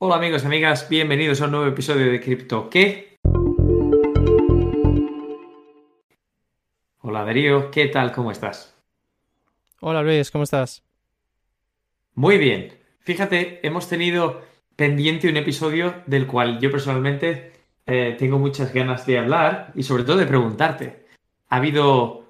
Hola 0.00 0.14
amigos 0.14 0.44
y 0.44 0.46
amigas, 0.46 0.88
bienvenidos 0.88 1.40
a 1.40 1.46
un 1.46 1.50
nuevo 1.50 1.66
episodio 1.66 2.08
de 2.08 2.20
Crypto 2.20 2.70
¿Qué? 2.70 3.16
Hola 7.00 7.24
Darío, 7.24 7.72
¿qué 7.72 7.88
tal? 7.88 8.12
¿Cómo 8.12 8.30
estás? 8.30 8.76
Hola 9.80 10.04
Luis, 10.04 10.30
¿cómo 10.30 10.44
estás? 10.44 10.84
Muy 12.14 12.38
bien. 12.38 12.78
Fíjate, 13.00 13.58
hemos 13.66 13.88
tenido 13.88 14.42
pendiente 14.76 15.28
un 15.28 15.36
episodio 15.36 15.96
del 16.06 16.28
cual 16.28 16.60
yo 16.60 16.70
personalmente 16.70 17.50
eh, 17.84 18.14
tengo 18.16 18.38
muchas 18.38 18.72
ganas 18.72 19.04
de 19.04 19.18
hablar 19.18 19.72
y 19.74 19.82
sobre 19.82 20.04
todo 20.04 20.18
de 20.18 20.26
preguntarte. 20.26 21.06
Ha 21.48 21.56
habido 21.56 22.24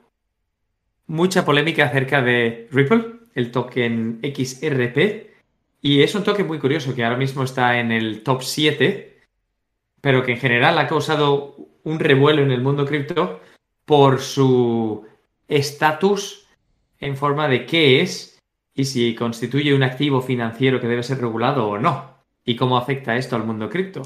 mucha 1.07 1.45
polémica 1.45 1.85
acerca 1.85 2.23
de 2.23 2.67
Ripple, 2.73 3.19
el 3.35 3.51
token 3.51 4.21
XRP, 4.23 5.38
y 5.81 6.03
es 6.03 6.15
un 6.15 6.25
token 6.25 6.47
muy 6.47 6.59
curioso 6.59 6.95
que 6.95 7.05
ahora 7.05 7.17
mismo 7.17 7.43
está 7.45 7.79
en 7.79 7.93
el 7.93 8.23
top 8.23 8.43
7, 8.43 9.21
pero 10.01 10.23
que 10.23 10.33
en 10.33 10.39
general 10.39 10.79
ha 10.79 10.89
causado 10.89 11.57
un 11.85 11.99
revuelo 11.99 12.43
en 12.43 12.51
el 12.51 12.63
mundo 12.63 12.85
cripto 12.85 13.41
por 13.85 14.21
su 14.21 15.07
estatus 15.47 16.47
en 17.01 17.17
forma 17.17 17.49
de 17.49 17.65
qué 17.65 18.01
es 18.01 18.39
y 18.75 18.85
si 18.85 19.15
constituye 19.15 19.75
un 19.75 19.83
activo 19.83 20.21
financiero 20.21 20.81
que 20.81 20.89
debe 20.89 21.03
ser 21.03 21.21
regulado 21.21 21.69
o 21.69 21.79
no, 21.79 22.19
y 22.45 22.55
cómo 22.55 22.77
afecta 22.77 23.17
esto 23.17 23.35
al 23.35 23.45
mundo 23.45 23.69
cripto. 23.69 24.03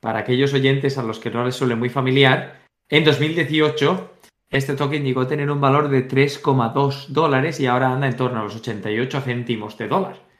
Para 0.00 0.20
aquellos 0.20 0.54
oyentes 0.54 0.98
a 0.98 1.02
los 1.02 1.18
que 1.18 1.30
no 1.30 1.44
les 1.44 1.56
suele 1.56 1.74
muy 1.74 1.88
familiar, 1.88 2.62
en 2.88 3.04
2018 3.04 4.10
este 4.52 4.74
token 4.74 5.02
llegó 5.02 5.22
a 5.22 5.28
tener 5.28 5.50
un 5.50 5.62
valor 5.62 5.88
de 5.88 6.06
3,2 6.06 7.06
dólares 7.08 7.58
y 7.58 7.66
ahora 7.66 7.90
anda 7.90 8.06
en 8.06 8.16
torno 8.16 8.40
a 8.40 8.44
los 8.44 8.56
88 8.56 9.22
céntimos 9.22 9.78
de 9.78 9.88
dólar. 9.88 10.31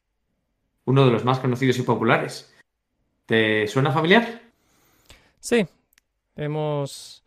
Uno 0.85 1.05
de 1.05 1.13
los 1.13 1.25
más 1.25 1.39
conocidos 1.39 1.79
y 1.79 1.83
populares. 1.83 2.55
¿Te 3.27 3.67
suena 3.67 3.93
familiar? 3.93 4.43
Sí, 5.39 5.67
hemos, 6.37 7.25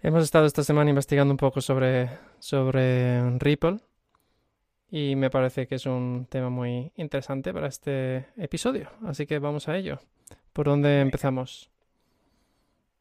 hemos 0.00 0.24
estado 0.24 0.46
esta 0.46 0.64
semana 0.64 0.90
investigando 0.90 1.32
un 1.32 1.38
poco 1.38 1.60
sobre, 1.60 2.10
sobre 2.38 3.38
Ripple 3.38 3.78
y 4.90 5.16
me 5.16 5.30
parece 5.30 5.66
que 5.66 5.76
es 5.76 5.86
un 5.86 6.26
tema 6.28 6.50
muy 6.50 6.92
interesante 6.96 7.52
para 7.52 7.68
este 7.68 8.26
episodio. 8.36 8.90
Así 9.06 9.26
que 9.26 9.38
vamos 9.38 9.68
a 9.68 9.76
ello. 9.76 10.00
¿Por 10.52 10.66
dónde 10.66 11.00
empezamos? 11.00 11.70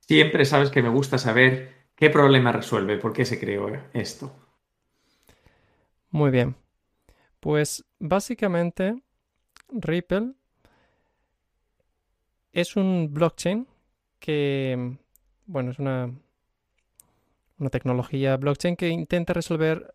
Siempre 0.01 0.45
sabes 0.45 0.69
que 0.69 0.81
me 0.81 0.89
gusta 0.89 1.17
saber 1.17 1.77
¿Qué 1.97 2.11
problema 2.11 2.51
resuelve? 2.51 2.97
¿Por 2.97 3.11
qué 3.11 3.25
se 3.25 3.39
creó 3.39 3.71
esto? 3.91 4.31
Muy 6.11 6.29
bien. 6.29 6.55
Pues 7.39 7.83
básicamente 7.97 9.01
Ripple 9.69 10.33
es 12.51 12.75
un 12.75 13.13
blockchain 13.13 13.67
que, 14.19 14.97
bueno, 15.45 15.71
es 15.71 15.79
una, 15.79 16.11
una 17.59 17.69
tecnología 17.69 18.37
blockchain 18.37 18.75
que 18.75 18.89
intenta 18.89 19.33
resolver 19.33 19.93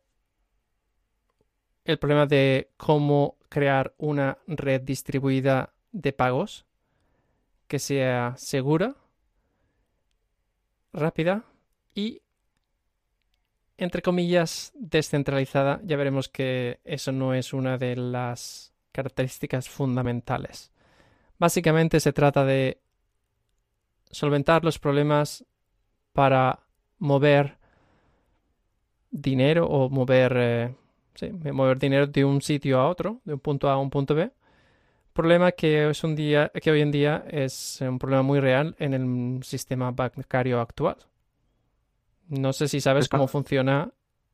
el 1.84 1.98
problema 1.98 2.27
de 2.27 2.70
cómo 2.77 3.37
crear 3.48 3.95
una 3.98 4.39
red 4.47 4.83
distribuida 4.83 5.75
de 5.91 6.12
pagos 6.12 6.67
que 7.67 7.79
sea 7.79 8.34
segura, 8.36 8.97
rápida 10.92 11.45
y, 11.95 12.23
entre 13.77 14.03
comillas, 14.03 14.73
descentralizada, 14.75 15.81
ya 15.84 15.97
veremos 15.97 16.29
que 16.29 16.81
eso 16.84 17.12
no 17.12 17.34
es 17.34 17.53
una 17.53 17.79
de 17.79 17.97
las 17.97 18.72
características 18.93 19.69
fundamentales. 19.69 20.71
Básicamente 21.39 21.98
se 21.98 22.12
trata 22.12 22.45
de 22.45 22.79
solventar 24.11 24.65
los 24.65 24.79
problemas 24.79 25.45
para 26.12 26.61
mover 26.98 27.59
dinero 29.11 29.67
o 29.67 29.89
mover, 29.89 30.33
eh, 30.36 30.75
mover 31.53 31.79
dinero 31.79 32.07
de 32.07 32.25
un 32.25 32.41
sitio 32.42 32.79
a 32.79 32.89
otro, 32.89 33.20
de 33.25 33.35
un 33.35 33.41
punto 33.41 33.69
A 33.69 33.75
a 33.75 33.79
un 33.79 33.91
punto 33.91 34.14
B. 34.14 34.30
Problema 35.13 35.53
que, 35.53 35.91
es 35.91 36.05
un 36.05 36.14
día, 36.14 36.51
que 36.51 36.70
hoy 36.70 36.80
en 36.80 36.91
día 36.91 37.24
es 37.29 37.80
un 37.80 37.98
problema 37.98 38.23
muy 38.23 38.41
real 38.41 38.74
en 38.79 38.95
el 38.95 39.42
sistema 39.42 39.91
bancario 39.91 40.61
actual. 40.61 40.97
No 42.29 42.53
sé 42.53 42.69
si 42.69 42.80
sabes 42.80 43.09
cómo 43.09 43.29
funciona 43.29 43.92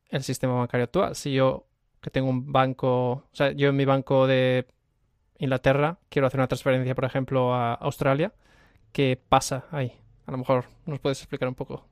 el 0.08 0.22
sistema 0.22 0.54
bancario 0.54 0.84
actual. 0.84 1.16
Si 1.16 1.32
yo 1.32 1.67
que 2.00 2.10
tengo 2.10 2.28
un 2.28 2.52
banco, 2.52 3.10
o 3.10 3.28
sea, 3.32 3.52
yo 3.52 3.68
en 3.68 3.76
mi 3.76 3.84
banco 3.84 4.26
de 4.26 4.66
Inglaterra 5.38 5.98
quiero 6.08 6.26
hacer 6.26 6.40
una 6.40 6.48
transferencia, 6.48 6.94
por 6.94 7.04
ejemplo, 7.04 7.54
a 7.54 7.74
Australia, 7.74 8.32
¿qué 8.92 9.20
pasa 9.28 9.66
ahí? 9.70 9.92
A 10.26 10.32
lo 10.32 10.38
mejor 10.38 10.66
nos 10.86 11.00
puedes 11.00 11.18
explicar 11.20 11.48
un 11.48 11.54
poco. 11.54 11.86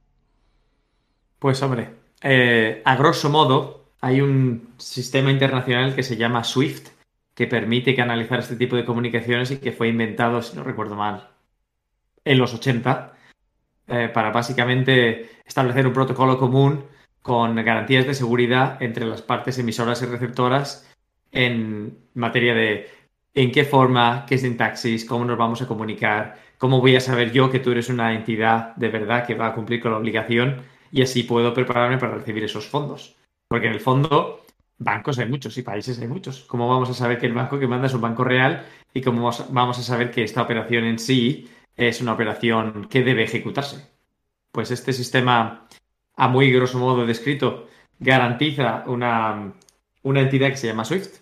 Pues 1.38 1.62
hombre, 1.62 1.90
eh, 2.22 2.82
a 2.84 2.96
grosso 2.96 3.30
modo 3.30 3.90
hay 4.00 4.20
un 4.20 4.74
sistema 4.78 5.30
internacional 5.30 5.94
que 5.94 6.02
se 6.02 6.16
llama 6.16 6.44
SWIFT 6.44 6.88
que 7.34 7.46
permite 7.46 7.94
canalizar 7.94 8.38
este 8.38 8.56
tipo 8.56 8.76
de 8.76 8.84
comunicaciones 8.84 9.50
y 9.50 9.58
que 9.58 9.72
fue 9.72 9.88
inventado, 9.88 10.40
si 10.42 10.56
no 10.56 10.64
recuerdo 10.64 10.94
mal, 10.94 11.28
en 12.24 12.38
los 12.38 12.54
80 12.54 13.12
eh, 13.88 14.10
para 14.12 14.30
básicamente 14.32 15.30
establecer 15.44 15.86
un 15.86 15.92
protocolo 15.92 16.38
común 16.38 16.84
con 17.26 17.56
garantías 17.56 18.06
de 18.06 18.14
seguridad 18.14 18.80
entre 18.80 19.04
las 19.04 19.20
partes 19.20 19.58
emisoras 19.58 20.00
y 20.00 20.06
receptoras 20.06 20.88
en 21.32 21.98
materia 22.14 22.54
de 22.54 22.88
en 23.34 23.50
qué 23.50 23.64
forma, 23.64 24.24
qué 24.28 24.38
sintaxis, 24.38 25.04
cómo 25.04 25.24
nos 25.24 25.36
vamos 25.36 25.60
a 25.60 25.66
comunicar, 25.66 26.38
cómo 26.56 26.80
voy 26.80 26.94
a 26.94 27.00
saber 27.00 27.32
yo 27.32 27.50
que 27.50 27.58
tú 27.58 27.72
eres 27.72 27.88
una 27.88 28.14
entidad 28.14 28.76
de 28.76 28.90
verdad 28.90 29.26
que 29.26 29.34
va 29.34 29.48
a 29.48 29.54
cumplir 29.54 29.80
con 29.80 29.90
la 29.90 29.98
obligación 29.98 30.62
y 30.92 31.02
así 31.02 31.24
puedo 31.24 31.52
prepararme 31.52 31.98
para 31.98 32.14
recibir 32.14 32.44
esos 32.44 32.68
fondos. 32.68 33.16
Porque 33.48 33.66
en 33.66 33.72
el 33.72 33.80
fondo, 33.80 34.44
bancos 34.78 35.18
hay 35.18 35.28
muchos 35.28 35.58
y 35.58 35.62
países 35.62 35.98
hay 35.98 36.06
muchos. 36.06 36.44
¿Cómo 36.44 36.68
vamos 36.68 36.90
a 36.90 36.94
saber 36.94 37.18
que 37.18 37.26
el 37.26 37.34
banco 37.34 37.58
que 37.58 37.66
manda 37.66 37.88
es 37.88 37.94
un 37.94 38.02
banco 38.02 38.22
real 38.22 38.64
y 38.94 39.00
cómo 39.00 39.32
vamos 39.50 39.78
a 39.80 39.82
saber 39.82 40.12
que 40.12 40.22
esta 40.22 40.42
operación 40.42 40.84
en 40.84 41.00
sí 41.00 41.50
es 41.76 42.00
una 42.00 42.12
operación 42.12 42.86
que 42.88 43.02
debe 43.02 43.24
ejecutarse. 43.24 43.90
Pues 44.52 44.70
este 44.70 44.92
sistema, 44.92 45.66
a 46.16 46.28
muy 46.28 46.50
grosso 46.50 46.78
modo 46.78 47.06
descrito, 47.06 47.68
garantiza 47.98 48.84
una, 48.86 49.52
una 50.02 50.20
entidad 50.20 50.48
que 50.48 50.56
se 50.56 50.66
llama 50.66 50.84
Swift. 50.84 51.20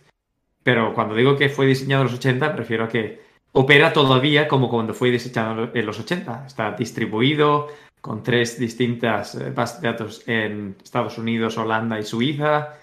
Pero 0.62 0.94
cuando 0.94 1.14
digo 1.14 1.36
que 1.36 1.48
fue 1.48 1.66
diseñado 1.66 2.02
en 2.02 2.08
los 2.08 2.18
80, 2.18 2.54
prefiero 2.54 2.88
que 2.88 3.22
opera 3.52 3.92
todavía 3.92 4.48
como 4.48 4.70
cuando 4.70 4.94
fue 4.94 5.10
diseñado 5.10 5.70
en 5.74 5.86
los 5.86 6.00
80. 6.00 6.46
Está 6.46 6.72
distribuido 6.72 7.68
con 8.00 8.22
tres 8.22 8.58
distintas 8.58 9.34
eh, 9.34 9.50
bases 9.50 9.80
de 9.80 9.88
datos 9.88 10.22
en 10.26 10.76
Estados 10.82 11.18
Unidos, 11.18 11.58
Holanda 11.58 11.98
y 11.98 12.04
Suiza. 12.04 12.74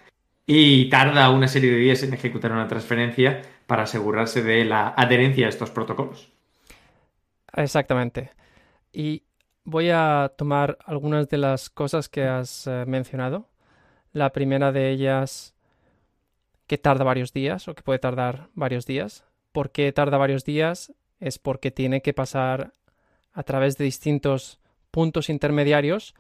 Y 0.45 0.89
tarda 0.89 1.29
una 1.29 1.47
serie 1.47 1.71
de 1.71 1.77
días 1.77 2.03
en 2.03 2.13
ejecutar 2.13 2.51
una 2.51 2.67
transferencia 2.67 3.41
para 3.67 3.83
asegurarse 3.83 4.43
de 4.43 4.65
la 4.65 4.89
adherencia 4.89 5.45
a 5.45 5.49
estos 5.49 5.69
protocolos. 5.71 6.31
Exactamente. 7.53 8.31
Y 8.91 9.23
voy 9.63 9.89
a 9.89 10.31
tomar 10.37 10.77
algunas 10.85 11.29
de 11.29 11.37
las 11.37 11.69
cosas 11.69 12.09
que 12.09 12.23
has 12.23 12.67
eh, 12.67 12.85
mencionado. 12.87 13.49
La 14.13 14.31
primera 14.31 14.71
de 14.71 14.89
ellas, 14.89 15.55
que 16.67 16.77
tarda 16.77 17.03
varios 17.03 17.33
días 17.33 17.67
o 17.67 17.75
que 17.75 17.83
puede 17.83 17.99
tardar 17.99 18.49
varios 18.55 18.85
días. 18.85 19.25
¿Por 19.51 19.71
qué 19.71 19.91
tarda 19.91 20.17
varios 20.17 20.45
días? 20.45 20.93
Es 21.19 21.39
porque 21.39 21.71
tiene 21.71 22.01
que 22.01 22.13
pasar 22.13 22.73
a 23.33 23.43
través 23.43 23.77
de 23.77 23.85
distintos 23.85 24.59
puntos 24.89 25.29
intermediarios 25.29 26.15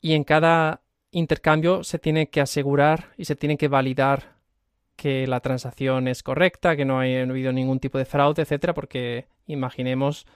y 0.00 0.14
en 0.14 0.24
cada 0.24 0.82
intercambio 1.10 1.84
se 1.84 1.98
tiene 1.98 2.28
que 2.28 2.40
asegurar 2.40 3.12
y 3.16 3.24
se 3.24 3.36
tiene 3.36 3.56
que 3.56 3.68
validar 3.68 4.36
que 4.96 5.26
la 5.26 5.40
transacción 5.40 6.08
es 6.08 6.22
correcta, 6.22 6.76
que 6.76 6.84
no, 6.84 7.00
ha 7.00 7.02
habido 7.02 7.52
ningún 7.52 7.80
tipo 7.80 7.98
de 7.98 8.06
fraude, 8.06 8.42
etcétera, 8.42 8.74
porque 8.74 9.26
imaginemos 9.46 10.26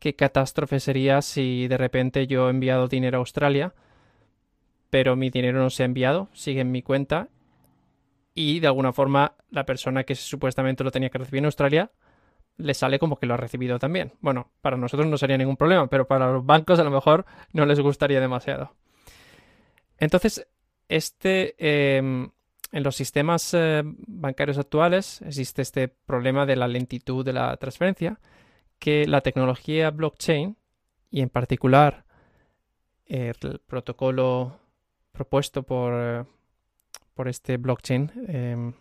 qué 0.00 0.16
catástrofe 0.16 0.80
sería 0.80 1.22
si 1.22 1.68
de 1.68 1.78
repente 1.78 2.26
yo 2.26 2.48
he 2.48 2.50
enviado 2.50 2.88
dinero 2.88 3.18
a 3.18 3.20
Australia, 3.20 3.74
pero 4.90 5.14
mi 5.14 5.30
dinero 5.30 5.60
no 5.60 5.70
se 5.70 5.84
ha 5.84 5.86
enviado, 5.86 6.28
sigue 6.32 6.62
en 6.62 6.72
mi 6.72 6.82
cuenta 6.82 7.28
y 8.34 8.60
de 8.60 8.66
alguna 8.66 8.92
forma 8.92 9.34
la 9.50 9.64
persona 9.64 10.04
que 10.04 10.14
supuestamente 10.14 10.82
lo 10.82 10.90
tenía 10.90 11.10
que 11.10 11.18
recibir 11.18 11.38
en 11.38 11.44
Australia 11.46 11.90
le 12.56 12.74
sale 12.74 12.98
como 12.98 13.18
que 13.18 13.26
lo 13.26 13.34
ha 13.34 13.38
recibido 13.38 13.78
también. 13.78 14.12
Bueno, 14.20 14.50
para 14.60 14.76
nosotros 14.76 15.08
no 15.08 15.16
sería 15.16 15.38
ningún 15.38 15.56
problema, 15.56 15.86
pero 15.88 16.06
para 16.06 16.30
los 16.30 16.44
bancos 16.44 16.78
a 16.78 16.84
lo 16.84 16.90
mejor 16.90 17.24
no 17.52 17.64
les 17.66 17.80
gustaría 17.80 18.20
demasiado. 18.20 18.74
Entonces, 19.98 20.46
este 20.88 21.54
em, 21.58 22.30
en 22.72 22.82
los 22.82 22.96
sistemas 22.96 23.54
eh, 23.54 23.82
bancarios 23.84 24.58
actuales 24.58 25.22
existe 25.22 25.62
este 25.62 25.88
problema 25.88 26.46
de 26.46 26.56
la 26.56 26.68
lentitud 26.68 27.24
de 27.24 27.32
la 27.32 27.56
transferencia, 27.56 28.18
que 28.80 29.06
la 29.06 29.20
tecnología 29.20 29.90
blockchain 29.90 30.56
y 31.10 31.20
en 31.20 31.28
particular 31.28 32.04
el 33.06 33.60
protocolo 33.66 34.58
propuesto 35.12 35.62
por, 35.62 36.26
por 37.14 37.28
este 37.28 37.56
blockchain, 37.56 38.10
em, 38.28 38.72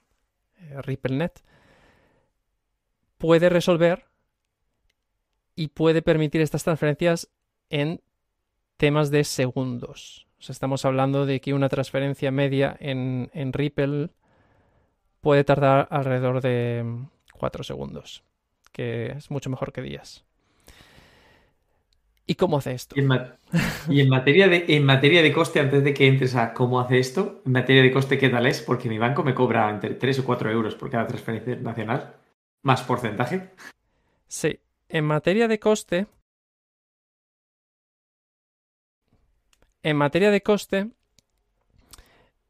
RippleNet, 0.81 1.44
puede 3.18 3.50
resolver 3.50 4.06
y 5.56 5.68
puede 5.68 6.01
permitir 6.01 6.42
estas 6.42 6.63
transferencias 6.63 7.30
en 7.69 8.01
temas 8.78 9.12
de 9.12 9.24
segundos. 9.25 10.28
estamos 10.40 10.86
hablando 10.86 11.25
de 11.25 11.42
que 11.42 11.54
una 11.54 11.68
transferencia 11.68 12.31
media 12.31 12.78
en, 12.80 13.30
en 13.34 13.51
Ripple 13.51 14.10
puede 15.19 15.44
tardar 15.44 15.88
alrededor 15.92 16.42
de 16.42 16.86
4 17.34 17.63
segundos, 17.63 18.24
que 18.79 19.11
es 19.11 19.29
mucho 19.29 19.49
mejor 19.49 19.73
que 19.73 19.81
días. 19.81 20.23
¿Y 22.25 22.35
cómo 22.35 22.59
hace 22.59 22.71
esto? 22.71 22.95
Y 22.95 23.99
en, 23.99 24.07
materia 24.07 24.47
de, 24.47 24.63
en 24.69 24.85
materia 24.85 25.21
de 25.21 25.33
coste, 25.33 25.59
antes 25.59 25.83
de 25.83 25.93
que 25.93 26.07
entres 26.07 26.33
a 26.35 26.53
cómo 26.53 26.79
hace 26.79 26.97
esto, 26.97 27.41
en 27.45 27.51
materia 27.51 27.81
de 27.81 27.91
coste, 27.91 28.17
¿qué 28.17 28.29
tal 28.29 28.45
es? 28.45 28.61
Porque 28.61 28.87
mi 28.87 28.97
banco 28.97 29.21
me 29.21 29.35
cobra 29.35 29.69
entre 29.69 29.95
3 29.95 30.19
o 30.19 30.23
4 30.23 30.49
euros 30.49 30.75
por 30.75 30.89
cada 30.89 31.07
transferencia 31.07 31.57
nacional, 31.57 32.15
más 32.61 32.81
porcentaje. 32.83 33.49
Sí, 34.29 34.57
en 34.87 35.03
materia 35.03 35.49
de 35.49 35.59
coste, 35.59 36.07
en 39.83 39.97
materia 39.97 40.31
de 40.31 40.41
coste 40.41 40.87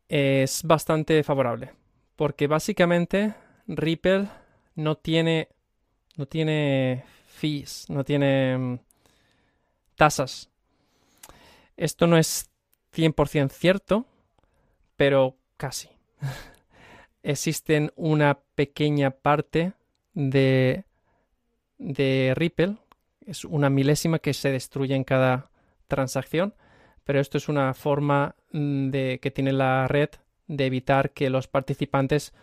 es 0.08 0.62
bastante 0.62 1.24
favorable, 1.24 1.72
porque 2.16 2.46
básicamente 2.46 3.34
Ripple 3.66 4.28
no 4.76 4.96
tiene 4.96 5.50
no 6.20 6.26
tiene 6.26 7.06
fees, 7.28 7.86
no 7.88 8.04
tiene 8.04 8.58
mm, 8.58 8.80
tasas. 9.96 10.50
Esto 11.78 12.08
no 12.08 12.18
es 12.18 12.52
100% 12.94 13.50
cierto, 13.52 14.06
pero 14.98 15.38
casi. 15.56 15.88
Existen 17.24 17.94
una 17.96 18.38
pequeña 18.56 19.12
parte 19.12 19.72
de, 20.14 20.84
de 21.78 22.34
Ripple, 22.36 22.76
es 23.26 23.46
una 23.46 23.70
milésima 23.70 24.20
que 24.20 24.34
se 24.34 24.52
destruye 24.52 24.96
en 24.96 25.06
cada 25.06 25.52
transacción, 25.88 26.54
pero 27.06 27.22
esto 27.22 27.38
es 27.38 27.48
una 27.48 27.74
forma 27.74 28.36
mm, 28.52 28.90
de, 28.90 29.20
que 29.22 29.32
tiene 29.32 29.54
la 29.54 29.88
red 29.88 30.10
de 30.48 30.66
evitar 30.66 31.12
que 31.12 31.30
los 31.30 31.48
participantes, 31.48 32.34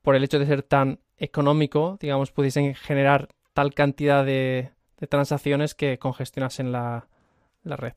por 0.00 0.14
el 0.14 0.22
hecho 0.22 0.38
de 0.38 0.46
ser 0.46 0.62
tan 0.62 1.00
económico, 1.18 1.98
digamos, 2.00 2.32
pudiesen 2.32 2.74
generar 2.74 3.28
tal 3.52 3.74
cantidad 3.74 4.24
de, 4.24 4.72
de 4.98 5.06
transacciones 5.06 5.74
que 5.74 5.98
congestionasen 5.98 6.72
la, 6.72 7.06
la 7.62 7.76
red. 7.76 7.94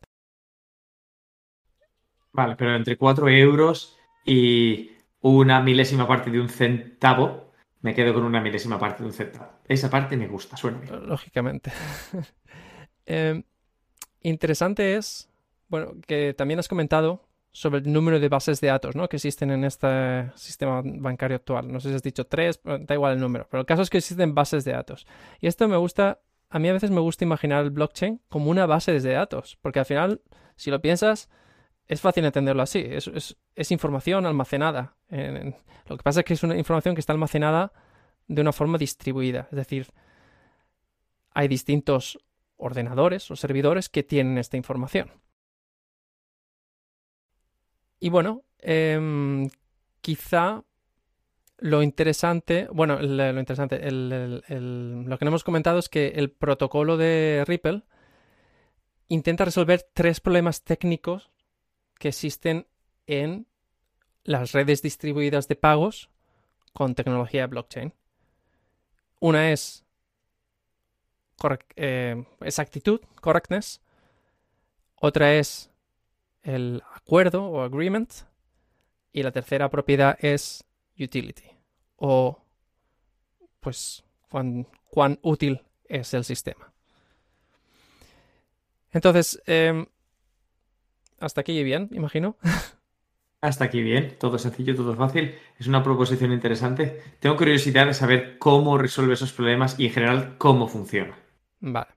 Vale, 2.32 2.56
pero 2.56 2.76
entre 2.76 2.98
4 2.98 3.30
euros 3.30 3.98
y 4.26 4.92
una 5.22 5.62
milésima 5.62 6.08
parte 6.08 6.30
de 6.30 6.40
un 6.40 6.50
centavo, 6.50 7.52
me 7.82 7.94
quedo 7.96 8.14
con 8.14 8.24
una 8.24 8.42
milésima 8.42 8.78
parte 8.78 9.04
de 9.04 9.10
un 9.10 9.14
centavo. 9.14 9.52
Esa 9.68 9.90
parte 9.90 10.18
me 10.18 10.28
gusta, 10.28 10.58
suena 10.58 10.80
bien. 10.80 11.08
Lógicamente. 11.08 11.72
Em, 13.10 13.44
interesante 14.22 14.98
es, 14.98 15.30
bueno, 15.70 15.94
que 16.06 16.34
también 16.34 16.60
has 16.60 16.68
comentado 16.68 17.27
sobre 17.52 17.80
el 17.80 17.92
número 17.92 18.20
de 18.20 18.30
bases 18.30 18.62
de 18.62 18.68
datos 18.68 18.96
¿no? 18.96 19.10
que 19.10 19.18
existen 19.18 19.50
en 19.52 19.64
este 19.64 20.32
sistema 20.36 20.82
bancario 20.84 21.38
actual. 21.38 21.72
No 21.72 21.80
sé 21.80 21.90
si 21.90 21.96
has 21.96 22.04
dicho 22.04 22.26
tres, 22.26 22.60
da 22.64 22.94
igual 22.94 23.14
el 23.14 23.20
número, 23.20 23.48
pero 23.50 23.62
el 23.62 23.66
caso 23.66 23.82
es 23.82 23.90
que 23.90 23.98
existen 23.98 24.36
bases 24.36 24.64
de 24.64 24.74
datos. 24.74 25.08
Y 25.42 25.48
esto 25.48 25.68
me 25.68 25.78
gusta 25.78 26.20
a 26.50 26.60
mí 26.60 26.70
a 26.70 26.74
veces 26.74 26.92
me 26.92 27.02
gusta 27.02 27.26
imaginar 27.26 27.64
el 27.64 27.72
blockchain 27.72 28.22
como 28.30 28.50
una 28.50 28.66
base 28.66 28.98
de 29.00 29.12
datos, 29.12 29.58
porque 29.62 29.80
al 29.80 29.86
final, 29.86 30.22
si 30.56 30.72
lo 30.72 30.82
piensas, 30.82 31.30
es 31.88 32.02
fácil 32.02 32.26
entenderlo 32.26 32.64
así. 32.64 32.86
Es, 32.86 33.72
información 33.72 34.26
almacenada. 34.26 34.96
lo 35.10 35.98
que 35.98 36.04
pasa 36.04 36.22
es 36.22 36.26
que 36.26 36.34
es 36.34 36.44
una 36.44 36.58
información 36.58 36.96
que 36.96 37.02
está 37.02 37.14
almacenada 37.14 37.74
de 38.28 38.42
una 38.42 38.54
forma 38.54 38.78
distribuida. 38.78 39.48
Es 39.52 39.58
decir, 39.58 39.88
hay 41.32 41.48
distintos 41.48 42.20
ordenadores 42.56 43.30
o 43.30 43.36
servidores 43.36 43.90
que 43.90 44.04
tienen 44.04 44.38
esta 44.38 44.58
información. 44.58 45.12
Y 48.00 48.10
bueno, 48.10 48.44
em, 48.60 49.50
quizá 50.02 50.64
lo 51.58 51.82
interesante, 51.82 52.68
bueno, 52.72 53.00
lo 53.02 53.40
interesante, 53.40 53.80
lo 53.92 54.42
que 55.18 55.26
no 55.26 55.30
hemos 55.30 55.44
comentado 55.44 55.80
es 55.80 55.90
que 55.90 56.10
el 56.10 56.30
protocolo 56.30 56.98
de 56.98 57.44
Ripple 57.48 57.84
intenta 59.08 59.46
resolver 59.46 59.88
tres 59.94 60.20
problemas 60.20 60.64
técnicos 60.64 61.32
que 61.98 62.10
existen 62.10 62.68
en 63.08 63.48
las 64.24 64.52
redes 64.52 64.82
distribuidas 64.82 65.48
de 65.48 65.56
pagos 65.56 66.10
con 66.74 66.94
tecnología 66.94 67.48
blockchain. 67.48 67.94
Una 69.20 69.52
es 69.52 69.84
eh, 71.76 72.24
exactitud, 72.42 73.02
correctness. 73.22 73.82
Otra 74.96 75.34
es 75.36 75.72
el 76.48 76.82
acuerdo 76.96 77.46
o 77.46 77.62
agreement. 77.62 78.12
Y 79.12 79.24
la 79.24 79.32
tercera 79.32 79.70
propiedad 79.70 80.18
es 80.22 80.64
utility 81.00 81.50
o 81.98 82.44
pues 83.60 84.04
cuán, 84.30 84.68
cuán 84.90 85.20
útil 85.22 85.62
es 85.86 86.14
el 86.14 86.24
sistema. 86.24 86.72
Entonces, 88.92 89.42
em, 89.46 89.86
hasta 91.20 91.42
aquí 91.42 91.64
bien, 91.64 91.90
imagino. 91.92 92.38
Hasta 93.42 93.66
aquí 93.66 93.82
bien, 93.84 94.18
todo 94.18 94.38
sencillo, 94.40 94.76
todo 94.76 94.96
fácil. 94.96 95.36
Es 95.60 95.68
una 95.68 95.84
proposición 95.84 96.32
interesante. 96.32 97.02
Tengo 97.20 97.38
curiosidad 97.38 97.86
de 97.86 97.94
saber 97.94 98.40
cómo 98.40 98.78
resuelve 98.78 99.14
esos 99.14 99.32
problemas 99.32 99.80
y 99.80 99.88
en 99.88 99.94
general 99.94 100.36
cómo 100.38 100.68
funciona. 100.68 101.18
Vale. 101.60 101.90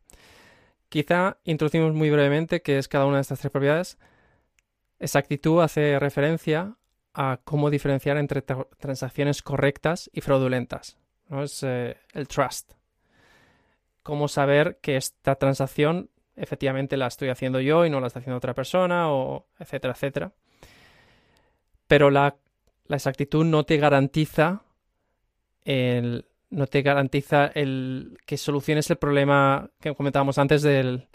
Quizá 0.91 1.39
introducimos 1.45 1.95
muy 1.95 2.11
brevemente 2.11 2.63
qué 2.63 2.79
es 2.79 2.89
cada 2.89 3.07
una 3.07 3.17
de 3.17 3.23
estas 3.23 3.41
tres 3.41 3.51
propiedades. 3.51 3.99
Exactitud 5.01 5.61
hace 5.63 5.99
referencia 5.99 6.77
a 7.15 7.41
cómo 7.43 7.71
diferenciar 7.71 8.17
entre 8.19 8.43
transacciones 8.43 9.43
correctas 9.43 10.11
y 10.13 10.21
fraudulentas. 10.21 10.99
¿no? 11.29 11.43
Es 11.43 11.63
eh, 11.63 11.97
el 12.13 12.29
trust. 12.29 12.75
Cómo 14.03 14.29
saber 14.29 14.79
que 14.81 14.97
esta 14.97 15.35
transacción 15.35 16.11
efectivamente 16.37 16.97
la 16.97 17.07
estoy 17.07 17.29
haciendo 17.29 17.61
yo 17.61 17.85
y 17.85 17.91
no 17.91 18.01
la 18.01 18.07
está 18.07 18.21
haciendo 18.21 18.39
otra 18.39 18.55
persona, 18.55 19.11
o 19.11 19.47
etcétera, 19.59 19.93
etcétera. 19.93 20.33
Pero 21.87 22.11
la, 22.11 22.37
exactitud 22.89 23.45
no 23.45 23.65
te 23.65 23.77
garantiza 23.77 24.63
el, 25.65 26.27
no 26.49 26.67
te 26.67 26.83
garantiza 26.83 27.47
el 27.47 28.19
que 28.27 28.37
soluciones 28.37 28.91
el 28.91 28.97
problema 28.97 29.71
que 29.81 29.95
comentábamos 29.95 30.39
antes 30.39 30.63
del, 30.63 31.09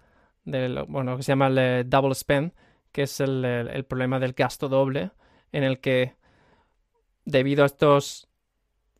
bueno, 0.43 1.17
que 1.17 1.23
se 1.23 1.31
llama 1.31 1.47
el 1.47 1.57
eh, 1.57 1.83
double 1.85 2.13
spend, 2.13 2.53
que 2.95 3.01
es 3.01 3.19
el 3.19 3.85
problema 3.89 4.19
del 4.19 4.31
gasto 4.31 4.69
doble 4.69 5.11
en 5.51 5.65
el 5.65 5.81
que 5.81 6.13
debido 7.25 7.63
a 7.63 7.65
estos 7.65 8.29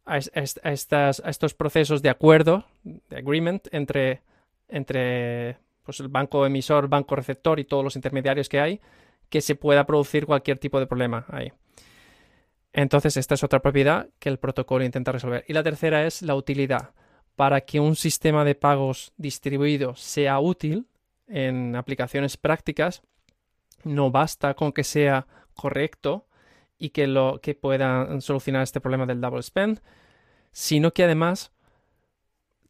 a, 0.06 0.18
estas, 0.18 1.22
a 1.24 1.30
estos 1.30 1.54
procesos 1.54 2.02
de 2.02 2.10
acuerdo, 2.10 2.66
de 2.84 3.16
agreement 3.16 3.70
entre, 3.72 4.22
entre 4.68 5.60
pues, 5.84 6.02
el 6.02 6.10
banco 6.10 6.46
emisor, 6.46 6.90
banco 6.90 7.16
receptor 7.16 7.58
y 7.58 7.64
todos 7.64 7.86
los 7.86 7.96
intermediarios 7.96 8.50
que 8.50 8.60
hay, 8.60 8.82
que 9.30 9.40
se 9.40 9.56
pueda 9.56 9.86
producir 9.86 10.26
cualquier 10.26 10.60
tipo 10.60 10.78
de 10.78 10.88
problema 10.88 11.26
ahí. 11.30 11.54
Entonces, 12.74 13.16
esta 13.16 13.36
es 13.36 13.46
otra 13.46 13.62
propiedad 13.62 14.10
que 14.20 14.28
el 14.28 14.40
protocolo 14.40 14.84
intenta 14.84 15.14
resolver. 15.14 15.46
Y 15.48 15.54
la 15.54 15.64
tercera 15.64 16.06
es 16.06 16.22
la 16.22 16.36
utilidad. 16.36 16.92
Para 17.38 17.62
que 17.62 17.80
un 17.80 17.96
sistema 17.96 18.44
de 18.44 18.56
pagos 18.56 19.14
distribuido 19.16 19.96
sea 19.96 20.42
útil 20.42 20.86
en 21.28 21.78
aplicaciones 21.78 22.36
prácticas, 22.36 23.02
no 23.86 24.12
basta 24.12 24.54
con 24.56 24.74
que 24.74 24.84
sea 24.84 25.28
correcto 25.54 26.28
y 26.78 26.90
que, 26.90 27.08
lo, 27.08 27.40
que 27.42 27.56
puedan 27.56 28.22
solucionar 28.22 28.64
este 28.64 28.82
problema 28.82 29.06
del 29.06 29.22
double 29.22 29.42
spend, 29.42 29.82
sino 30.52 30.92
que 30.92 31.06
además 31.06 31.54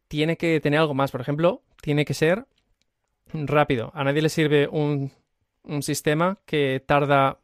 tiene 0.08 0.38
que 0.38 0.60
tener 0.60 0.80
algo 0.80 0.94
más. 0.94 1.12
Por 1.12 1.22
ejemplo, 1.22 1.64
tiene 1.82 2.06
que 2.06 2.14
ser 2.14 2.46
rápido. 3.34 3.92
A 3.96 4.04
nadie 4.04 4.22
le 4.22 4.30
sirve 4.30 4.68
un, 4.68 5.12
un 5.64 5.82
sistema 5.82 6.38
que 6.46 6.84
tarda 6.86 7.40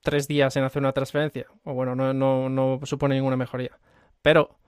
tres 0.00 0.26
días 0.26 0.56
en 0.56 0.64
hacer 0.64 0.80
una 0.80 0.92
transferencia. 0.92 1.46
O 1.64 1.74
bueno, 1.74 1.94
no, 1.94 2.14
no, 2.14 2.48
no 2.48 2.80
supone 2.84 3.16
ninguna 3.16 3.36
mejoría. 3.36 3.78
Pero 4.22 4.58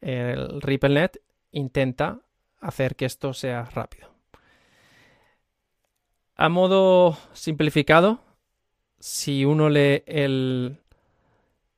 el 0.00 0.60
RippleNet 0.60 1.20
intenta 1.52 2.20
hacer 2.60 2.96
que 2.96 3.04
esto 3.04 3.32
sea 3.32 3.64
rápido. 3.64 4.09
A 6.42 6.48
modo 6.48 7.18
simplificado, 7.34 8.18
si 8.98 9.44
uno 9.44 9.68
lee 9.68 10.02
el, 10.06 10.78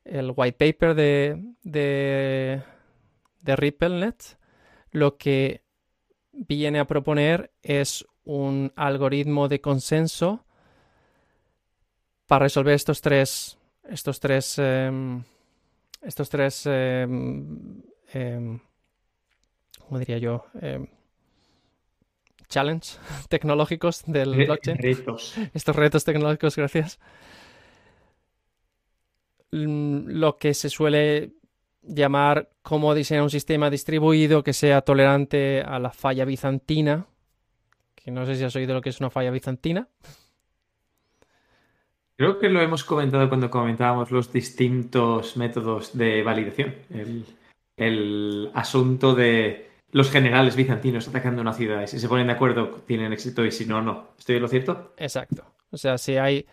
white 0.05 0.57
paper 0.57 0.95
de, 0.95 1.43
de, 1.65 2.63
de 3.41 3.57
RippleNet, 3.57 4.39
lo 4.93 5.17
que 5.17 5.65
viene 6.31 6.79
a 6.79 6.85
proponer 6.85 7.51
es 7.65 8.07
un 8.23 8.73
algoritmo 8.77 9.49
de 9.49 9.61
consenso 9.61 10.45
para 12.29 12.45
resolver 12.45 12.75
estos 12.75 13.01
tres 13.01 13.59
estos 13.89 14.21
tres 14.21 14.61
em, 14.61 15.25
estos 16.03 16.29
tres 16.29 16.67
em, 16.67 17.83
em, 18.13 18.61
¿cómo 19.81 19.99
diría 19.99 20.19
yo? 20.19 20.45
Challenge 22.53 22.99
tecnológicos 23.29 24.03
del 24.07 24.35
blockchain. 24.37 24.79
Retos. 24.79 25.35
Estos 25.55 25.75
retos 25.75 26.05
tecnológicos, 26.05 26.57
gracias. 26.57 27.01
Lo 29.51 30.39
que 30.39 30.55
se 30.55 30.71
suele 30.71 31.33
llamar 31.83 32.51
cómo 32.63 32.95
diseñar 32.95 33.25
un 33.25 33.31
sistema 33.31 33.69
distribuido 33.71 34.43
que 34.43 34.53
sea 34.53 34.83
tolerante 34.83 35.63
a 35.63 35.79
la 35.79 35.91
falla 35.91 36.25
bizantina. 36.25 37.07
Que 37.95 38.11
no 38.11 38.25
sé 38.27 38.37
si 38.37 38.45
has 38.45 38.57
oído 38.57 38.75
lo 38.75 38.81
que 38.81 38.91
es 38.91 39.01
una 39.01 39.11
falla 39.11 39.31
bizantina. 39.31 39.89
Creo 42.17 42.39
que 42.39 42.49
lo 42.49 42.61
hemos 42.61 42.85
comentado 42.85 43.29
cuando 43.29 43.51
comentábamos 43.51 44.11
los 44.11 44.33
distintos 44.33 45.37
métodos 45.37 45.97
de 45.97 46.23
validación. 46.23 46.75
El, 47.77 48.51
asunto 48.55 49.15
de 49.15 49.72
los 49.93 50.11
generales 50.11 50.57
bizantinos 50.57 51.07
atacando 51.07 51.41
una 51.41 51.53
ciudad. 51.53 51.87
Si 51.87 52.01
se 52.01 52.09
ponen 52.09 52.27
de 52.27 52.33
acuerdo, 52.33 52.83
tienen 52.87 53.13
éxito 53.13 53.45
y 53.45 53.53
si 53.53 53.67
no, 53.67 53.81
no. 53.81 54.09
¿Estoy 54.19 54.37
en 54.37 54.43
lo 54.43 54.49
cierto? 54.49 54.95
Exacto. 54.97 55.45
O 55.71 55.77
sea, 55.77 55.97
si 55.99 56.17
hay 56.17 56.47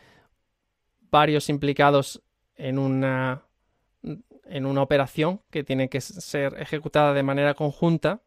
varios 1.09 1.49
implicados 1.49 2.21
en 2.55 2.77
una, 2.77 3.41
en 4.03 4.65
una 4.65 4.81
operación 4.81 5.41
que 5.49 5.63
tiene 5.63 5.89
que 5.89 6.01
ser 6.01 6.55
ejecutada 6.59 7.13
de 7.13 7.23
manera 7.23 7.53
conjunta. 7.55 8.21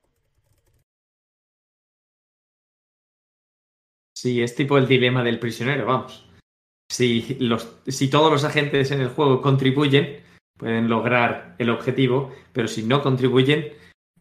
Sí, 4.14 4.42
es 4.42 4.54
tipo 4.54 4.76
el 4.76 4.88
dilema 4.88 5.22
del 5.22 5.38
prisionero, 5.38 5.86
vamos 5.86 6.26
si, 6.92 7.36
los, 7.40 7.74
si 7.86 8.08
todos 8.08 8.30
los 8.30 8.44
agentes 8.44 8.90
en 8.90 9.00
el 9.00 9.08
juego 9.08 9.40
contribuyen, 9.40 10.20
pueden 10.58 10.88
lograr 10.88 11.56
el 11.58 11.70
objetivo, 11.70 12.32
pero 12.52 12.68
si 12.68 12.82
no 12.82 13.02
contribuyen, 13.02 13.72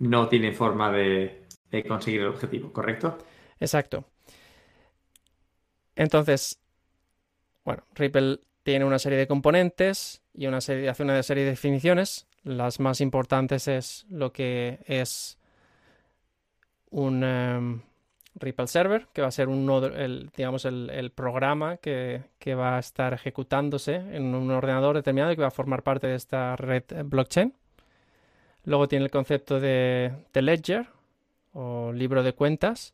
no 0.01 0.27
tienen 0.27 0.55
forma 0.55 0.91
de, 0.91 1.45
conseguir 1.87 2.21
el 2.21 2.27
objetivo, 2.27 2.73
¿correcto? 2.73 3.19
Exacto. 3.59 4.03
Entonces, 5.95 6.59
bueno, 7.63 7.83
Ripple 7.93 8.39
tiene 8.63 8.83
una 8.83 8.97
serie 8.97 9.19
de 9.19 9.27
componentes 9.27 10.23
y 10.33 10.47
una 10.47 10.59
serie, 10.59 10.89
hace 10.89 11.03
una 11.03 11.21
serie 11.21 11.43
de 11.43 11.51
definiciones. 11.51 12.27
Las 12.43 12.79
más 12.79 12.99
importantes 12.99 13.67
es 13.67 14.07
lo 14.09 14.33
que 14.33 14.79
es 14.87 15.37
un, 16.89 17.23
em, 17.23 17.81
Ripple 18.33 18.67
Server, 18.67 19.07
que 19.13 19.21
va 19.21 19.27
a 19.27 19.31
ser 19.31 19.49
un 19.49 19.67
nodo, 19.67 19.87
el, 19.87 20.31
digamos, 20.35 20.65
el, 20.65 21.11
programa 21.13 21.77
que, 21.77 22.23
va 22.55 22.77
a 22.77 22.79
estar 22.79 23.13
ejecutándose 23.13 23.95
en 23.95 24.33
un 24.33 24.49
ordenador 24.49 24.95
determinado 24.95 25.31
y 25.31 25.35
que 25.35 25.41
va 25.43 25.49
a 25.49 25.51
formar 25.51 25.83
parte 25.83 26.07
de 26.07 26.15
esta 26.15 26.55
red 26.55 26.85
blockchain. 27.05 27.53
Luego 28.63 28.87
tiene 28.87 29.05
el 29.05 29.11
concepto 29.11 29.59
de, 29.59 30.13
ledger 30.33 30.87
o 31.53 31.91
libro 31.91 32.23
de 32.23 32.33
cuentas 32.33 32.93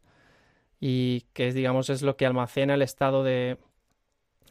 y 0.80 1.22
que 1.34 1.50
es, 1.50 1.54
digamos, 1.54 1.90
es 1.90 2.02
lo 2.02 2.16
que 2.18 2.26
almacena 2.26 2.76
el 2.76 2.82
estado 2.82 3.24
de 3.24 3.58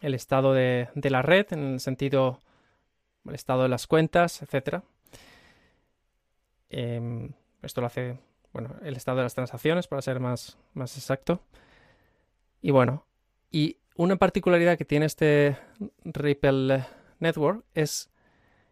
el 0.03 0.15
estado 0.15 0.53
de, 0.53 0.89
la 0.95 1.23
red 1.23 1.47
en 1.53 1.75
el 1.75 1.81
sentido 1.81 2.41
el 3.27 3.35
estado 3.35 3.63
de 3.63 3.69
las 3.69 3.87
cuentas, 3.87 4.43
etcétera. 4.43 4.85
Em, 6.69 7.33
esto 7.63 7.81
lo 7.81 7.87
hace 7.87 8.19
bueno, 8.57 8.75
el 8.83 8.97
estado 8.97 9.19
de 9.19 9.25
las 9.25 9.35
transacciones, 9.35 9.87
para 9.87 10.01
ser 10.01 10.19
más, 10.19 10.57
más 10.73 10.97
exacto. 10.97 11.43
Y 12.63 12.71
bueno, 12.71 13.05
y 13.51 13.77
una 13.97 14.17
particularidad 14.17 14.79
que 14.79 14.87
tiene 14.87 15.05
este 15.05 15.59
Ripple 16.05 16.87
Network 17.19 17.65
es 17.75 18.11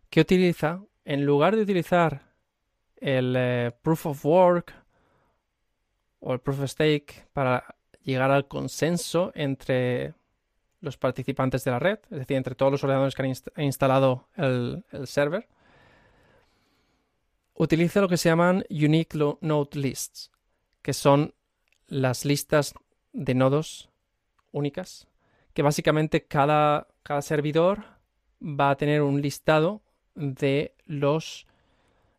que 0.08 0.22
utiliza, 0.22 0.80
en 1.04 1.26
lugar 1.26 1.54
de 1.54 1.62
utilizar 1.62 2.33
el 3.04 3.34
eh, 3.36 3.72
Proof 3.82 4.06
of 4.06 4.24
Work 4.24 4.74
o 6.20 6.32
el 6.32 6.40
Proof 6.40 6.60
of 6.60 6.70
Stake 6.70 7.26
para 7.34 7.76
llegar 8.02 8.30
al 8.30 8.48
consenso 8.48 9.30
entre 9.34 10.14
los 10.80 10.96
participantes 10.96 11.64
de 11.64 11.70
la 11.70 11.78
red, 11.78 11.98
es 12.10 12.18
decir, 12.20 12.36
entre 12.38 12.54
todos 12.54 12.72
los 12.72 12.82
ordenadores 12.82 13.14
que 13.14 13.22
han 13.22 13.64
instalado 13.64 14.28
el, 14.36 14.84
el 14.90 15.06
server, 15.06 15.46
utiliza 17.54 18.00
lo 18.00 18.08
que 18.08 18.16
se 18.16 18.30
llaman 18.30 18.64
Unique 18.70 19.18
Node 19.18 19.78
Lists, 19.78 20.30
que 20.80 20.94
son 20.94 21.34
las 21.86 22.24
listas 22.24 22.74
de 23.12 23.34
nodos 23.34 23.90
únicas, 24.50 25.08
que 25.52 25.62
básicamente 25.62 26.24
cada, 26.24 26.88
cada 27.02 27.20
servidor 27.20 27.84
va 28.42 28.70
a 28.70 28.76
tener 28.76 29.02
un 29.02 29.20
listado 29.20 29.82
de 30.14 30.74
los 30.86 31.46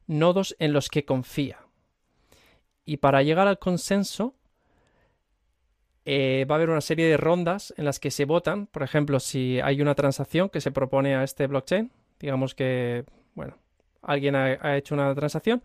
nodos 0.07 0.55
en 0.59 0.73
los 0.73 0.89
que 0.89 1.05
confía. 1.05 1.59
Y 2.85 2.97
para 2.97 3.23
llegar 3.23 3.47
al 3.47 3.59
consenso, 3.59 4.35
eh, 6.05 6.45
va 6.49 6.55
a 6.55 6.57
haber 6.57 6.69
una 6.69 6.81
serie 6.81 7.07
de 7.07 7.17
rondas 7.17 7.73
en 7.77 7.85
las 7.85 7.99
que 7.99 8.11
se 8.11 8.25
votan. 8.25 8.67
Por 8.67 8.83
ejemplo, 8.83 9.19
si 9.19 9.59
hay 9.59 9.81
una 9.81 9.95
transacción 9.95 10.49
que 10.49 10.61
se 10.61 10.71
propone 10.71 11.15
a 11.15 11.23
este 11.23 11.47
blockchain, 11.47 11.91
digamos 12.19 12.53
que, 12.53 13.05
bueno, 13.33 13.57
alguien 14.03 14.35
ha, 14.35 14.77
hecho 14.77 14.93
una 14.93 15.13
transacción, 15.15 15.63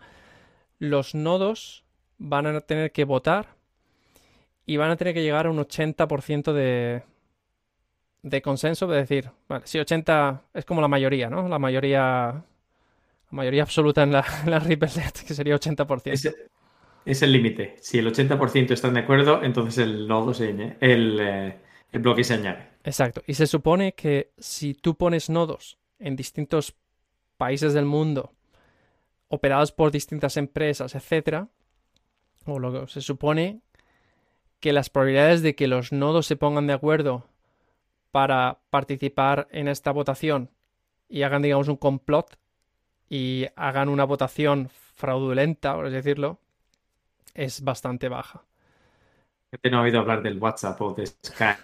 los 0.79 1.15
nodos 1.15 1.85
van 2.17 2.47
a 2.47 2.61
tener 2.61 2.91
que 2.91 3.05
votar 3.05 3.55
y 4.65 4.79
van 4.79 4.91
a 4.91 4.97
tener 4.97 5.13
que 5.13 5.23
llegar 5.23 5.47
a 5.47 5.51
un 5.51 5.59
80% 5.59 6.53
de, 6.55 7.03
de 8.23 8.43
consenso, 8.43 8.87
es 8.95 9.09
decir, 9.09 9.31
vale, 9.47 9.67
si 9.67 9.79
80 9.79 10.43
es 10.55 10.65
como 10.65 10.81
la 10.81 10.89
mayoría, 10.89 11.29
¿no? 11.29 11.49
La 11.49 11.59
mayoría, 11.59 12.45
mayoría 13.31 13.63
absoluta 13.63 14.03
en 14.03 14.13
la, 14.13 14.25
en 14.45 14.51
la 14.51 14.61
que 14.61 15.35
sería 15.35 15.57
80%. 15.57 16.03
Es, 16.07 16.35
es 17.05 17.23
el 17.23 17.33
límite. 17.33 17.77
Si 17.81 17.99
el 17.99 18.13
80% 18.13 18.71
están 18.73 18.95
de 18.95 19.01
acuerdo, 19.01 19.43
entonces 19.43 19.79
el 19.79 20.07
nodo 20.07 20.35
se 20.35 20.51
el, 20.81 21.19
eh, 21.21 21.59
el 21.93 22.01
bloque 22.01 22.25
se 22.25 22.35
añade. 22.35 22.69
Exacto. 22.85 23.23
Y 23.27 23.35
se 23.35 23.47
supone 23.47 23.95
que 23.95 24.33
si 24.39 24.75
tú 24.75 24.97
pones 24.97 25.31
nodos 25.31 25.79
en 25.99 26.17
distintos 26.17 26.75
países 27.37 27.73
del 27.73 27.85
mundo 27.85 28.33
operados 29.29 29.73
por 29.73 29.93
distintas 29.93 30.37
empresas, 30.37 30.95
etcétera, 30.95 31.49
o 32.47 32.59
lo 32.59 32.73
que 32.73 32.91
se 32.91 33.01
supone 33.01 33.61
que 34.59 34.73
las 34.73 34.91
probabilidades 34.91 35.43
de 35.43 35.55
que 35.55 35.69
los 35.69 35.93
nodos 35.93 36.27
se 36.27 36.37
pongan 36.37 36.67
de 36.67 36.73
acuerdo 36.73 37.27
para 38.11 38.61
participar 38.71 39.49
en 39.53 39.69
esta 39.69 39.93
votación 39.93 40.51
y 41.09 41.23
hagan, 41.23 41.43
digamos, 41.43 41.69
un 41.69 41.77
complot 41.77 42.39
y 43.11 43.49
hagan 43.57 43.91
una 43.91 44.05
votación 44.05 44.71
fraudulenta, 44.71 45.75
por 45.77 45.87
así 45.87 45.97
decirlo, 45.97 46.41
es 47.35 47.63
bastante 47.63 48.09
baja. 48.09 48.45
No 49.71 49.79
ha 49.79 49.83
oído 49.83 50.01
hablar 50.01 50.23
del 50.23 50.39
WhatsApp 50.39 50.81
o 50.81 50.95
de 50.95 51.07
Skype 51.07 51.61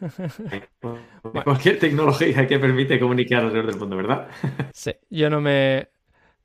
o 1.23 1.31
de 1.33 1.43
cualquier 1.45 1.79
tecnología 1.79 2.47
que 2.47 2.59
permite 2.59 2.99
comunicar 2.99 3.45
alrededor 3.45 3.67
del 3.67 3.79
mundo, 3.79 3.97
¿verdad? 3.97 4.29
sí, 4.73 4.93
yo 5.11 5.31
no 5.31 5.41
me, 5.41 5.88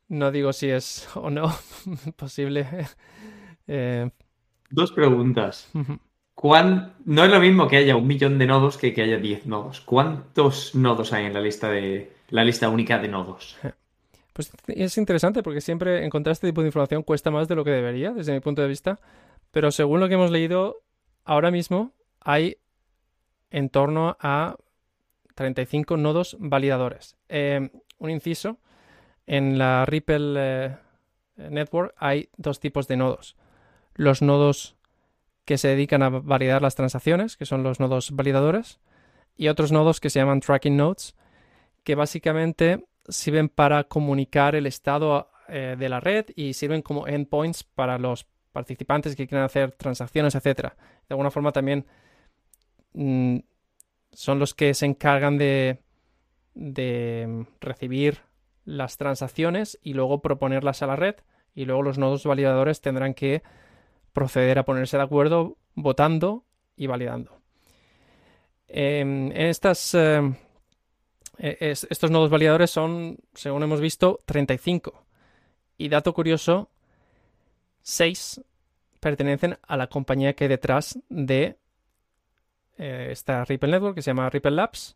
no 0.10 0.32
digo 0.32 0.54
si 0.54 0.70
es 0.70 1.10
o 1.16 1.30
no 1.32 1.54
posible. 2.18 2.68
Eh, 3.68 4.10
Dos 4.70 4.92
preguntas. 4.92 5.70
No 7.06 7.24
es 7.26 7.32
lo 7.32 7.40
mismo 7.40 7.68
que 7.68 7.78
haya 7.78 7.96
un 7.96 8.08
millón 8.08 8.38
de 8.40 8.48
nodos 8.48 8.78
que 8.78 8.94
que 8.94 9.02
haya 9.04 9.18
diez 9.18 9.46
nodos. 9.46 9.82
¿Cuántos 9.82 10.76
nodos 10.76 11.14
hay 11.14 11.26
en 11.26 11.34
la 11.34 11.42
lista 11.42 11.70
de 11.70 12.12
la 12.30 12.44
lista 12.44 12.70
única 12.70 13.00
de 13.00 13.08
nodos? 13.08 13.58
Pues 14.34 14.52
es 14.68 14.98
interesante 14.98 15.44
porque 15.44 15.62
siempre 15.62 16.06
encontrar 16.06 16.32
este 16.32 16.48
tipo 16.48 16.62
de 16.62 16.68
información 16.68 17.04
cuesta 17.04 17.32
más 17.32 17.48
de 17.48 17.56
lo 17.56 17.64
que 17.64 17.72
debería, 17.72 18.12
desde 18.12 18.34
mi 18.34 18.40
punto 18.40 18.62
de 18.62 18.68
vista. 18.68 19.00
Pero 19.52 19.72
según 19.72 20.00
lo 20.00 20.08
que 20.08 20.14
hemos 20.14 20.32
leído, 20.32 20.82
ahora 21.26 21.52
mismo 21.52 21.94
hay 22.22 22.58
en 23.50 23.70
torno 23.70 24.18
a 24.20 24.56
35 25.36 25.98
nodos 25.98 26.38
validadores. 26.40 27.18
Eh, 27.28 27.70
un 28.00 28.10
inciso 28.10 28.58
en 29.28 29.58
la 29.58 29.86
Ripple 29.86 30.34
eh, 30.38 30.78
Network 31.38 31.94
hay 31.98 32.30
dos 32.38 32.60
tipos 32.60 32.88
de 32.88 32.98
nodos. 32.98 33.36
Los 33.96 34.22
nodos 34.22 34.76
que 35.46 35.58
se 35.58 35.68
dedican 35.68 36.04
a 36.04 36.10
validar 36.10 36.62
las 36.62 36.76
transacciones, 36.76 37.36
que 37.36 37.46
son 37.46 37.64
los 37.64 37.80
nodos 37.80 38.12
validadores, 38.12 38.80
y 39.36 39.48
otros 39.48 39.72
nodos 39.72 40.00
que 40.00 40.10
se 40.10 40.20
llaman 40.20 40.40
tracking 40.40 40.78
nodes, 40.78 41.16
que 41.84 41.96
básicamente 41.96 42.86
sirven 43.08 43.50
para 43.50 43.84
comunicar 43.86 44.56
el 44.56 44.66
estado 44.66 45.32
eh, 45.48 45.76
de 45.78 45.90
la 45.90 46.00
red 46.00 46.28
y 46.36 46.54
sirven 46.54 46.82
como 46.82 47.08
endpoints 47.08 47.64
para 47.64 47.98
los 47.98 48.26
participantes 48.52 49.16
que 49.16 49.28
quieren 49.28 49.46
hacer 49.46 49.72
transacciones, 49.72 50.36
etc. 50.36 50.74
De 51.08 51.12
alguna 51.12 51.32
forma 51.32 51.52
también 51.52 51.86
mm, 52.94 53.38
son 54.12 54.40
los 54.40 54.54
que 54.54 54.74
se 54.74 54.86
encargan 54.86 55.38
de, 55.38 55.84
de 56.54 57.46
recibir 57.60 58.20
las 58.66 58.98
transacciones 58.98 59.80
y 59.82 59.94
luego 59.94 60.22
proponerlas 60.22 60.82
a 60.82 60.88
la 60.88 60.96
red 60.96 61.16
y 61.56 61.66
luego 61.66 61.82
los 61.82 61.98
nodos 61.98 62.26
validadores 62.26 62.82
tendrán 62.82 63.14
que 63.14 63.44
proceder 64.14 64.60
a 64.60 64.66
ponerse 64.66 64.98
de 64.98 65.04
acuerdo 65.04 65.58
votando 65.76 66.46
y 66.76 66.88
validando. 66.88 67.42
Em, 68.68 69.32
en 69.32 69.48
estas, 69.48 69.94
em, 71.42 71.56
e, 71.60 71.72
estos 71.72 72.12
nodos 72.12 72.30
validadores 72.30 72.70
son, 72.70 73.18
según 73.34 73.64
hemos 73.64 73.82
visto, 73.82 74.20
35. 74.26 75.06
Y 75.78 75.90
dato 75.90 76.14
curioso, 76.14 76.70
6 77.82 78.42
pertenecen 79.00 79.58
a 79.68 79.76
la 79.76 79.88
compañía 79.88 80.34
que 80.34 80.46
hay 80.46 80.48
detrás 80.50 81.00
de 81.10 81.58
eh, 82.78 83.08
esta 83.10 83.44
Ripple 83.44 83.72
Network, 83.72 83.96
que 83.96 84.02
se 84.02 84.12
llama 84.12 84.30
Ripple 84.30 84.52
Labs, 84.52 84.96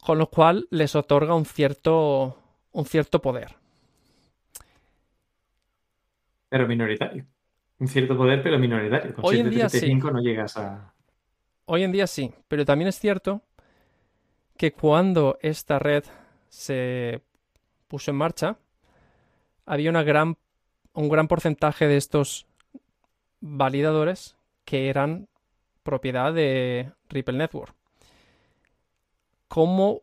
con 0.00 0.18
lo 0.18 0.30
cual 0.30 0.68
les 0.70 0.94
otorga 0.94 1.34
un 1.34 1.44
cierto, 1.44 2.38
un 2.72 2.86
cierto 2.86 3.20
poder. 3.20 3.56
Pero 6.48 6.68
minoritario. 6.68 7.26
Un 7.80 7.88
cierto 7.88 8.16
poder, 8.16 8.42
pero 8.42 8.58
minoritario. 8.58 9.14
Con 9.14 9.24
Hoy 9.24 9.40
en 9.40 9.50
día 9.50 9.68
sí. 9.68 9.92
no 9.92 10.20
llegas 10.20 10.56
a. 10.56 10.94
Hoy 11.64 11.82
en 11.82 11.90
día 11.90 12.06
sí, 12.06 12.32
pero 12.46 12.64
también 12.64 12.88
es 12.88 13.00
cierto 13.00 13.42
que 14.56 14.72
cuando 14.72 15.38
esta 15.40 15.78
red 15.78 16.04
se 16.48 17.22
puso 17.88 18.10
en 18.10 18.16
marcha, 18.16 18.56
había 19.66 19.90
una 19.90 20.02
gran, 20.02 20.36
un 20.92 21.08
gran 21.08 21.28
porcentaje 21.28 21.86
de 21.86 21.96
estos 21.96 22.46
validadores 23.40 24.36
que 24.64 24.88
eran 24.88 25.28
propiedad 25.82 26.32
de 26.32 26.92
Ripple 27.08 27.38
Network. 27.38 27.74
¿Cómo 29.48 30.02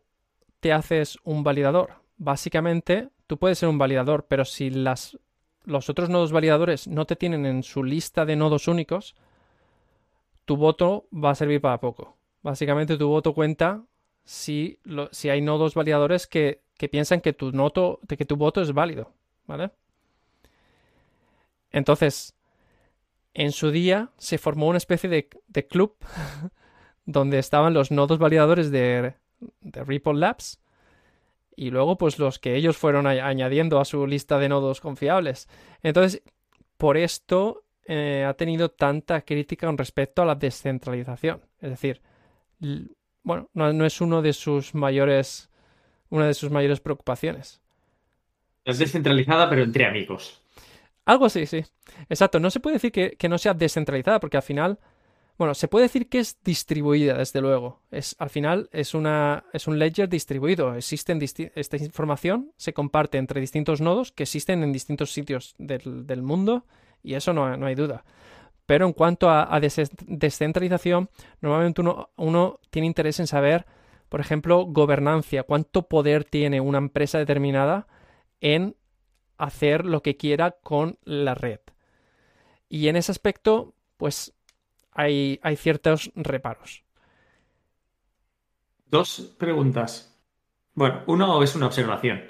te 0.60 0.72
haces 0.72 1.18
un 1.24 1.44
validador? 1.44 1.96
Básicamente, 2.18 3.10
tú 3.28 3.38
puedes 3.38 3.58
ser 3.58 3.70
un 3.70 3.78
validador, 3.78 4.26
pero 4.28 4.46
si 4.46 4.70
las, 4.70 5.18
los 5.64 5.90
otros 5.90 6.10
nodos 6.10 6.32
validadores 6.32 6.88
no 6.88 7.06
te 7.06 7.16
tienen 7.16 7.46
en 7.46 7.64
su 7.64 7.84
lista 7.84 8.26
de 8.26 8.36
nodos 8.36 8.68
únicos, 8.68 9.16
tu 10.46 10.56
voto 10.56 11.08
va 11.12 11.32
a 11.32 11.36
servir 11.36 11.62
para 11.62 11.80
poco. 11.80 12.18
Básicamente, 12.44 12.98
tu 12.98 13.08
voto 13.08 13.34
cuenta 13.34 13.84
si, 14.24 14.80
si 15.12 15.30
hay 15.30 15.42
nodos 15.42 15.74
validadores 15.74 16.28
que, 16.28 16.62
piensan 16.90 17.22
que 17.22 17.34
tu, 17.34 17.52
noto, 17.52 18.00
que 18.08 18.26
tu 18.26 18.36
voto 18.36 18.62
es 18.62 18.74
válido. 18.74 19.12
¿Vale? 19.46 19.72
Entonces, 21.72 22.36
en 23.34 23.52
su 23.52 23.72
día 23.72 24.10
se 24.18 24.38
formó 24.38 24.68
una 24.68 24.78
especie 24.78 25.10
de, 25.10 25.68
club 25.68 25.96
donde 27.06 27.40
estaban 27.40 27.74
los 27.74 27.92
nodos 27.92 28.20
validadores 28.20 28.72
de, 28.72 29.16
Ripple 29.62 30.16
Labs 30.16 30.60
y 31.56 31.72
luego 31.72 31.98
pues 31.98 32.20
los 32.20 32.38
que 32.38 32.56
ellos 32.56 32.78
fueron 32.78 33.08
añadiendo 33.08 33.80
a 33.80 33.86
su 33.86 34.06
lista 34.06 34.38
de 34.38 34.50
nodos 34.50 34.82
confiables. 34.82 35.50
Entonces, 35.82 36.22
por 36.78 36.98
esto 36.98 37.64
eh, 37.86 38.26
ha 38.28 38.34
tenido 38.36 38.70
tanta 38.70 39.22
crítica 39.22 39.68
con 39.68 39.78
respecto 39.78 40.22
a 40.22 40.26
la 40.26 40.36
descentralización. 40.36 41.42
Es 41.60 41.72
decir, 41.72 42.02
bueno, 43.24 43.50
no, 43.54 43.86
es 43.86 44.02
uno 44.02 44.22
de 44.22 44.34
sus 44.34 44.74
mayores, 44.74 45.50
una 46.10 46.28
de 46.28 46.34
sus 46.34 46.52
mayores 46.52 46.80
preocupaciones. 46.80 47.62
Es 48.66 48.80
descentralizada, 48.80 49.50
pero 49.50 49.64
entre 49.64 49.86
amigos. 49.86 50.42
Algo 51.06 51.26
así, 51.26 51.46
sí. 51.46 51.64
Exacto. 52.10 52.40
No 52.40 52.52
se 52.52 52.60
puede 52.60 52.76
decir 52.76 52.92
que, 52.92 53.30
no 53.30 53.38
sea 53.38 53.54
descentralizada, 53.54 54.20
porque 54.20 54.38
al 54.38 54.44
final. 54.44 54.80
Bueno, 55.38 55.56
se 55.56 55.68
puede 55.68 55.86
decir 55.86 56.08
que 56.08 56.20
es 56.20 56.38
distribuida, 56.44 57.18
desde 57.18 57.42
luego. 57.42 57.82
Es, 57.90 58.16
al 58.20 58.30
final 58.30 58.70
es, 58.72 58.94
una, 58.94 59.46
es 59.54 59.66
un 59.66 59.80
ledger 59.80 60.08
distribuido. 60.08 60.76
Existen 60.76 61.20
esta 61.56 61.78
información 61.78 62.52
se 62.58 62.74
comparte 62.74 63.18
entre 63.18 63.42
distintos 63.42 63.82
nodos 63.82 64.12
que 64.12 64.24
existen 64.24 64.62
en 64.62 64.72
distintos 64.72 65.12
sitios 65.12 65.56
del, 65.58 66.22
mundo 66.22 66.68
y 67.02 67.16
eso 67.16 67.34
no, 67.34 67.46
hay 67.66 67.74
duda. 67.74 68.04
Pero 68.72 68.86
en 68.86 68.94
cuanto 68.94 69.30
a, 69.30 69.60
descentralización, 69.60 71.10
normalmente 71.42 71.82
uno, 72.16 72.60
tiene 72.70 72.88
interés 72.88 73.20
en 73.20 73.28
saber, 73.28 73.66
por 74.08 74.22
ejemplo, 74.22 74.64
gobernancia, 74.64 75.44
cuánto 75.44 75.90
poder 75.90 76.24
tiene 76.24 76.62
una 76.62 76.78
empresa 76.78 77.18
determinada 77.18 77.88
en 78.40 78.78
hacer 79.38 79.86
lo 79.86 80.02
que 80.02 80.16
quiera 80.16 80.52
con 80.52 80.98
la 81.04 81.36
red. 81.36 81.60
Y 82.70 82.88
en 82.88 82.96
ese 82.96 83.12
aspecto, 83.12 83.74
pues 83.98 84.34
hay, 84.94 85.42
ciertos 85.58 86.10
reparos. 86.16 86.86
Dos 88.86 89.36
preguntas. 89.38 90.18
Bueno, 90.76 91.04
uno 91.08 91.44
es 91.44 91.58
una 91.58 91.66
observación. 91.66 92.22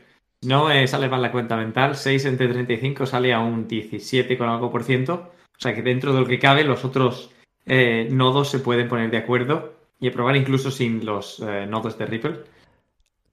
No 0.41 0.69
sale 0.87 1.07
mal 1.07 1.21
la 1.21 1.31
cuenta 1.31 1.55
mental. 1.55 1.95
6 1.95 2.25
entre 2.25 2.47
35 2.47 3.05
sale 3.05 3.31
a 3.31 3.41
un 3.41 3.67
17 3.67 4.39
con 4.39 4.49
algo 4.49 4.71
por 4.71 4.83
ciento. 4.83 5.33
O 5.61 5.63
sea 5.63 5.75
que 5.75 5.83
dentro 5.83 6.11
de 6.11 6.21
lo 6.21 6.25
que 6.25 6.39
cabe, 6.39 6.63
los 6.63 6.83
otros 6.83 7.29
eh, 7.67 8.07
nodos 8.09 8.49
se 8.49 8.57
pueden 8.57 8.87
poner 8.87 9.11
de 9.11 9.17
acuerdo 9.17 9.75
y 9.99 10.07
aprobar 10.07 10.35
incluso 10.35 10.71
sin 10.71 11.05
los 11.05 11.39
eh, 11.39 11.67
nodos 11.67 11.99
de 11.99 12.07
Ripple. 12.07 12.39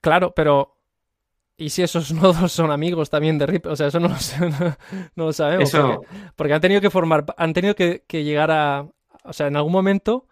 Claro, 0.03 0.35
pero 0.37 0.79
¿Y 1.61 1.71
si 1.71 1.83
esos 1.83 2.13
nodos 2.15 2.53
son 2.53 2.71
amigos 2.71 3.11
también 3.11 3.37
de 3.37 3.47
Ripple? 3.47 3.73
O 3.73 3.77
sea, 3.77 3.89
eso 3.89 3.99
no 3.99 4.09
lo, 4.09 5.33
sabemos. 5.33 5.73
Porque, 6.37 6.55
han 6.55 6.61
tenido 6.61 6.81
que 6.81 6.89
formar, 6.89 7.27
han 7.37 7.53
tenido 7.53 7.75
que, 7.75 8.05
llegar 8.11 8.51
a. 8.51 8.87
O 9.25 9.33
sea, 9.33 9.49
en 9.49 9.57
algún 9.57 9.73
momento 9.73 10.27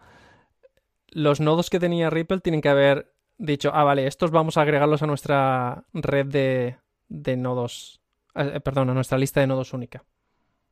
los 1.09 1.39
nodos 1.39 1.69
que 1.69 1.79
tenía 1.79 2.09
Ripple 2.09 2.39
tienen 2.39 2.61
que 2.61 2.69
haber 2.69 3.11
dicho, 3.37 3.71
ah, 3.73 3.83
vale, 3.83 4.07
estos 4.07 4.31
vamos 4.31 4.57
a 4.57 4.61
agregarlos 4.61 5.03
a 5.03 5.07
nuestra 5.07 5.83
red 5.93 6.27
de, 6.27 7.37
nodos. 7.37 8.01
Eh, 8.35 8.59
perdón, 8.61 8.89
a 8.89 8.93
nuestra 8.93 9.17
lista 9.17 9.41
de 9.41 9.47
nodos 9.47 9.73
única. 9.73 10.03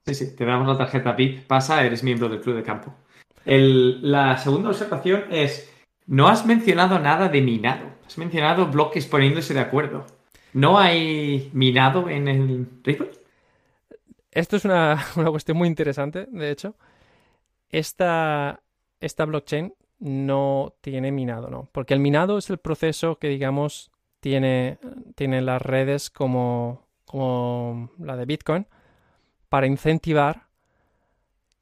Sí, 0.06 0.14
sí, 0.14 0.36
te 0.36 0.46
damos 0.46 0.68
la 0.68 0.78
tarjeta 0.78 1.14
VIP, 1.14 1.48
pasa, 1.48 1.84
eres 1.84 2.04
miembro 2.04 2.30
del 2.30 2.40
club 2.40 2.58
de 2.58 2.64
campo. 2.64 2.94
la 3.46 4.38
segunda 4.38 4.70
observación 4.70 5.24
es, 5.32 5.74
no 6.06 6.28
has 6.28 6.46
mencionado 6.46 7.00
nada 7.00 7.28
de 7.28 7.42
minado, 7.42 7.88
has 8.06 8.16
mencionado 8.20 8.68
bloques 8.68 9.08
poniéndose 9.08 9.56
de 9.56 9.62
acuerdo. 9.62 10.06
¿No 10.54 10.78
hay 10.78 11.50
minado 11.54 12.08
en 12.08 12.28
el 12.28 12.68
Ripple? 12.84 13.10
Esto 14.30 14.58
es 14.58 14.66
una, 14.66 15.04
cuestión 15.32 15.58
muy 15.58 15.68
interesante, 15.68 16.28
de 16.30 16.52
hecho. 16.52 16.76
Esta, 17.70 18.62
esta 19.00 19.26
blockchain 19.26 19.74
no 19.98 20.76
tiene 20.82 21.12
minado, 21.12 21.50
¿no? 21.50 21.68
Porque 21.72 21.96
el 21.96 22.00
minado 22.00 22.38
es 22.38 22.52
el 22.52 22.60
proceso 22.60 23.18
que, 23.18 23.30
digamos, 23.30 23.90
tiene, 24.20 24.78
tiene 25.16 25.42
las 25.42 25.64
redes 25.64 26.12
como, 26.12 26.84
como 27.06 27.90
la 27.98 28.16
de 28.16 28.26
Bitcoin 28.26 28.68
para 29.50 29.68
incentivar 29.68 30.48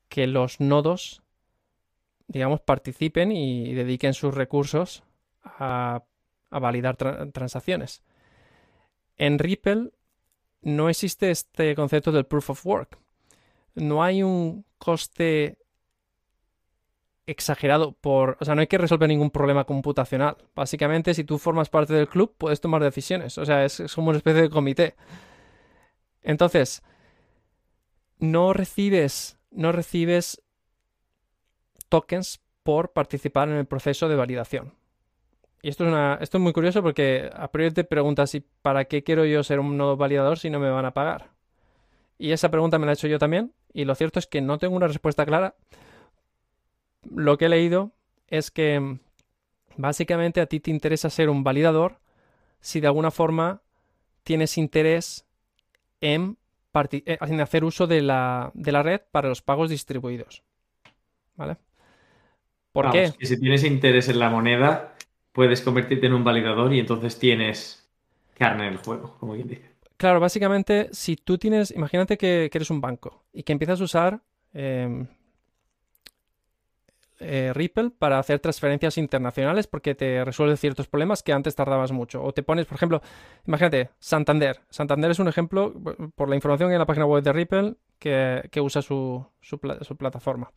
que 0.09 0.27
los 0.27 0.59
nodos, 0.59 1.23
digamos, 2.27 2.61
participen 2.61 3.31
y 3.31 3.73
dediquen 3.73 4.13
sus 4.13 4.33
recursos 4.33 5.03
a, 5.43 6.03
validar 6.51 6.97
transacciones. 7.31 8.03
En 9.17 9.39
Ripple 9.39 9.91
no 10.61 10.87
existe 10.87 11.31
este 11.31 11.73
concepto 11.73 12.11
del 12.11 12.25
proof 12.25 12.51
of 12.51 12.65
work. 12.65 12.99
No 13.73 14.03
hay 14.03 14.21
un 14.21 14.65
coste 14.77 15.57
exagerado 17.25 17.93
por, 17.93 18.37
o 18.39 18.45
sea, 18.45 18.55
no 18.55 18.61
hay 18.61 18.67
que 18.67 18.77
resolver 18.77 19.07
ningún 19.07 19.31
problema 19.31 19.63
computacional. 19.63 20.37
Básicamente, 20.55 21.13
si 21.13 21.23
tú 21.23 21.37
formas 21.37 21.69
parte 21.69 21.93
del 21.93 22.07
club, 22.07 22.35
puedes 22.37 22.61
tomar 22.61 22.83
decisiones. 22.83 23.37
O 23.37 23.45
sea, 23.45 23.65
es, 23.65 23.81
como 23.95 24.09
una 24.09 24.17
especie 24.17 24.43
de 24.43 24.49
comité. 24.49 24.95
Entonces, 26.21 26.83
no 28.23 28.53
recibes, 28.53 29.37
no 29.51 29.73
recibes 29.73 30.41
tokens 31.89 32.39
por 32.63 32.93
participar 32.93 33.49
en 33.49 33.55
el 33.55 33.65
proceso 33.65 34.07
de 34.07 34.15
validación. 34.15 34.73
Y 35.61 35.67
esto 35.67 35.83
es, 35.83 35.89
una, 35.89 36.17
esto 36.21 36.37
es 36.37 36.41
muy 36.41 36.53
curioso 36.53 36.81
porque 36.81 37.29
a 37.33 37.51
priori 37.51 37.73
te 37.73 37.83
preguntas 37.83 38.37
para 38.61 38.85
qué 38.85 39.03
quiero 39.03 39.25
yo 39.25 39.43
ser 39.43 39.59
un 39.59 39.75
nodo 39.75 39.97
validador 39.97 40.39
si 40.39 40.49
no 40.49 40.59
me 40.59 40.69
van 40.69 40.85
a 40.85 40.93
pagar. 40.93 41.31
Y 42.17 42.31
esa 42.31 42.49
pregunta 42.49 42.79
me 42.79 42.85
la 42.85 42.93
he 42.93 42.95
hecho 42.95 43.07
yo 43.07 43.19
también. 43.19 43.51
Y 43.73 43.83
lo 43.83 43.93
cierto 43.93 44.19
es 44.19 44.27
que 44.27 44.39
no 44.39 44.57
tengo 44.57 44.77
una 44.77 44.87
respuesta 44.87 45.25
clara. 45.25 45.55
Lo 47.03 47.37
que 47.37 47.45
he 47.45 47.49
leído 47.49 47.91
es 48.27 48.51
que 48.51 48.79
mm, 48.79 48.99
básicamente 49.75 50.39
a 50.39 50.45
ti 50.45 50.61
te 50.61 50.71
interesa 50.71 51.09
ser 51.09 51.29
un 51.29 51.43
validador 51.43 51.99
si 52.61 52.79
de 52.79 52.87
alguna 52.87 53.11
forma 53.11 53.61
tienes 54.23 54.57
interés 54.57 55.25
en, 55.99 56.37
eh, 56.91 57.17
en 57.21 57.41
hacer 57.41 57.63
uso 57.63 57.87
de 57.87 58.01
la, 58.01 58.51
de 58.53 58.71
la, 58.71 58.83
red 58.83 59.01
para 59.11 59.29
los 59.29 59.41
pagos 59.41 59.69
distribuidos. 59.69 60.43
¿Vale? 61.35 61.57
¿Por 62.71 62.91
qué? 62.91 63.13
si 63.21 63.39
tienes 63.39 63.63
interés 63.63 64.09
en 64.09 64.19
la 64.19 64.29
moneda, 64.29 64.95
puedes 65.31 65.61
convertirte 65.61 66.07
en 66.07 66.13
un 66.13 66.23
validador 66.23 66.73
y 66.73 66.79
entonces 66.79 67.19
tienes 67.19 67.87
carne 68.37 68.67
en 68.67 68.73
el 68.73 68.79
juego, 68.79 69.15
como 69.19 69.33
quien 69.33 69.47
dice. 69.47 69.73
Claro, 69.97 70.19
básicamente, 70.19 70.89
si 70.91 71.15
tú 71.15 71.37
tienes, 71.37 71.71
imagínate 71.71 72.17
que, 72.17 72.49
eres 72.51 72.69
un 72.69 72.81
banco 72.81 73.23
y 73.31 73.43
que 73.43 73.53
empiezas 73.53 73.79
a 73.79 73.83
usar 73.83 74.21
em, 74.53 75.07
eh, 77.19 77.51
Ripple 77.53 77.91
para 77.91 78.19
hacer 78.19 78.39
transferencias 78.39 78.97
internacionales 78.97 79.67
porque 79.67 79.95
te 79.95 80.23
resuelve 80.25 80.57
ciertos 80.57 80.87
problemas 80.87 81.23
que 81.23 81.33
antes 81.33 81.55
tardabas 81.55 81.91
mucho. 81.91 82.23
O 82.23 82.33
te 82.33 82.43
pones, 82.43 82.65
por 82.65 82.75
ejemplo, 82.75 83.01
imagínate, 83.45 83.89
Santander. 83.99 84.61
Santander 84.69 85.11
es 85.11 85.19
un 85.19 85.27
ejemplo, 85.27 85.73
por 86.15 86.29
la 86.29 86.35
información 86.35 86.71
en 86.71 86.79
la 86.79 86.85
página 86.85 87.05
web 87.05 87.23
de 87.23 87.33
Ripple, 87.33 87.75
que, 87.99 88.61
usa 88.61 88.81
su, 88.81 89.25
su 89.41 89.59
plataforma. 89.59 90.51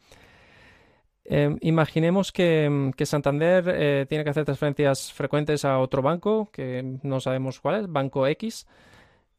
Em, 1.28 1.58
imaginemos 1.60 2.30
que, 2.30 2.92
Santander 3.04 3.64
eh, 3.68 4.06
tiene 4.08 4.22
que 4.22 4.30
hacer 4.30 4.44
transferencias 4.44 5.12
frecuentes 5.12 5.64
a 5.64 5.78
otro 5.78 6.00
banco, 6.00 6.50
que 6.52 6.98
no 7.02 7.20
sabemos 7.20 7.60
cuál 7.60 7.80
es, 7.80 7.90
Banco 7.90 8.26
X. 8.28 8.66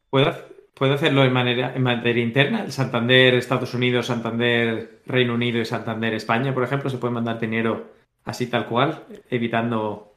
¿Puedo, 0.09 0.33
puedo 0.77 0.93
hacerlo 0.93 1.23
en, 1.23 1.33
manera, 1.33 1.73
en 1.75 1.83
materia 1.83 2.23
interna. 2.23 2.69
Santander 2.69 3.33
Estados 3.33 3.73
Unidos, 3.73 4.07
Santander 4.07 5.01
Reino 5.05 5.33
Unido 5.33 5.59
y 5.59 5.65
Santander 5.65 6.13
España, 6.13 6.53
por 6.53 6.63
ejemplo, 6.63 6.89
se 6.89 6.97
puede 6.97 7.13
mandar 7.13 7.39
dinero 7.39 7.91
así 8.23 8.47
tal 8.47 8.67
cual, 8.67 9.03
evitando 9.29 10.13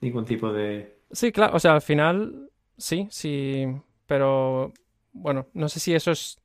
ningún 0.00 0.24
tipo 0.24 0.52
de... 0.52 0.96
Sí, 1.12 1.30
claro, 1.30 1.56
o 1.56 1.60
sea, 1.60 1.74
al 1.74 1.82
final 1.82 2.50
sí, 2.76 3.06
sí, 3.10 3.66
pero 4.06 4.72
bueno, 5.12 5.46
no 5.52 5.68
sé 5.68 5.78
si 5.80 5.94
eso 5.94 6.10
es, 6.10 6.38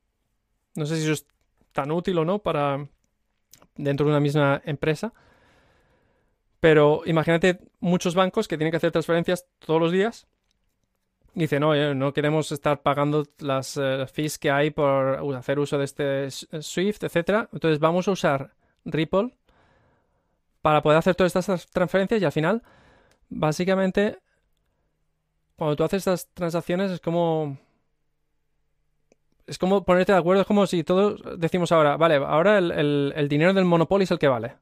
no 0.76 0.86
sé 0.86 0.98
si 0.98 1.04
eso 1.04 1.14
es 1.14 1.26
tan 1.72 1.92
útil 1.92 2.18
o 2.18 2.26
no 2.26 2.40
para 2.40 2.88
dentro 3.76 4.06
de 4.06 4.12
una 4.12 4.20
misma 4.20 4.62
empresa. 4.66 5.14
Pero 6.60 7.04
imagínate 7.06 7.60
muchos 7.80 8.16
bancos 8.16 8.48
que 8.48 8.58
tienen 8.58 8.72
que 8.72 8.78
hacer 8.78 8.92
transferencias 8.92 9.46
todos 9.60 9.80
los 9.80 9.92
días. 9.92 10.28
Y 11.36 11.42
dicen, 11.42 11.60
no, 11.60 11.94
no 11.94 12.14
queremos 12.14 12.52
estar 12.54 12.82
pagando 12.82 13.26
las 13.40 13.78
eh, 13.78 14.06
fees 14.08 14.40
que 14.40 14.50
hay 14.50 14.72
por 14.72 15.20
hacer 15.36 15.60
uso 15.60 15.78
de 15.78 15.84
este 15.84 16.32
Swift, 16.32 17.04
etc. 17.04 17.48
Entonces 17.52 17.80
vamos 17.80 18.08
a 18.08 18.12
usar 18.12 18.54
Ripple 18.86 19.36
para 20.62 20.82
poder 20.82 20.98
hacer 20.98 21.14
todas 21.14 21.36
estas 21.36 21.70
transferencias 21.70 22.22
y 22.22 22.26
al 22.26 22.32
final, 22.32 22.64
básicamente, 23.30 24.18
cuando 25.58 25.76
tú 25.76 25.84
haces 25.84 26.00
estas 26.00 26.28
transacciones 26.34 26.90
es 26.92 27.00
como 27.02 27.58
es 29.48 29.58
como 29.58 29.84
ponerte 29.84 30.12
de 30.12 30.18
acuerdo, 30.18 30.42
es 30.42 30.48
como 30.48 30.66
si 30.68 30.84
todos 30.84 31.22
decimos 31.38 31.72
ahora, 31.72 31.98
vale, 31.98 32.16
ahora 32.16 32.58
el, 32.58 33.28
dinero 33.30 33.54
del 33.54 33.66
Monopoly 33.66 34.06
es 34.06 34.12
el 34.12 34.20
que 34.20 34.28
vale, 34.28 34.56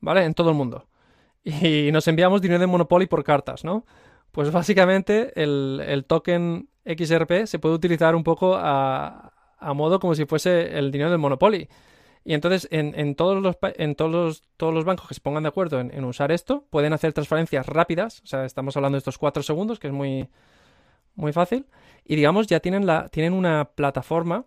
¿vale? 0.00 0.24
En 0.24 0.34
todo 0.34 0.50
el 0.50 0.56
mundo. 0.56 0.86
Y 1.44 1.90
nos 1.90 2.06
enviamos 2.06 2.42
dinero 2.42 2.60
de 2.60 2.66
Monopoly 2.66 3.06
por 3.06 3.24
cartas, 3.24 3.64
¿no? 3.64 3.84
Pues 4.32 4.50
básicamente 4.52 5.32
el, 5.42 6.04
token 6.06 6.68
XRP 6.84 7.46
se 7.46 7.58
puede 7.58 7.74
utilizar 7.74 8.14
un 8.14 8.24
poco 8.24 8.56
a, 8.56 9.32
modo 9.74 10.00
como 10.00 10.14
si 10.14 10.24
fuese 10.24 10.78
el 10.78 10.90
dinero 10.90 11.10
del 11.10 11.18
Monopoly. 11.18 11.68
Y 12.22 12.34
entonces 12.34 12.68
en, 12.70 13.14
todos, 13.14 13.42
los, 13.42 13.56
en 13.76 13.94
todos, 13.94 14.10
los, 14.10 14.42
todos 14.56 14.74
los 14.74 14.84
bancos 14.84 15.08
que 15.08 15.14
se 15.14 15.20
pongan 15.20 15.42
de 15.42 15.48
acuerdo 15.48 15.80
en, 15.80 16.04
usar 16.04 16.30
esto, 16.32 16.64
pueden 16.70 16.92
hacer 16.92 17.12
transferencias 17.12 17.66
rápidas. 17.66 18.20
O 18.24 18.26
sea, 18.26 18.44
estamos 18.44 18.76
hablando 18.76 18.96
de 18.96 19.00
estos 19.00 19.18
cuatro 19.18 19.42
segundos, 19.42 19.78
que 19.78 19.88
es 19.88 19.92
muy, 19.92 20.28
muy 21.14 21.32
fácil. 21.32 21.66
Y 22.04 22.16
digamos, 22.16 22.46
ya 22.46 22.60
tienen, 22.60 22.86
la, 22.86 23.08
tienen 23.08 23.32
una 23.32 23.70
plataforma. 23.74 24.44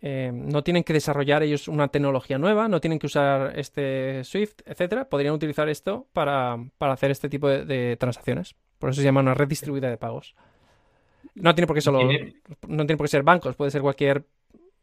Eh, 0.00 0.30
no 0.32 0.62
tienen 0.62 0.84
que 0.84 0.92
desarrollar 0.92 1.42
ellos 1.42 1.66
una 1.66 1.88
tecnología 1.88 2.38
nueva, 2.38 2.68
no 2.68 2.80
tienen 2.80 3.00
que 3.00 3.06
usar 3.06 3.58
este 3.58 4.22
Swift, 4.24 4.60
etcétera. 4.64 5.08
Podrían 5.08 5.34
utilizar 5.34 5.68
esto 5.68 6.06
para, 6.12 6.56
hacer 6.78 7.10
este 7.10 7.28
tipo 7.28 7.48
de, 7.48 7.96
transacciones. 7.96 8.54
Por 8.78 8.90
eso 8.90 9.00
se 9.00 9.04
llama 9.04 9.20
una 9.20 9.34
red 9.34 9.48
distribuida 9.48 9.90
de 9.90 9.96
pagos. 9.96 10.34
No 11.34 11.54
tiene 11.54 11.66
por 11.66 11.74
qué 11.76 11.80
solo. 11.80 12.00
No 12.02 12.86
tiene 12.86 12.96
por 12.96 13.06
qué 13.06 13.10
ser 13.10 13.22
bancos, 13.22 13.56
puede 13.56 13.70
ser 13.70 13.82
cualquier, 13.82 14.24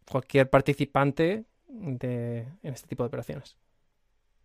cualquier 0.10 0.50
participante 0.50 1.44
de, 1.68 2.40
en 2.64 2.74
este 2.74 2.88
tipo 2.88 3.04
de 3.04 3.08
operaciones. 3.08 3.56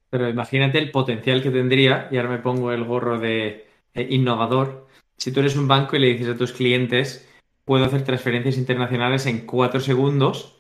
Pero 0.09 0.29
imagínate 0.29 0.79
el 0.79 0.91
potencial 0.91 1.43
que 1.43 1.51
tendría, 1.51 2.09
y 2.11 2.17
ahora 2.17 2.31
me 2.31 2.39
pongo 2.39 2.73
el 2.73 2.85
gorro 2.85 3.19
de 3.19 3.67
eh, 3.95 4.07
innovador, 4.11 4.89
si 5.17 5.33
tú 5.33 5.41
eres 5.41 5.57
un 5.57 5.69
banco 5.69 5.97
y 5.97 5.99
le 6.01 6.09
dices 6.09 6.29
a 6.29 6.37
tus 6.37 6.53
clientes, 6.53 7.29
puedo 7.65 7.85
hacer 7.85 8.03
transferencias 8.03 8.57
internacionales 8.57 9.27
en 9.27 9.47
cuatro 9.47 9.79
segundos 9.79 10.59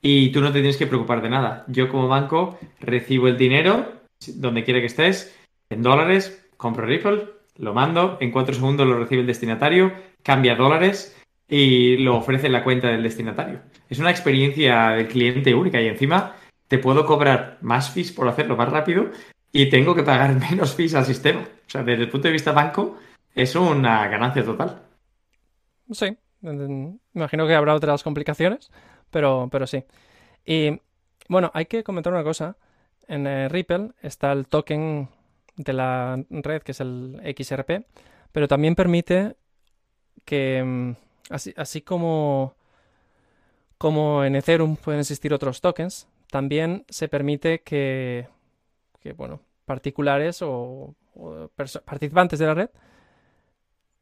y 0.00 0.30
tú 0.32 0.40
no 0.40 0.48
te 0.48 0.60
tienes 0.60 0.78
que 0.78 0.86
preocupar 0.86 1.20
de 1.20 1.28
nada. 1.28 1.64
Yo 1.68 1.88
como 1.88 2.08
banco 2.08 2.58
recibo 2.80 3.28
el 3.28 3.36
dinero 3.36 3.92
donde 4.34 4.64
quiera 4.64 4.80
que 4.80 4.86
estés, 4.86 5.36
en 5.70 5.82
dólares, 5.82 6.42
compro 6.56 6.86
Ripple, 6.86 7.26
lo 7.58 7.74
mando, 7.74 8.16
en 8.20 8.30
cuatro 8.30 8.54
segundos 8.54 8.86
lo 8.86 8.98
recibe 8.98 9.20
el 9.20 9.26
destinatario, 9.26 9.92
cambia 10.22 10.54
dólares 10.54 11.16
y 11.48 11.96
lo 11.98 12.16
ofrece 12.16 12.46
en 12.46 12.52
la 12.52 12.64
cuenta 12.64 12.88
del 12.88 13.02
destinatario. 13.02 13.60
Es 13.88 13.98
una 13.98 14.10
experiencia 14.10 14.90
del 14.90 15.08
cliente 15.08 15.54
única 15.54 15.80
y 15.80 15.88
encima 15.88 16.36
te 16.68 16.78
puedo 16.78 17.04
cobrar 17.04 17.58
más 17.62 17.90
fees 17.90 18.12
por 18.12 18.28
hacerlo 18.28 18.56
más 18.56 18.68
rápido 18.68 19.10
y 19.52 19.68
tengo 19.68 19.94
que 19.94 20.02
pagar 20.02 20.34
menos 20.50 20.74
fees 20.74 20.94
al 20.94 21.04
sistema. 21.04 21.40
O 21.40 21.70
sea, 21.70 21.82
desde 21.82 22.04
el 22.04 22.10
punto 22.10 22.28
de 22.28 22.32
vista 22.32 22.52
banco, 22.52 22.98
es 23.34 23.54
una 23.54 24.06
ganancia 24.08 24.44
total. 24.44 24.82
Sí, 25.90 26.16
imagino 27.14 27.46
que 27.46 27.54
habrá 27.54 27.74
otras 27.74 28.02
complicaciones, 28.02 28.70
pero, 29.10 29.48
pero 29.50 29.66
sí. 29.66 29.84
Y 30.44 30.80
bueno, 31.28 31.50
hay 31.54 31.66
que 31.66 31.82
comentar 31.82 32.12
una 32.12 32.22
cosa. 32.22 32.56
En 33.06 33.26
eh, 33.26 33.48
Ripple 33.48 33.92
está 34.02 34.32
el 34.32 34.46
token 34.46 35.08
de 35.58 35.72
la 35.74 36.24
red, 36.30 36.62
que 36.62 36.72
es 36.72 36.80
el 36.80 37.20
XRP, 37.38 37.84
pero 38.32 38.48
también 38.48 38.74
permite 38.74 39.36
que, 40.24 40.64
mm, 40.64 40.92
así, 41.30 41.52
así 41.56 41.82
como, 41.82 42.54
como 43.76 44.24
en 44.24 44.36
Ethereum 44.36 44.76
pueden 44.76 45.00
existir 45.00 45.34
otros 45.34 45.60
tokens, 45.60 46.08
también 46.30 46.84
se 46.88 47.08
permite 47.08 47.60
que, 47.60 48.28
que 49.00 49.12
bueno, 49.12 49.40
particulares 49.66 50.40
o 50.42 50.94
participantes 51.84 52.38
de 52.38 52.46
la 52.46 52.54
red 52.54 52.70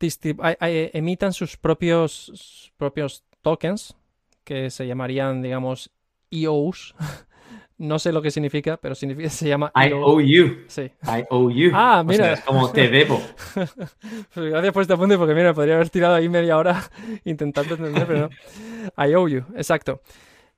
emitan 0.01 1.33
sus 1.33 1.57
propios, 1.57 2.73
propios 2.77 3.25
tokens, 3.43 3.97
que 4.45 4.71
se 4.71 4.87
llamarían, 4.87 5.43
digamos, 5.43 5.91
EOs. 6.31 6.95
no 7.79 7.99
sé 7.99 8.13
lo 8.13 8.23
que 8.23 8.31
significa, 8.31 8.77
pero 8.77 8.95
significa, 8.95 9.29
se 9.31 9.49
llama 9.49 9.73
I 9.75 9.93
owe 9.93 10.27
you. 10.27 10.65
Sí. 10.69 10.83
I 11.03 11.25
owe 11.31 11.53
you. 11.53 11.71
Ah, 11.75 12.03
mira. 12.07 12.33
es 12.33 12.41
como 12.41 12.71
te 12.71 12.89
debo. 12.89 13.21
pues 13.55 14.51
gracias 14.51 14.73
por 14.73 14.83
este 14.83 14.95
apunte, 14.95 15.19
porque 15.19 15.35
mira, 15.35 15.55
podría 15.55 15.75
haber 15.75 15.91
tirado 15.91 16.15
ahí 16.15 16.29
media 16.29 16.57
hora 16.57 16.83
intentando 17.25 17.75
entender, 17.75 18.07
pero 18.07 18.21
no. 18.29 19.05
I 19.05 19.15
owe 19.15 19.31
you, 19.31 19.45
exacto. 19.57 20.01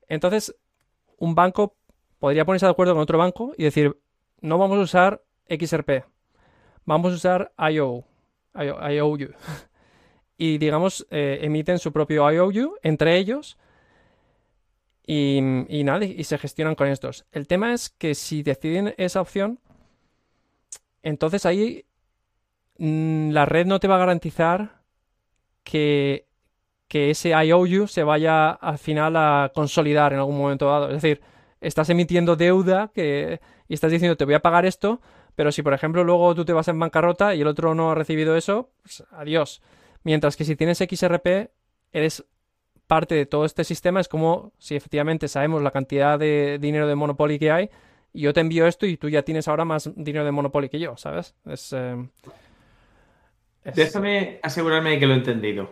Entonces, 0.07 0.55
un 1.17 1.35
banco 1.35 1.75
podría 2.19 2.45
ponerse 2.45 2.65
de 2.65 2.71
acuerdo 2.71 2.93
con 2.93 3.01
otro 3.01 3.17
banco 3.17 3.53
y 3.57 3.63
decir, 3.63 3.97
no 4.41 4.57
vamos 4.57 4.77
a 4.77 4.81
usar 4.81 5.21
XRP, 5.49 6.05
vamos 6.85 7.11
a 7.13 7.15
usar 7.15 7.51
IOU. 7.57 8.03
IOU. 8.55 9.17
y 10.37 10.57
digamos, 10.57 11.05
eh, 11.11 11.39
emiten 11.41 11.79
su 11.79 11.91
propio 11.91 12.29
IOU 12.31 12.75
entre 12.81 13.17
ellos. 13.17 13.57
Y, 15.11 15.39
y 15.69 15.83
nada, 15.83 16.05
y 16.05 16.23
se 16.23 16.37
gestionan 16.37 16.75
con 16.75 16.87
estos. 16.87 17.25
El 17.31 17.47
tema 17.47 17.73
es 17.73 17.89
que 17.89 18.13
si 18.13 18.43
deciden 18.43 18.93
esa 18.99 19.21
opción, 19.21 19.57
entonces 21.01 21.47
ahí 21.47 21.83
mm, 22.77 23.31
la 23.31 23.47
red 23.47 23.65
no 23.65 23.79
te 23.79 23.87
va 23.87 23.95
a 23.95 24.05
garantizar 24.05 24.83
que, 25.63 26.27
que 26.87 27.09
ese 27.09 27.29
IOU 27.29 27.87
se 27.87 28.03
vaya 28.03 28.51
al 28.51 28.77
final 28.77 29.15
a 29.15 29.51
consolidar 29.51 30.13
en 30.13 30.19
algún 30.19 30.37
momento 30.37 30.67
dado. 30.67 30.89
Es 30.89 31.01
decir, 31.01 31.21
estás 31.59 31.89
emitiendo 31.89 32.35
deuda 32.35 32.91
que, 32.93 33.41
y 33.67 33.73
estás 33.73 33.89
diciendo 33.89 34.15
te 34.15 34.25
voy 34.25 34.35
a 34.35 34.43
pagar 34.43 34.67
esto, 34.67 35.01
pero 35.33 35.51
si, 35.51 35.63
por 35.63 35.73
ejemplo, 35.73 36.03
luego 36.03 36.35
tú 36.35 36.45
te 36.45 36.53
vas 36.53 36.67
en 36.67 36.77
bancarrota 36.77 37.33
y 37.33 37.41
el 37.41 37.47
otro 37.47 37.73
no 37.73 37.89
ha 37.89 37.95
recibido 37.95 38.37
eso, 38.37 38.69
pues 38.83 39.03
adiós. 39.09 39.63
Mientras 40.03 40.37
que 40.37 40.45
si 40.45 40.55
tienes 40.55 40.77
XRP, 40.77 41.49
eres 41.93 42.25
parte 42.89 43.13
de 43.13 43.27
todo 43.27 43.45
este 43.45 43.63
sistema. 43.63 44.01
Es 44.01 44.07
como 44.07 44.51
si 44.57 44.75
efectivamente 44.75 45.27
sabemos 45.27 45.61
la 45.61 45.69
cantidad 45.69 46.17
de 46.17 46.57
dinero 46.59 46.87
de 46.87 46.95
Monopoly 46.95 47.37
que 47.37 47.51
hay 47.51 47.69
y 48.11 48.21
yo 48.21 48.33
te 48.33 48.39
envío 48.41 48.65
esto 48.65 48.87
y 48.87 48.97
tú 48.97 49.09
ya 49.09 49.21
tienes 49.21 49.47
ahora 49.47 49.63
más 49.63 49.91
dinero 49.95 50.25
de 50.25 50.31
Monopoly 50.31 50.69
que 50.69 50.79
yo, 50.79 50.97
¿sabes? 50.97 51.35
Es, 51.45 51.71
eh, 51.71 51.95
Déjame 53.75 54.39
asegurarme 54.41 54.89
de 54.89 54.99
que 54.99 55.05
lo 55.05 55.13
he 55.13 55.17
entendido. 55.17 55.71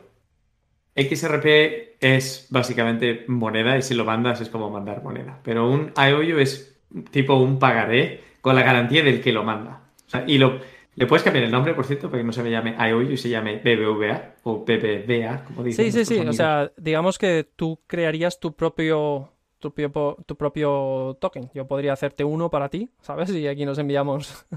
XRP 0.95 1.97
es 1.99 2.47
básicamente 2.51 3.25
moneda 3.27 3.77
y 3.77 3.81
si 3.81 3.95
lo 3.95 4.05
mandas 4.05 4.39
es 4.39 4.49
como 4.49 4.69
mandar 4.69 5.01
moneda. 5.01 5.39
Pero 5.43 5.69
un 5.69 5.91
IOU 5.97 6.37
es 6.37 6.77
tipo 7.09 7.35
un 7.35 7.57
pagaré 7.57 8.21
con 8.41 8.55
la 8.55 8.61
garantía 8.61 9.03
del 9.03 9.21
que 9.21 9.31
lo 9.31 9.43
manda. 9.43 9.81
y 10.27 10.37
lo, 10.37 10.59
le 10.97 11.05
puedes 11.05 11.21
cambiar 11.21 11.45
el 11.45 11.51
nombre, 11.51 11.75
por 11.75 11.85
cierto, 11.85 12.09
para 12.09 12.21
que 12.21 12.25
no 12.25 12.33
se 12.33 12.41
me 12.41 12.49
llame 12.49 12.75
IOU 12.75 13.11
y 13.11 13.17
se 13.17 13.29
llame 13.29 13.57
BBVA 13.57 14.37
o 14.41 14.65
BBVA, 14.65 15.43
como 15.45 15.63
dicen. 15.63 15.85
Sí, 15.85 15.91
sí, 15.91 16.05
sí. 16.05 16.27
O 16.27 16.33
sea, 16.33 16.71
digamos 16.75 17.19
que 17.19 17.47
tú 17.55 17.79
crearías 17.85 18.39
tu 18.39 18.55
propio, 18.55 19.31
tu 19.59 19.71
propio, 19.71 20.17
tu 20.25 20.35
propio 20.35 21.15
token. 21.21 21.51
Yo 21.53 21.67
podría 21.67 21.93
hacerte 21.93 22.23
uno 22.23 22.49
para 22.49 22.69
ti, 22.69 22.89
¿sabes? 22.99 23.29
Y 23.29 23.47
aquí 23.47 23.63
nos 23.63 23.77
enviamos. 23.77 24.47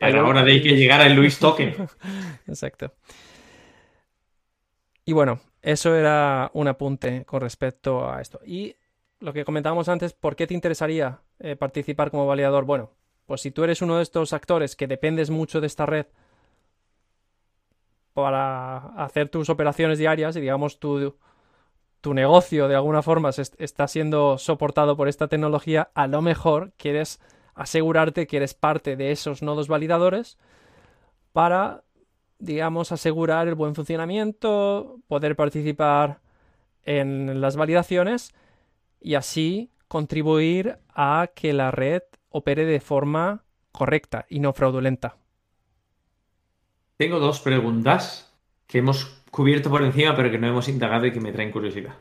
Pero 0.00 0.26
ahora 0.26 0.42
de 0.42 0.60
que 0.60 0.74
llegara 0.74 1.06
el 1.06 1.14
Luis 1.14 1.38
Token. 1.38 1.72
Exacto. 2.48 2.92
Y 5.04 5.12
bueno, 5.12 5.38
eso 5.62 5.94
era 5.94 6.50
un 6.52 6.66
apunte 6.66 7.24
con 7.24 7.42
respecto 7.42 8.10
a 8.10 8.20
esto. 8.20 8.40
Y 8.44 8.74
lo 9.20 9.32
que 9.32 9.44
comentábamos 9.44 9.88
antes, 9.88 10.14
¿por 10.14 10.34
qué 10.34 10.48
te 10.48 10.54
interesaría 10.54 11.20
eh, 11.38 11.54
participar 11.54 12.10
como 12.10 12.26
validador? 12.26 12.64
Bueno, 12.64 12.90
pues 13.30 13.42
si 13.42 13.52
tú 13.52 13.62
eres 13.62 13.80
uno 13.80 13.98
de 13.98 14.02
estos 14.02 14.32
actores 14.32 14.74
que 14.74 14.88
dependes 14.88 15.30
mucho 15.30 15.60
de 15.60 15.68
esta 15.68 15.86
red 15.86 16.06
para 18.12 18.78
hacer 19.04 19.28
tus 19.28 19.48
operaciones 19.48 20.00
diarias 20.00 20.34
y 20.34 20.40
digamos 20.40 20.80
tu, 20.80 21.14
tu 22.00 22.12
negocio 22.12 22.66
de 22.66 22.74
alguna 22.74 23.02
forma 23.02 23.30
está 23.30 23.86
siendo 23.86 24.36
soportado 24.36 24.96
por 24.96 25.06
esta 25.06 25.28
tecnología, 25.28 25.92
a 25.94 26.08
lo 26.08 26.22
mejor 26.22 26.72
quieres 26.76 27.20
asegurarte 27.54 28.26
que 28.26 28.38
eres 28.38 28.54
parte 28.54 28.96
de 28.96 29.12
esos 29.12 29.42
nodos 29.42 29.68
validadores 29.68 30.36
para, 31.32 31.84
digamos, 32.40 32.90
asegurar 32.90 33.46
el 33.46 33.54
buen 33.54 33.76
funcionamiento, 33.76 34.98
poder 35.06 35.36
participar 35.36 36.18
en 36.82 37.40
las 37.40 37.54
validaciones 37.54 38.34
y 39.00 39.14
así 39.14 39.70
contribuir 39.86 40.78
a 40.92 41.28
que 41.32 41.52
la 41.52 41.70
red 41.70 42.02
opere 42.30 42.64
de 42.64 42.80
forma 42.80 43.44
correcta 43.72 44.26
y 44.28 44.40
no 44.40 44.52
fraudulenta. 44.52 45.16
Tengo 46.96 47.18
dos 47.18 47.40
preguntas 47.40 48.32
que 48.66 48.78
hemos 48.78 49.22
cubierto 49.30 49.70
por 49.70 49.82
encima, 49.82 50.14
pero 50.16 50.30
que 50.30 50.38
no 50.38 50.48
hemos 50.48 50.68
indagado 50.68 51.06
y 51.06 51.12
que 51.12 51.20
me 51.20 51.32
traen 51.32 51.50
curiosidad. 51.52 51.94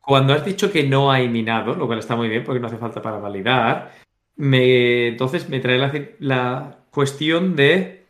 Cuando 0.00 0.34
has 0.34 0.44
dicho 0.44 0.70
que 0.70 0.84
no 0.84 1.10
hay 1.10 1.28
minado, 1.28 1.74
lo 1.74 1.86
cual 1.86 1.98
está 1.98 2.16
muy 2.16 2.28
bien 2.28 2.44
porque 2.44 2.60
no 2.60 2.68
hace 2.68 2.78
falta 2.78 3.02
para 3.02 3.18
validar, 3.18 3.92
me, 4.36 5.08
entonces 5.08 5.48
me 5.48 5.60
trae 5.60 5.78
la, 5.78 5.92
la 6.20 6.78
cuestión 6.90 7.56
de 7.56 8.06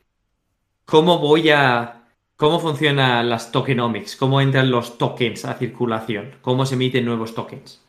cómo 0.85 1.19
voy 1.19 1.51
a. 1.51 1.93
cómo 2.37 2.59
funcionan 2.61 3.29
las 3.29 3.53
tokenomics, 3.53 4.17
cómo 4.17 4.41
entran 4.41 4.71
los 4.71 4.99
tokens 4.99 5.45
a 5.45 5.55
circulación, 5.55 6.39
cómo 6.43 6.67
se 6.67 6.75
emiten 6.75 7.05
nuevos 7.05 7.35
tokens. 7.35 7.83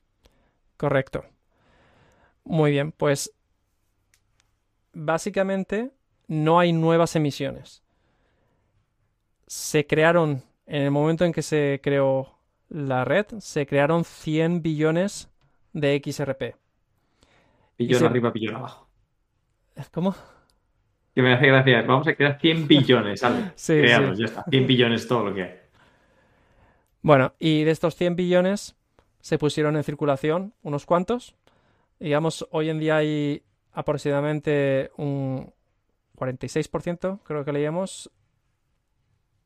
Correcto. 0.78 1.26
Muy 2.48 2.72
bien, 2.72 2.94
pues 2.94 3.34
básicamente 4.94 5.92
no 6.28 6.60
hay 6.60 6.72
nuevas 6.72 7.16
emisiones. 7.18 7.84
Se 9.48 9.86
crearon, 9.86 10.44
en 10.66 10.84
el 10.84 10.92
momento 10.92 11.26
en 11.26 11.34
que 11.34 11.42
se 11.42 11.82
creó 11.84 12.40
la 12.70 13.04
red, 13.04 13.26
se 13.40 13.68
crearon 13.68 14.06
100 14.06 14.62
billones 14.62 15.30
de 15.74 16.02
XRP. 16.04 16.56
Billón 17.78 18.06
arriba, 18.06 18.32
billón 18.32 18.56
abajo. 18.56 18.88
¿Cómo? 19.92 20.16
Que 21.14 21.22
me 21.22 21.34
hace 21.34 21.48
gracia. 21.48 21.82
Vamos 21.82 22.08
a 22.08 22.16
crear 22.16 22.40
100 22.40 22.68
billones. 22.68 23.22
Sí, 23.56 23.82
ya 23.86 24.00
está. 24.24 24.46
100 24.50 24.68
billones 24.68 25.02
es 25.02 25.08
todo 25.08 25.26
lo 25.26 25.36
que 25.36 25.44
hay. 25.44 25.56
Bueno, 27.02 27.34
y 27.40 27.64
de 27.64 27.72
estos 27.72 27.96
100 27.96 28.16
billones 28.16 28.76
se 29.20 29.38
pusieron 29.38 29.76
en 29.76 29.84
circulación 29.84 30.54
unos 30.64 30.86
cuantos. 30.86 31.36
Digamos, 32.00 32.48
hoy 32.52 32.70
en 32.70 32.80
día 32.80 32.98
hay 32.98 33.44
aproximadamente 33.74 34.92
un 34.98 35.54
46%, 36.18 37.20
creo 37.24 37.46
que 37.46 37.52
leíamos, 37.52 38.12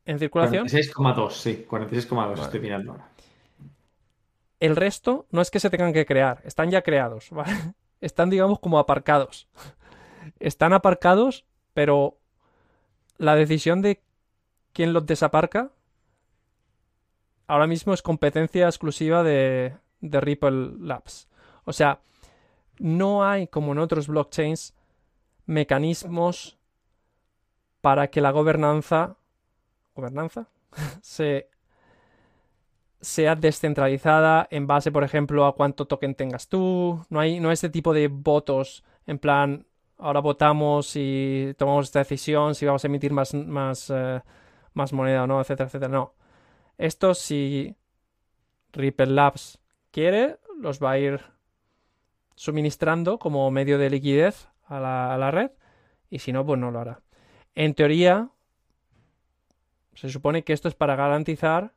en 0.04 0.18
circulación. 0.18 0.66
46,2, 0.66 1.30
sí, 1.30 1.66
46,2 1.68 2.40
estoy 2.42 2.60
mirando 2.60 2.92
ahora. 2.92 3.08
El 4.58 4.76
resto 4.76 5.26
no 5.30 5.40
es 5.40 5.50
que 5.50 5.60
se 5.60 5.70
tengan 5.70 5.92
que 5.92 6.06
crear, 6.06 6.40
están 6.44 6.70
ya 6.70 6.82
creados, 6.82 7.30
¿vale? 7.32 7.52
Están, 8.00 8.30
digamos, 8.30 8.58
como 8.58 8.78
aparcados. 8.78 9.48
Están 10.40 10.72
aparcados, 10.72 11.44
pero 11.72 12.18
la 13.18 13.34
decisión 13.36 13.82
de 13.82 14.02
quién 14.72 14.92
los 14.92 15.06
desaparca 15.06 15.70
ahora 17.46 17.66
mismo 17.66 17.92
es 17.92 18.02
competencia 18.02 18.66
exclusiva 18.66 19.22
de, 19.22 19.74
de 20.00 20.20
Ripple 20.20 20.72
Labs. 20.80 21.28
O 21.64 21.72
sea, 21.72 22.00
no 22.78 23.24
hay, 23.24 23.46
como 23.46 23.72
en 23.72 23.78
otros 23.78 24.08
blockchains, 24.08 24.74
mecanismos 25.46 26.58
para 27.80 28.08
que 28.08 28.20
la 28.20 28.30
gobernanza, 28.30 29.16
gobernanza 29.94 30.48
se, 31.02 31.48
sea 33.00 33.34
descentralizada 33.34 34.46
en 34.50 34.66
base, 34.66 34.92
por 34.92 35.04
ejemplo, 35.04 35.44
a 35.44 35.54
cuánto 35.54 35.86
token 35.86 36.14
tengas 36.14 36.48
tú. 36.48 37.04
No 37.10 37.20
hay, 37.20 37.40
no 37.40 37.50
este 37.50 37.68
tipo 37.68 37.92
de 37.92 38.08
votos 38.08 38.84
en 39.06 39.18
plan, 39.18 39.66
ahora 39.98 40.20
votamos 40.20 40.92
y 40.94 41.54
tomamos 41.58 41.86
esta 41.86 41.98
decisión, 41.98 42.54
si 42.54 42.64
vamos 42.64 42.84
a 42.84 42.86
emitir 42.86 43.12
más, 43.12 43.34
más, 43.34 43.90
eh, 43.90 44.20
más 44.74 44.92
moneda 44.92 45.24
o 45.24 45.26
no, 45.26 45.40
etcétera, 45.40 45.66
etcétera. 45.66 45.92
No. 45.92 46.14
Esto 46.78 47.14
si 47.14 47.76
Ripple 48.72 49.06
Labs 49.06 49.58
quiere, 49.90 50.38
los 50.60 50.82
va 50.82 50.92
a 50.92 50.98
ir 50.98 51.31
suministrando 52.34 53.18
como 53.18 53.50
medio 53.50 53.78
de 53.78 53.90
liquidez 53.90 54.48
a 54.66 54.80
la, 54.80 55.30
red 55.30 55.50
y 56.10 56.18
si 56.18 56.32
no, 56.32 56.44
pues 56.44 56.58
no 56.58 56.70
lo 56.70 56.80
hará. 56.80 57.00
En 57.54 57.74
teoría, 57.74 58.30
se 59.94 60.08
supone 60.08 60.44
que 60.44 60.52
esto 60.52 60.68
es 60.68 60.74
para 60.74 60.96
garantizar 60.96 61.72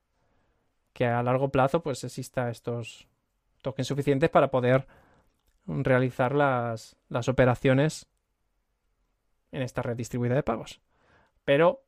que 0.93 1.05
a 1.05 1.21
largo 1.23 1.49
plazo 1.49 1.83
pues 1.83 2.03
exista 2.03 2.49
estos 2.49 3.07
tokens 3.61 3.87
suficientes 3.87 4.29
para 4.29 4.49
poder 4.49 4.87
realizar 5.67 6.33
las, 6.33 6.95
las 7.09 7.27
operaciones 7.27 8.07
en 9.51 9.61
esta 9.61 9.81
red 9.81 9.97
distribuida 9.97 10.35
de 10.35 10.43
pagos. 10.43 10.79
Pero, 11.43 11.83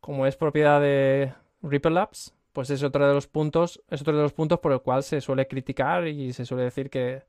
como 0.00 0.26
es 0.26 0.36
propiedad 0.36 0.80
de 0.80 1.32
Ripple 1.62 1.92
Labs, 1.92 2.34
pues 2.52 2.70
es 2.70 2.82
otro 2.82 3.06
de 3.06 3.14
los 3.14 3.26
puntos, 3.26 3.82
es 3.88 4.00
otro 4.00 4.16
de 4.16 4.22
los 4.22 4.32
puntos 4.32 4.60
por 4.60 4.72
el 4.72 4.80
cual 4.80 5.02
se 5.02 5.20
suele 5.20 5.48
criticar 5.48 6.06
y 6.06 6.32
se 6.32 6.44
suele 6.44 6.64
decir 6.64 6.90
que, 6.90 7.24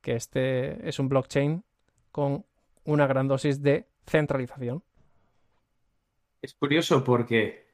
que 0.00 0.16
este 0.16 0.88
es 0.88 0.98
un 0.98 1.08
blockchain 1.08 1.64
con 2.10 2.44
una 2.84 3.06
gran 3.06 3.28
dosis 3.28 3.62
de 3.62 3.86
centralización. 4.06 4.82
Es 6.42 6.54
curioso 6.54 7.04
porque, 7.04 7.66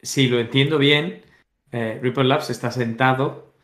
si 0.00 0.28
lo 0.28 0.38
entiendo 0.38 0.78
bien, 0.78 1.22
eh, 1.72 1.98
Ripple 2.02 2.24
Labs 2.24 2.50
está 2.50 2.70
sentado 2.70 3.54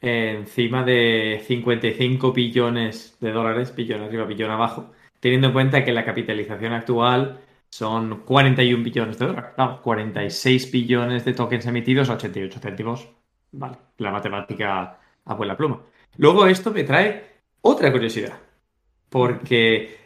encima 0.00 0.84
de 0.84 1.42
55 1.44 2.32
billones 2.32 3.16
de 3.20 3.32
dólares, 3.32 3.74
billón 3.74 4.02
arriba, 4.02 4.24
billón 4.24 4.50
abajo, 4.50 4.92
teniendo 5.20 5.48
en 5.48 5.52
cuenta 5.52 5.84
que 5.84 5.92
la 5.92 6.04
capitalización 6.04 6.72
actual 6.72 7.40
son 7.68 8.22
41 8.24 8.82
billones 8.82 9.18
de 9.18 9.26
dólares. 9.26 9.50
No, 9.58 9.82
46 9.82 10.70
billones 10.72 11.24
de 11.24 11.34
tokens 11.34 11.66
emitidos 11.66 12.08
a 12.08 12.14
88 12.14 12.60
céntimos. 12.60 13.08
Vale, 13.52 13.76
la 13.98 14.10
matemática 14.10 14.98
a 15.24 15.34
buena 15.34 15.56
pluma. 15.56 15.82
Luego 16.18 16.46
esto 16.46 16.72
me 16.72 16.84
trae 16.84 17.24
otra 17.62 17.90
curiosidad, 17.90 18.38
porque 19.08 19.96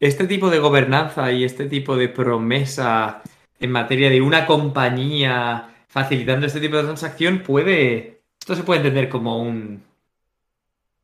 este 0.00 0.26
tipo 0.26 0.50
de 0.50 0.58
gobernanza 0.58 1.30
y 1.30 1.44
este 1.44 1.66
tipo 1.66 1.96
de 1.96 2.08
promesa 2.08 3.22
en 3.60 3.70
materia 3.70 4.08
de 4.08 4.22
una 4.22 4.46
compañía 4.46 5.68
facilitando 5.88 6.46
este 6.46 6.60
tipo 6.60 6.76
de 6.76 6.84
transacción 6.84 7.40
puede. 7.40 8.22
Esto 8.40 8.54
se 8.54 8.62
puede 8.64 8.80
entender 8.80 9.10
como 9.10 9.42
un. 9.42 9.82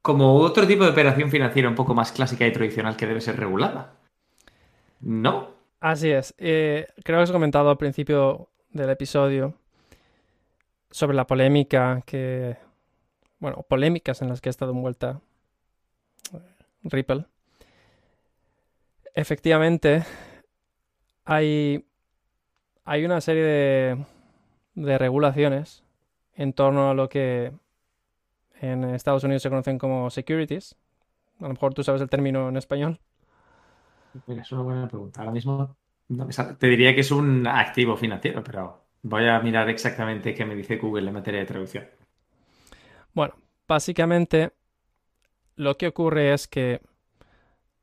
como 0.01 0.37
otro 0.37 0.67
tipo 0.67 0.85
de 0.85 0.91
operación 0.91 1.31
financiera 1.31 1.69
un 1.69 1.75
poco 1.75 1.95
más 1.95 2.11
clásica 2.11 2.47
y 2.47 2.53
tradicional 2.53 2.97
que 2.97 3.07
debe 3.07 3.21
ser 3.21 3.39
regulada. 3.39 3.93
¿No? 5.01 5.51
Así 5.81 6.11
es. 6.11 6.35
Eh, 6.39 6.87
creo 7.05 7.19
que 7.19 7.25
has 7.25 7.33
comentado 7.33 7.69
al 7.69 7.77
principio 7.77 8.49
del 8.71 8.89
episodio 8.89 9.55
sobre 10.91 11.17
la 11.17 11.27
polémica 11.27 12.03
que. 12.07 12.57
Bueno, 13.39 13.65
polémicas 13.69 14.23
en 14.23 14.29
las 14.29 14.41
que 14.41 14.49
ha 14.49 14.51
estado 14.51 14.73
envuelta 14.73 15.21
Ripple 16.83 17.27
efectivamente 19.17 20.05
hay, 21.25 21.85
hay 22.85 23.05
una 23.05 23.21
serie 23.21 23.43
de, 23.43 24.05
de 24.75 24.99
regulaciones 24.99 25.83
en 26.35 26.53
torno 26.53 26.91
a 26.91 26.95
lo 26.95 27.09
que 27.09 27.53
en 28.61 28.85
Estados 28.85 29.25
Unidos 29.25 29.43
se 29.43 29.49
conocen 29.49 29.79
como 29.79 30.11
securities. 30.11 30.77
A 31.41 31.45
lo 31.45 31.49
mejor 31.51 31.75
tú 31.75 31.83
sabes 31.83 32.03
el 32.03 32.11
término 32.11 32.49
en 32.49 32.57
español. 32.57 33.01
es 34.29 34.53
una 34.53 34.63
buena 34.63 34.89
pregunta. 34.89 35.21
Ahora 35.21 35.33
mismo 35.33 35.77
te 36.59 36.67
diría 36.67 36.95
que 36.95 37.01
es 37.01 37.11
un 37.11 37.47
activo 37.47 37.97
financiero, 37.97 38.45
pero 38.45 38.85
voy 39.03 39.27
a 39.27 39.41
mirar 39.41 39.69
exactamente 39.71 40.35
qué 40.35 40.45
me 40.45 40.55
dice 40.55 40.77
Google 40.77 41.09
en 41.09 41.15
materia 41.15 41.41
de 41.41 41.47
traducción. 41.47 41.85
Bueno, 43.17 43.35
básicamente 43.67 44.53
lo 45.55 45.79
que 45.79 45.87
ocurre 45.87 46.35
es 46.35 46.47
que 46.47 46.83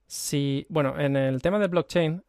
si, 0.05 0.67
bueno, 0.69 0.99
en 0.99 1.15
el 1.15 1.41
tema 1.41 1.57
del 1.57 1.69
blockchain, 1.69 2.23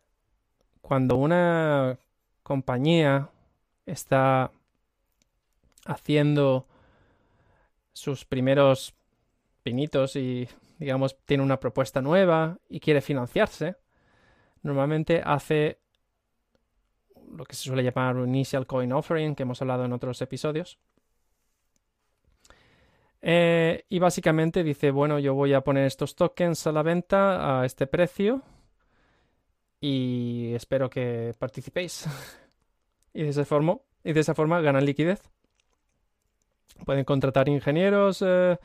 cuando 0.81 1.17
una 1.17 1.99
compañía 2.43 3.29
está 3.85 4.51
haciendo 5.85 6.67
sus 7.93 8.25
primeros 8.25 8.95
pinitos 9.63 10.17
y, 10.17 10.49
digamos, 10.79 11.15
tiene 11.27 11.43
una 11.43 11.61
propuesta 11.61 12.01
nueva 12.01 12.57
y 12.71 12.81
quiere 12.81 13.03
financiarse, 13.03 13.77
normalmente 14.63 15.21
hace 15.23 15.79
lo 17.37 17.45
que 17.45 17.55
se 17.55 17.65
suele 17.65 17.85
llamar 17.85 18.17
un 18.17 18.31
initial 18.31 18.67
coin 18.67 18.95
offering, 18.95 19.35
que 19.35 19.43
hemos 19.43 19.61
hablado 19.61 19.85
en 19.85 19.93
otros 19.93 20.23
episodios. 20.23 20.79
Eh, 23.27 23.87
y 23.89 24.01
básicamente 24.01 24.63
dice, 24.63 24.91
bueno, 24.91 25.19
yo 25.19 25.33
voy 25.33 25.55
a 25.55 25.63
poner 25.63 25.87
estos 25.87 26.15
tokens 26.15 26.67
a 26.67 26.73
la 26.73 26.83
venta 26.83 27.61
a 27.61 27.65
este 27.65 27.87
precio 27.87 28.43
y 29.81 30.53
espero 30.55 30.91
que 30.91 31.35
participéis. 31.39 32.05
y, 33.15 33.23
de 33.23 33.31
esa 33.31 33.47
forma, 33.47 33.79
y 34.05 34.13
de 34.13 34.21
esa 34.21 34.35
forma 34.35 34.61
ganan 34.61 34.85
liquidez. 34.85 35.23
Pueden 36.85 37.05
contratar 37.05 37.49
ingenieros, 37.49 38.21
eh, 38.21 38.59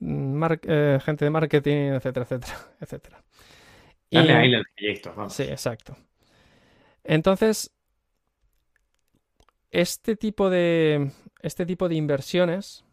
eh, 0.00 0.98
gente 1.04 1.26
de 1.26 1.30
marketing, 1.30 1.92
etcétera, 1.92 2.24
etcétera, 2.24 2.54
etcétera. 2.80 3.22
Dale 4.10 4.32
ahí 4.32 4.54
el 4.54 4.64
proyecto, 4.74 5.28
Sí, 5.28 5.42
exacto. 5.42 5.94
Entonces, 7.02 7.70
este 9.70 10.16
tipo 10.16 10.48
de 10.48 11.10
este 11.42 11.66
tipo 11.66 11.90
de 11.90 11.96
inversiones 11.96 12.83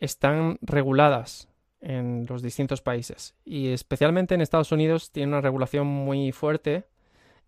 están 0.00 0.58
reguladas 0.62 1.48
en 1.80 2.26
los 2.28 2.42
distintos 2.42 2.82
países. 2.82 3.34
Y 3.44 3.68
especialmente 3.68 4.34
en 4.34 4.40
Estados 4.40 4.72
Unidos 4.72 5.12
tiene 5.12 5.32
una 5.32 5.40
regulación 5.40 5.86
muy 5.86 6.32
fuerte 6.32 6.84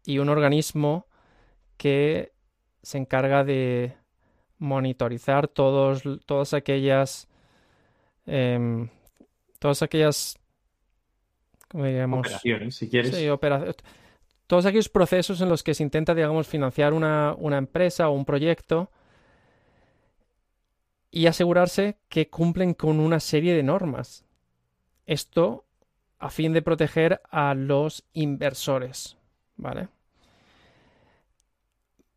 y 0.05 0.19
un 0.19 0.29
organismo 0.29 1.07
que 1.77 2.33
se 2.83 2.99
encarga 2.99 3.45
de 3.45 3.95
monitorizar 4.59 5.49
todos, 5.49 6.03
todas 6.25 6.55
aquellas 6.55 7.29
em, 8.27 8.89
todas 9.59 9.83
aquellas 9.83 10.39
¿cómo 11.71 12.19
operaciones 12.19 12.77
si 12.77 12.89
quieres. 12.89 13.17
Sí, 13.17 13.27
todos 14.47 14.67
aquellos 14.67 14.89
procesos 14.89 15.41
en 15.41 15.49
los 15.49 15.63
que 15.63 15.75
se 15.75 15.83
intenta 15.83 16.15
digamos 16.15 16.47
financiar 16.47 16.93
una, 16.93 17.35
una 17.39 17.59
empresa 17.59 18.09
o 18.09 18.13
un 18.13 18.25
proyecto 18.25 18.91
y 21.13 21.27
asegurarse 21.27 21.99
que 22.09 22.31
cumplen 22.31 22.73
con 22.73 22.99
una 22.99 23.21
serie 23.21 23.55
de 23.55 23.63
normas. 23.63 24.25
Esto 25.07 25.67
a 26.19 26.31
fin 26.31 26.55
de 26.55 26.63
proteger 26.63 27.21
a 27.31 27.55
los 27.55 28.05
inversores, 28.15 29.19
¿vale? 29.57 29.89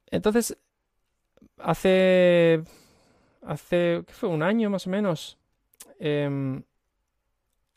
Entonces, 0.07 0.57
hace, 1.57 2.63
hace, 3.41 4.03
¿qué 4.07 4.13
fue? 4.13 4.29
Un 4.29 4.43
año 4.43 4.69
más 4.69 4.87
o 4.87 4.89
menos, 4.89 5.37
em, 5.99 6.63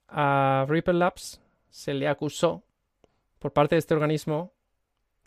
a 0.06 0.66
Ripple 0.68 0.94
Labs 0.94 1.40
se 1.68 1.94
le 1.94 2.06
acusó 2.06 2.62
por 3.40 3.52
parte 3.52 3.74
de 3.74 3.80
este 3.80 3.94
organismo 3.94 4.52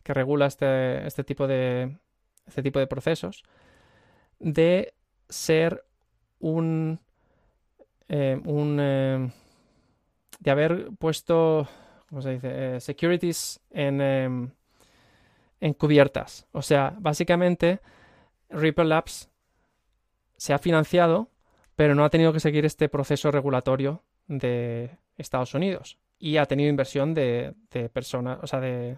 que 0.03 0.13
regula 0.13 0.45
este, 0.45 1.05
este, 1.05 1.25
tipo, 1.25 1.47
de, 1.47 1.97
este 2.47 2.63
tipo 2.63 2.79
de 2.79 2.87
procesos 2.87 3.43
de 4.39 4.93
ser 5.31 5.83
un, 6.39 6.99
eh, 8.07 8.39
un 8.45 8.77
eh, 8.79 9.31
de 10.39 10.51
haber 10.51 10.89
puesto, 10.99 11.67
¿cómo 12.09 12.21
se 12.21 12.31
dice? 12.31 12.75
Eh, 12.75 12.79
securities 12.79 13.59
en, 13.71 14.53
en 15.61 15.73
cubiertas. 15.73 16.47
O 16.51 16.61
sea, 16.61 16.95
básicamente 16.99 17.79
Ripple 18.49 18.85
Labs 18.85 19.29
se 20.35 20.53
ha 20.53 20.59
financiado, 20.59 21.29
pero 21.75 21.95
no 21.95 22.03
ha 22.03 22.09
tenido 22.09 22.33
que 22.33 22.39
seguir 22.39 22.65
este 22.65 22.89
proceso 22.89 23.31
regulatorio 23.31 24.03
de 24.27 24.97
Estados 25.17 25.53
Unidos. 25.53 25.97
Y 26.19 26.37
ha 26.37 26.45
tenido 26.45 26.69
inversión 26.69 27.13
de, 27.13 27.55
personas, 27.93 28.39
o 28.43 28.47
sea, 28.47 28.59
de, 28.59 28.97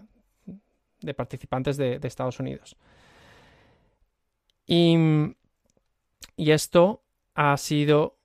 de 1.01 1.13
participantes 1.13 1.77
de, 1.77 1.99
de 1.99 2.07
Estados 2.07 2.39
Unidos. 2.39 2.75
Y 4.65 4.97
y 6.35 6.51
esto 6.51 7.01
ha 7.35 7.55
sido 7.57 8.15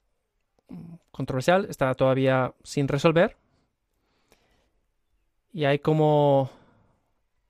controversial, 1.10 1.66
está 1.68 1.94
todavía 1.94 2.54
sin 2.62 2.88
resolver. 2.88 3.36
Y 5.52 5.64
hay 5.64 5.78
como, 5.78 6.50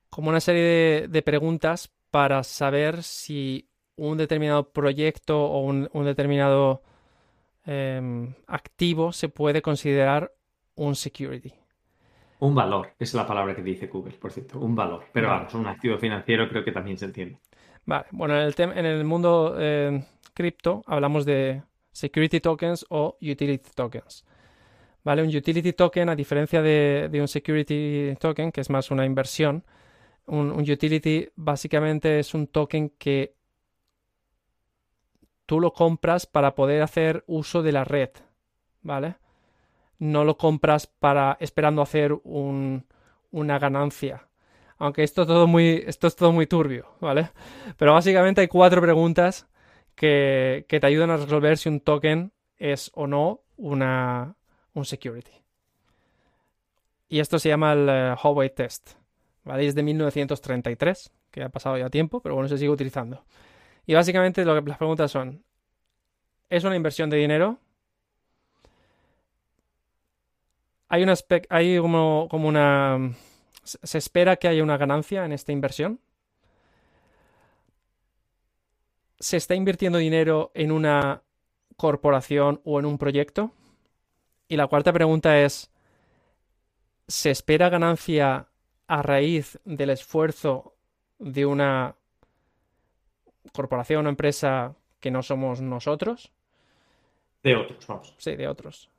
como 0.09 0.29
una 0.29 0.39
serie 0.39 1.07
de, 1.07 1.21
preguntas 1.21 1.91
para 2.11 2.43
saber 2.43 3.03
si 3.03 3.67
un 3.95 4.17
determinado 4.17 4.69
proyecto 4.69 5.45
o 5.45 5.59
un, 5.61 5.89
determinado 6.05 6.81
em, 7.65 8.33
activo 8.47 9.11
se 9.11 9.29
puede 9.29 9.61
considerar 9.61 10.31
un 10.75 10.95
security. 10.95 11.53
Un 12.39 12.55
valor, 12.55 12.93
es 12.97 13.13
la 13.13 13.27
palabra 13.27 13.53
que 13.53 13.61
dice 13.61 13.87
Google, 13.87 14.13
por 14.13 14.31
cierto, 14.31 14.59
un 14.59 14.73
valor. 14.73 15.03
Pero 15.11 15.27
vamos, 15.27 15.53
un 15.53 15.67
activo 15.67 15.97
financiero 15.97 16.47
creo 16.47 16.63
que 16.63 16.71
también 16.71 16.97
se 16.97 17.05
entiende. 17.05 17.37
Vale, 17.85 18.05
bueno, 18.11 18.35
en 18.39 18.47
el, 18.47 18.55
en 18.57 18.85
el 18.85 19.03
mundo 19.03 19.59
em, 19.59 20.03
cripto 20.39 20.83
hablamos 20.87 21.25
de 21.25 21.63
security 21.91 22.39
tokens 22.39 22.85
o 22.89 23.17
utility 23.21 23.71
tokens. 23.75 24.23
¿Vale? 25.03 25.21
Un 25.21 25.35
utility 25.35 25.73
token, 25.73 26.07
a 26.07 26.15
diferencia 26.15 26.61
de, 26.61 27.09
un 27.19 27.27
security 27.27 28.15
token, 28.19 28.51
que 28.53 28.61
es 28.61 28.69
más 28.69 28.89
una 28.89 29.05
inversión, 29.05 29.65
un, 30.27 30.51
utility 30.51 31.27
básicamente 31.35 32.19
es 32.19 32.33
un 32.33 32.47
token 32.47 32.91
que 32.91 33.35
tú 35.45 35.59
lo 35.59 35.73
compras 35.73 36.25
para 36.25 36.55
poder 36.55 36.83
hacer 36.83 37.25
uso 37.27 37.61
de 37.61 37.71
la 37.73 37.83
red, 37.83 38.11
¿vale? 38.81 39.15
No 39.97 40.23
lo 40.23 40.37
compras 40.37 40.87
para 40.87 41.35
esperando 41.41 41.81
hacer 41.81 42.13
una 42.23 43.59
ganancia. 43.59 44.27
Aunque 44.77 45.03
esto, 45.03 45.25
todo 45.25 45.47
muy, 45.47 45.83
esto 45.85 46.07
es 46.07 46.15
todo 46.15 46.31
muy 46.31 46.47
turbio, 46.47 46.85
¿vale? 47.01 47.31
Pero 47.75 47.93
básicamente 47.93 48.39
hay 48.39 48.47
cuatro 48.47 48.81
preguntas 48.81 49.49
que, 49.99 50.65
te 50.69 50.87
ayudan 50.87 51.11
a 51.11 51.17
resolver 51.17 51.57
si 51.57 51.67
un 51.67 51.81
token 51.81 52.31
es 52.57 52.89
o 52.93 53.05
no 53.05 53.41
una, 53.57 54.33
un 54.73 54.85
security. 54.85 55.33
Y 57.09 57.19
esto 57.19 57.37
se 57.37 57.49
llama 57.49 57.73
el 57.73 58.15
uh, 58.23 58.49
Test. 58.55 58.91
¿vale? 59.43 59.67
Es 59.67 59.75
de 59.75 59.83
1933, 59.83 61.11
que 61.31 61.43
ha 61.43 61.49
pasado 61.49 61.77
ya 61.77 61.89
tiempo, 61.89 62.21
pero 62.21 62.35
bueno, 62.35 62.47
se 62.47 62.57
sigue 62.57 62.69
utilizando. 62.69 63.25
Y 63.85 63.93
básicamente 63.93 64.45
lo 64.45 64.55
que, 64.55 64.69
las 64.69 64.77
preguntas 64.77 65.11
son, 65.11 65.43
¿es 66.49 66.63
una 66.63 66.77
inversión 66.77 67.09
de 67.09 67.17
dinero? 67.17 67.59
Hay, 70.87 71.03
una 71.03 71.13
hay 71.49 71.77
como, 71.77 72.27
como 72.31 72.47
una... 72.47 73.15
¿Se 73.63 73.97
espera 73.97 74.37
que 74.37 74.47
haya 74.47 74.63
una 74.63 74.77
ganancia 74.77 75.25
en 75.25 75.33
esta 75.33 75.51
inversión? 75.51 75.99
Se 79.19 79.37
está 79.37 79.55
invirtiendo 79.55 79.97
dinero 79.97 80.51
en 80.53 80.71
una 80.71 81.23
corporación 81.75 82.61
o 82.63 82.79
en 82.79 82.85
un 82.85 82.97
proyecto? 82.97 83.51
Y 84.47 84.57
la 84.57 84.67
cuarta 84.67 84.93
pregunta 84.93 85.39
es, 85.41 85.71
¿se 87.07 87.31
espera 87.31 87.69
ganancia 87.69 88.47
a 88.87 89.01
raíz 89.01 89.59
del 89.65 89.91
esfuerzo 89.91 90.75
de 91.19 91.45
una 91.45 91.95
corporación 93.53 94.07
o 94.07 94.09
empresa 94.09 94.75
que 94.99 95.11
no 95.11 95.21
somos 95.21 95.61
nosotros? 95.61 96.31
De 97.43 97.55
otros, 97.55 97.85
vamos. 97.87 98.15
Sí, 98.17 98.35
de 98.35 98.47
otros. 98.47 98.89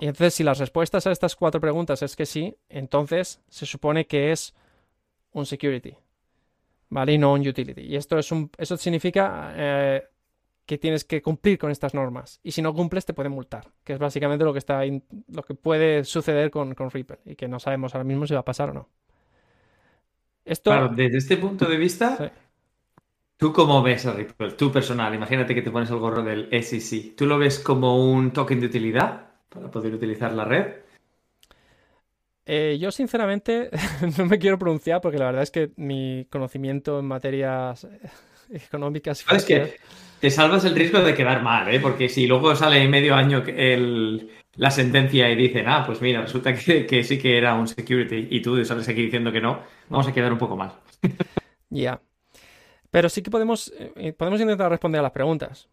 Y 0.00 0.06
entonces, 0.06 0.34
si 0.34 0.42
las 0.42 0.58
respuestas 0.58 1.06
a 1.06 1.12
estas 1.12 1.36
cuatro 1.36 1.60
preguntas 1.60 2.02
es 2.02 2.16
que 2.16 2.26
sí, 2.26 2.56
entonces 2.68 3.40
se 3.48 3.66
supone 3.66 4.06
que 4.06 4.32
es 4.32 4.54
un 5.32 5.46
security. 5.46 5.96
¿Vale? 6.94 7.12
Y 7.12 7.18
no 7.18 7.32
un 7.32 7.46
utility. 7.46 7.82
Y 7.82 7.96
esto 7.96 8.16
es 8.18 8.30
un, 8.30 8.50
eso 8.56 8.76
significa 8.76 9.52
eh, 9.56 10.04
que 10.64 10.78
tienes 10.78 11.04
que 11.04 11.20
cumplir 11.20 11.58
con 11.58 11.72
estas 11.72 11.92
normas. 11.92 12.38
Y 12.44 12.52
si 12.52 12.62
no 12.62 12.72
cumples, 12.72 13.04
te 13.04 13.12
pueden 13.12 13.32
multar, 13.32 13.66
que 13.82 13.94
es 13.94 13.98
básicamente 13.98 14.44
lo 14.44 14.52
que, 14.52 14.60
está 14.60 14.82
lo 14.84 15.42
que 15.42 15.54
puede 15.54 16.04
suceder 16.04 16.52
con, 16.52 16.74
con 16.74 16.90
Ripple 16.90 17.18
y 17.26 17.34
que 17.34 17.48
no 17.48 17.58
sabemos 17.58 17.94
ahora 17.94 18.04
mismo 18.04 18.26
si 18.28 18.34
va 18.34 18.40
a 18.40 18.44
pasar 18.44 18.70
o 18.70 18.74
no. 18.74 18.88
Esto... 20.44 20.70
Claro, 20.70 20.88
desde 20.88 21.18
este 21.18 21.36
punto 21.36 21.66
de 21.66 21.76
vista, 21.76 22.32
¿tú 23.36 23.52
cómo 23.52 23.82
ves 23.82 24.06
a 24.06 24.12
Ripple? 24.12 24.52
Tú 24.52 24.70
personal, 24.70 25.12
imagínate 25.14 25.52
que 25.52 25.62
te 25.62 25.72
pones 25.72 25.90
el 25.90 25.98
gorro 25.98 26.22
del 26.22 26.48
SEC. 26.62 27.16
¿Tú 27.16 27.26
lo 27.26 27.38
ves 27.38 27.58
como 27.58 28.08
un 28.08 28.30
token 28.30 28.60
de 28.60 28.66
utilidad 28.66 29.32
para 29.48 29.68
poder 29.68 29.94
utilizar 29.94 30.32
la 30.32 30.44
red? 30.44 30.74
Eh, 32.46 32.76
yo 32.78 32.90
sinceramente 32.90 33.70
no 34.18 34.26
me 34.26 34.38
quiero 34.38 34.58
pronunciar 34.58 35.00
porque 35.00 35.18
la 35.18 35.26
verdad 35.26 35.42
es 35.42 35.50
que 35.50 35.70
mi 35.76 36.26
conocimiento 36.30 36.98
en 36.98 37.06
materias 37.06 37.84
eh, 37.84 38.10
económicas... 38.50 39.24
Es 39.30 39.44
que 39.44 39.76
te 40.20 40.30
salvas 40.30 40.64
el 40.64 40.74
riesgo 40.74 41.00
de 41.00 41.14
quedar 41.14 41.42
mal, 41.42 41.72
¿eh? 41.72 41.80
porque 41.80 42.08
si 42.08 42.26
luego 42.26 42.54
sale 42.54 42.82
en 42.82 42.90
medio 42.90 43.14
año 43.14 43.42
la 44.56 44.70
sentencia 44.70 45.30
y 45.30 45.36
dicen, 45.36 45.68
ah, 45.68 45.84
pues 45.86 46.00
mira, 46.00 46.22
resulta 46.22 46.54
que, 46.54 47.04
sí 47.04 47.18
que 47.18 47.36
era 47.36 47.54
un 47.54 47.66
security 47.66 48.28
y 48.30 48.40
tú 48.40 48.62
sales 48.64 48.88
aquí 48.88 49.02
diciendo 49.02 49.32
que 49.32 49.40
no, 49.40 49.60
vamos 49.88 50.06
a 50.06 50.12
quedar 50.12 50.32
un 50.32 50.38
poco 50.38 50.56
mal. 50.56 50.72
Ya. 51.70 52.00
Pero 52.92 53.08
sí 53.08 53.20
que 53.20 53.30
podemos, 53.30 53.72
eh, 53.96 54.12
podemos 54.12 54.40
intentar 54.40 54.70
responder 54.70 55.00
a 55.00 55.02
las 55.02 55.10
preguntas. 55.10 55.68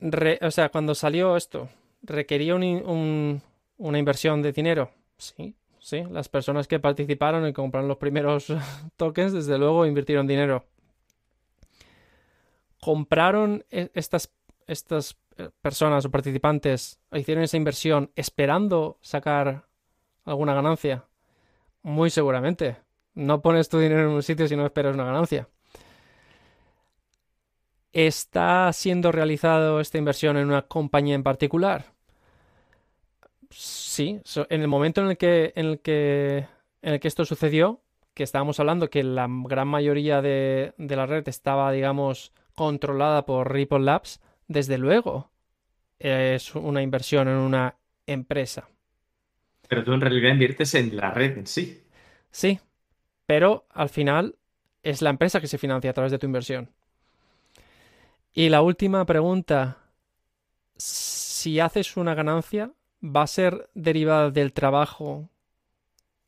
o 0.00 0.50
sea, 0.52 0.68
cuando 0.68 0.94
salió 0.94 1.36
esto, 1.36 1.68
¿requería 2.02 2.54
un, 2.54 3.42
una 3.78 3.98
inversión 3.98 4.40
de 4.42 4.52
dinero? 4.52 4.92
Sí, 5.18 5.56
sí. 5.80 6.04
Las 6.10 6.28
personas 6.28 6.68
que 6.68 6.80
participaron 6.80 7.46
y 7.46 7.52
compraron 7.52 7.88
los 7.88 7.98
primeros 7.98 8.52
tokens, 8.96 9.32
desde 9.32 9.58
luego, 9.58 9.86
invirtieron 9.86 10.26
dinero. 10.26 10.64
¿Compraron 12.80 13.64
e, 13.70 13.90
estas, 13.94 14.30
estas 14.66 15.16
eh, 15.36 15.50
personas 15.60 16.04
o 16.04 16.10
participantes, 16.10 17.00
hicieron 17.12 17.44
esa 17.44 17.56
inversión 17.56 18.12
esperando 18.14 18.98
sacar 19.02 19.66
alguna 20.24 20.54
ganancia? 20.54 21.04
Muy 21.82 22.10
seguramente. 22.10 22.76
No 23.14 23.42
pones 23.42 23.68
tu 23.68 23.80
dinero 23.80 24.02
en 24.02 24.14
un 24.14 24.22
sitio 24.22 24.46
si 24.46 24.54
no 24.54 24.64
esperas 24.64 24.94
una 24.94 25.04
ganancia. 25.04 25.48
¿Está 27.92 28.72
siendo 28.72 29.10
realizado 29.10 29.80
esta 29.80 29.98
inversión 29.98 30.36
en 30.36 30.46
una 30.46 30.62
compañía 30.62 31.16
en 31.16 31.24
particular? 31.24 31.86
Sí, 33.98 34.20
en 34.48 34.60
el 34.60 34.68
momento 34.68 35.00
en 35.00 35.08
el 35.08 35.16
que, 35.16 35.52
en 35.56 35.66
el 35.66 35.80
que, 35.80 36.46
en 36.82 36.92
el 36.92 37.00
que 37.00 37.08
esto 37.08 37.24
sucedió, 37.24 37.80
que 38.14 38.22
estábamos 38.22 38.60
hablando 38.60 38.90
que 38.90 39.02
la 39.02 39.26
gran 39.28 39.66
mayoría 39.66 40.22
de, 40.22 40.72
la 40.78 41.06
red 41.06 41.28
estaba, 41.28 41.72
digamos, 41.72 42.32
controlada 42.54 43.26
por 43.26 43.52
Ripple 43.52 43.80
Labs, 43.80 44.20
desde 44.46 44.78
luego 44.78 45.32
es 45.98 46.54
una 46.54 46.80
inversión 46.80 47.26
en 47.26 47.38
una 47.38 47.74
empresa. 48.06 48.68
Pero 49.68 49.82
tú 49.82 49.92
en 49.92 50.00
realidad 50.00 50.30
inviertes 50.30 50.76
en 50.76 50.96
la 50.96 51.10
red 51.10 51.36
en 51.36 51.48
sí. 51.48 51.82
Sí, 52.30 52.60
pero 53.26 53.66
al 53.70 53.88
final 53.88 54.36
es 54.84 55.02
la 55.02 55.10
empresa 55.10 55.40
que 55.40 55.48
se 55.48 55.58
financia 55.58 55.90
a 55.90 55.94
través 55.94 56.12
de 56.12 56.20
tu 56.20 56.26
inversión. 56.26 56.70
Y 58.32 58.48
la 58.48 58.62
última 58.62 59.04
pregunta, 59.06 59.78
si 60.76 61.58
haces 61.58 61.96
una 61.96 62.14
ganancia, 62.14 62.70
¿va 63.02 63.22
a 63.22 63.26
ser 63.26 63.70
derivada 63.74 64.30
del 64.30 64.52
trabajo 64.52 65.28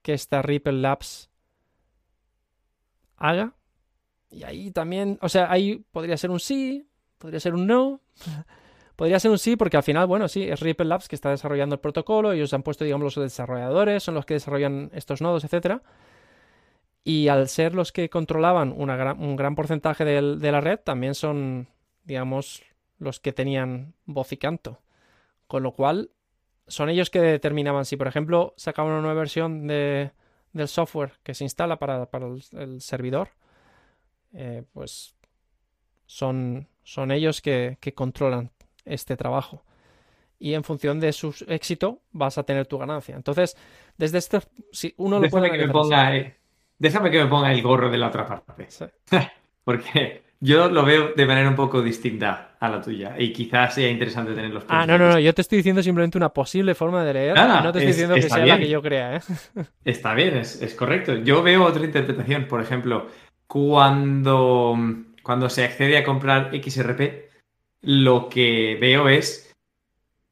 que 0.03 0.15
esta 0.15 0.43
Ripple 0.43 0.81
Labs 0.81 1.31
haga? 3.17 3.55
Y 4.31 4.45
ahí 4.45 4.71
también, 4.71 5.19
o 5.23 5.29
sea, 5.29 5.51
ahí 5.51 5.85
podría 5.91 6.17
ser 6.17 6.31
un 6.31 6.41
sí, 6.41 6.89
podría 7.19 7.41
ser 7.41 7.55
un 7.55 7.67
no. 7.67 8.01
Podría 8.97 9.19
ser 9.19 9.31
un 9.31 9.39
sí 9.39 9.57
porque 9.57 9.79
al 9.79 9.83
final, 9.83 10.07
bueno, 10.07 10.29
sí, 10.29 10.43
es 10.43 10.61
Ripple 10.61 10.85
Labs 10.85 11.09
que 11.09 11.17
está 11.17 11.31
desarrollando 11.31 11.77
el 11.77 11.81
protocolo, 11.81 12.33
ellos 12.33 12.53
han 12.53 12.63
puesto, 12.63 12.85
digamos, 12.85 13.17
los 13.17 13.25
desarrolladores, 13.25 14.03
son 14.03 14.15
los 14.15 14.27
que 14.27 14.35
desarrollan 14.35 14.91
estos 14.93 15.23
nodos, 15.23 15.43
etcétera. 15.43 15.83
Y 17.03 17.29
al 17.29 17.49
ser 17.49 17.75
los 17.75 17.93
que 17.93 18.11
controlaban 18.11 18.75
un 18.77 19.37
gran 19.37 19.55
porcentaje 19.55 20.05
de 20.05 20.53
la 20.53 20.61
red, 20.61 20.81
también 20.81 21.15
son, 21.15 21.69
digamos, 22.05 22.63
los 22.99 23.21
que 23.21 23.33
tenían 23.33 23.95
voz 24.05 24.33
y 24.33 24.37
canto. 24.37 24.83
Con 25.47 25.63
lo 25.63 25.73
cual, 25.73 26.11
son 26.71 26.89
ellos 26.89 27.11
que 27.11 27.21
determinaban 27.21 27.85
si, 27.85 27.97
por 27.97 28.07
ejemplo, 28.07 28.55
sacaban 28.57 28.93
una 28.93 29.03
nueva 29.03 29.19
versión 29.19 29.67
de, 29.67 30.13
del 30.53 30.69
software 30.69 31.13
que 31.23 31.35
se 31.35 31.45
instala 31.45 31.79
para, 31.79 32.09
el, 32.53 32.81
servidor, 32.81 33.31
eh, 34.33 34.63
pues 34.73 35.15
son, 36.07 36.69
son 36.83 37.11
ellos 37.11 37.41
que, 37.41 37.77
controlan 37.95 38.51
este 38.85 39.17
trabajo. 39.17 39.65
Y 40.39 40.55
en 40.55 40.65
función 40.65 41.01
de 41.01 41.13
su 41.13 41.35
éxito 41.49 42.01
vas 42.13 42.39
a 42.39 42.45
tener 42.45 42.67
tu 42.67 42.79
ganancia. 42.79 43.15
Entonces, 43.15 43.57
desde 43.99 44.19
este, 44.19 44.41
si 44.73 44.95
uno 44.97 45.19
lo 45.19 45.29
puede... 45.29 45.51
Que 45.51 45.67
me 45.67 45.73
ponga, 45.73 46.13
déjame 46.79 47.11
que 47.11 47.23
me 47.23 47.29
ponga 47.29 47.53
el 47.53 47.63
gorro 47.63 47.91
de 47.91 47.99
la 47.99 48.09
otra 48.09 48.27
parte. 48.27 48.69
Porque 49.65 50.23
yo 50.41 50.71
lo 50.71 50.85
veo 50.85 51.13
de 51.15 51.27
manera 51.27 51.51
un 51.51 51.55
poco 51.55 51.83
distinta 51.83 52.53
a 52.59 52.69
la 52.71 52.81
tuya 52.81 53.15
y 53.19 53.31
quizás 53.33 53.75
sea 53.75 53.91
interesante 53.91 54.33
tener 54.33 54.51
los 54.51 54.65
Ah, 54.69 54.87
no, 54.87 54.97
no, 54.97 55.11
no, 55.11 55.19
yo 55.19 55.35
te 55.35 55.43
estoy 55.43 55.59
diciendo 55.59 55.83
simplemente 55.83 56.17
una 56.17 56.31
posible 56.31 56.75
forma 56.75 57.05
de 57.05 57.13
leer. 57.13 57.37
no 57.37 57.73
te 57.73 57.79
estoy 57.79 57.87
diciendo 57.87 58.15
que 58.15 58.23
sea 58.23 58.47
la 58.47 58.59
que 58.59 58.69
yo 58.69 58.81
crea, 58.81 59.17
¿eh? 59.17 59.21
Está 59.85 60.15
bien, 60.15 60.39
es, 60.39 60.63
es, 60.63 60.75
correcto. 60.75 61.17
Yo 61.17 61.43
veo 61.43 61.65
otra 61.65 61.85
interpretación, 61.85 62.47
por 62.47 62.63
ejemplo, 62.63 63.07
cuando, 63.47 64.79
cuando 65.23 65.51
se 65.51 65.65
accede 65.65 65.99
a 65.99 66.05
comprar 66.05 66.51
XRP, 66.55 67.29
lo 67.83 68.29
que 68.31 68.79
veo 68.81 69.11
es, 69.11 69.55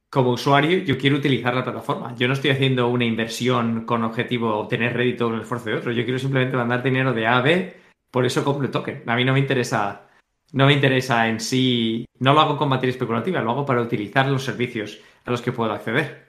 como 0.09 0.31
usuario, 0.31 0.79
yo 0.79 0.97
quiero 0.97 1.17
utilizar 1.17 1.55
la 1.55 1.65
plataforma. 1.65 2.15
Yo 2.17 2.29
no 2.29 2.35
estoy 2.35 2.51
haciendo 2.51 2.89
una 2.89 3.05
inversión 3.05 3.85
con 3.85 4.05
objetivo 4.05 4.57
obtener 4.57 4.95
rédito 4.95 5.27
o 5.27 5.35
el 5.35 5.43
esfuerzo 5.43 5.69
de 5.69 5.77
otro. 5.77 5.93
Yo 5.93 6.05
quiero 6.05 6.19
simplemente 6.19 6.57
mandar 6.57 6.83
dinero 6.83 7.13
de 7.13 7.27
A 7.27 7.37
a 7.37 7.43
B 7.43 7.88
por 8.11 8.25
eso 8.27 8.45
compro 8.45 8.71
token. 8.71 9.03
A 9.07 9.17
mí 9.17 9.25
no 9.25 9.33
me 9.33 9.39
interesa, 9.41 10.09
no 10.53 10.67
me 10.67 10.73
interesa 10.73 11.29
en 11.29 11.41
sí, 11.41 12.07
no 12.19 12.33
lo 12.33 12.41
hago 12.41 12.57
con 12.57 12.69
materia 12.69 12.93
especulativa, 12.93 13.41
lo 13.41 13.51
hago 13.51 13.67
para 13.67 13.83
utilizar 13.83 14.29
los 14.29 14.45
servicios 14.45 14.99
a 15.25 15.31
los 15.31 15.43
que 15.43 15.53
puedo 15.53 15.73
acceder. 15.73 16.29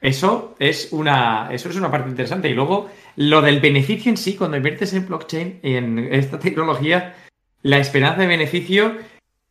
Eso 0.00 0.54
es 0.58 0.88
una, 0.92 1.48
eso 1.52 1.68
es 1.68 1.76
una 1.76 1.90
parte 1.90 2.08
interesante. 2.08 2.48
Y 2.48 2.54
luego, 2.54 2.90
lo 3.16 3.42
del 3.42 3.60
beneficio 3.60 4.10
en 4.10 4.16
sí, 4.16 4.34
cuando 4.34 4.56
inviertes 4.56 4.94
en 4.94 5.06
blockchain, 5.06 5.60
en 5.62 5.98
esta 5.98 6.38
tecnología, 6.38 7.14
la 7.62 7.78
esperanza 7.78 8.22
de 8.22 8.26
beneficio 8.26 8.96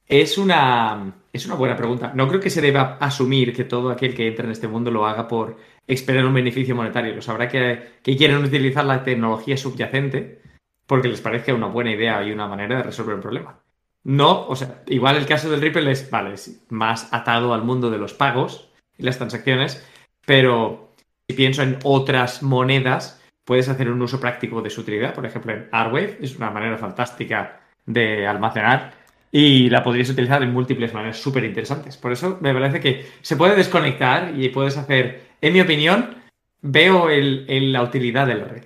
es 0.08 0.40
una, 0.40 1.14
es 1.32 1.46
una 1.46 1.56
buena 1.56 1.78
pregunta. 1.78 2.12
No 2.16 2.28
creo 2.28 2.40
que 2.40 2.50
se 2.50 2.62
deba 2.62 2.98
asumir 3.00 3.56
que 3.56 3.64
todo 3.64 3.92
aquel 3.92 4.16
que 4.16 4.28
entra 4.28 4.46
en 4.46 4.52
este 4.52 4.68
mundo 4.68 4.90
lo 4.90 5.06
haga 5.06 5.28
por 5.28 5.58
esperar 5.86 6.26
un 6.26 6.34
beneficio 6.34 6.76
monetario. 6.76 7.14
Lo 7.14 7.22
sabrá 7.22 7.48
que, 7.48 8.00
que 8.02 8.18
quieren 8.18 8.44
utilizar 8.44 8.86
la 8.86 9.04
tecnología 9.04 9.56
subyacente 9.56 10.42
porque 10.90 11.08
les 11.08 11.22
parezca 11.22 11.54
una 11.54 11.68
buena 11.68 11.92
idea 11.92 12.24
y 12.24 12.32
una 12.32 12.48
manera 12.48 12.78
de 12.78 12.84
resolver 12.84 13.14
el 13.14 13.22
problema. 13.22 13.60
No, 14.06 14.48
o 14.48 14.56
sea, 14.56 14.82
igual 14.88 15.18
el 15.18 15.28
caso 15.28 15.48
del 15.48 15.62
Ripple 15.62 15.92
es, 15.92 16.10
vale, 16.10 16.34
es 16.34 16.66
más 16.70 17.14
atado 17.14 17.54
al 17.54 17.62
mundo 17.62 17.92
de 17.92 18.00
los 18.00 18.16
pagos 18.16 18.72
y 18.98 19.04
las 19.04 19.18
transacciones, 19.20 19.88
pero 20.26 20.96
si 21.28 21.36
pienso 21.36 21.62
en 21.62 21.78
otras 21.84 22.42
monedas, 22.42 23.24
puedes 23.46 23.70
hacer 23.70 23.92
un 23.92 24.02
uso 24.02 24.20
práctico 24.20 24.64
de 24.64 24.72
su 24.72 24.82
utilidad. 24.82 25.14
Por 25.14 25.28
ejemplo, 25.28 25.54
en 25.54 25.70
Arwave 25.72 26.18
es 26.22 26.36
una 26.38 26.50
manera 26.50 26.76
fantástica 26.80 27.62
de 27.86 28.26
almacenar 28.26 28.94
y 29.32 29.70
la 29.70 29.84
podrías 29.84 30.10
utilizar 30.10 30.42
en 30.42 30.52
múltiples 30.52 30.92
maneras 30.92 31.18
súper 31.18 31.44
interesantes. 31.44 31.98
Por 31.98 32.14
eso 32.14 32.40
me 32.42 32.52
parece 32.52 32.80
que 32.80 33.06
se 33.22 33.36
puede 33.36 33.56
desconectar 33.56 34.34
y 34.36 34.50
puedes 34.50 34.76
hacer, 34.76 35.22
en 35.40 35.54
mi 35.54 35.62
opinión, 35.62 36.16
veo 36.64 37.12
el, 37.12 37.72
la 37.72 37.84
utilidad 37.84 38.26
de 38.26 38.36
la 38.36 38.46
red. 38.46 38.64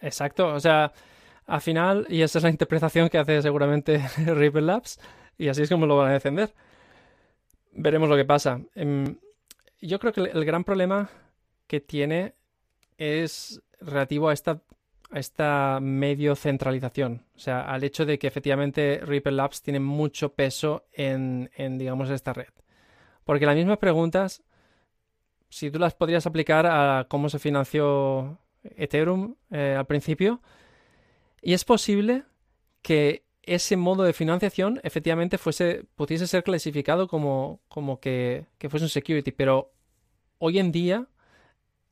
Exacto, 0.00 0.48
o 0.48 0.58
sea, 0.58 0.92
al 1.46 1.60
final, 1.60 2.06
y 2.08 2.22
esa 2.22 2.38
es 2.38 2.44
la 2.44 2.50
interpretación 2.50 3.08
que 3.08 3.18
hace 3.18 3.42
seguramente 3.42 3.98
Ripple 4.26 4.62
Labs, 4.62 4.98
y 5.36 5.48
así 5.48 5.62
es 5.62 5.68
como 5.68 5.86
lo 5.86 5.96
van 5.96 6.10
a 6.10 6.14
defender. 6.14 6.54
Veremos 7.72 8.08
lo 8.08 8.16
que 8.16 8.24
pasa. 8.24 8.60
Em, 8.74 9.16
yo 9.80 9.98
creo 9.98 10.12
que 10.12 10.20
el 10.20 10.44
gran 10.44 10.64
problema 10.64 11.10
que 11.66 11.80
tiene 11.80 12.34
es 12.98 13.62
relativo 13.80 14.28
a 14.28 14.32
esta, 14.32 14.62
a 15.10 15.18
esta 15.18 15.78
medio 15.82 16.36
centralización. 16.36 17.26
O 17.34 17.38
sea, 17.38 17.62
al 17.62 17.84
hecho 17.84 18.06
de 18.06 18.18
que 18.18 18.26
efectivamente 18.26 19.00
Ripple 19.02 19.32
Labs 19.32 19.62
tiene 19.62 19.80
mucho 19.80 20.34
peso 20.34 20.84
en, 20.92 21.50
en 21.56 21.78
digamos, 21.78 22.10
esta 22.10 22.32
red. 22.32 22.48
Porque 23.24 23.46
las 23.46 23.56
mismas 23.56 23.78
preguntas, 23.78 24.42
si 25.48 25.70
tú 25.70 25.78
las 25.78 25.94
podrías 25.94 26.26
aplicar 26.26 26.66
a 26.66 27.06
cómo 27.08 27.28
se 27.28 27.38
financió 27.38 28.38
Ethereum 28.62 29.34
eh, 29.50 29.74
al 29.78 29.86
principio, 29.86 30.40
y 31.44 31.52
es 31.52 31.64
posible 31.64 32.24
que 32.82 33.24
ese 33.42 33.76
modo 33.76 34.04
de 34.04 34.12
financiación 34.12 34.80
efectivamente 34.82 35.38
fuese, 35.38 35.84
pudiese 35.94 36.26
ser 36.26 36.42
clasificado 36.42 37.08
como, 37.08 37.60
como 37.68 38.00
que, 38.00 38.46
fuese 38.68 38.86
un 38.86 38.90
security, 38.90 39.30
pero 39.30 39.72
hoy 40.38 40.58
en 40.58 40.72
día 40.72 41.06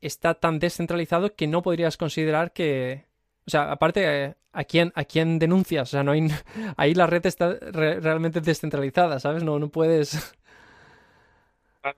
está 0.01 0.33
tan 0.33 0.59
descentralizado 0.59 1.35
que 1.35 1.47
no 1.47 1.61
podrías 1.61 1.97
considerar 1.97 2.51
que, 2.51 3.05
o 3.45 3.51
sea, 3.51 3.71
aparte, 3.71 4.35
¿a 4.51 4.63
quién, 4.63 4.91
a 4.95 5.05
quién 5.05 5.39
denuncias? 5.39 5.89
O 5.89 5.91
sea, 5.91 6.03
no 6.03 6.11
hay, 6.11 6.27
ahí 6.77 6.95
la 6.95 7.07
red 7.07 7.25
está 7.25 7.53
realmente 7.53 8.41
descentralizada, 8.41 9.19
¿sabes? 9.19 9.43
No, 9.43 9.59
no 9.59 9.69
puedes 9.69 10.35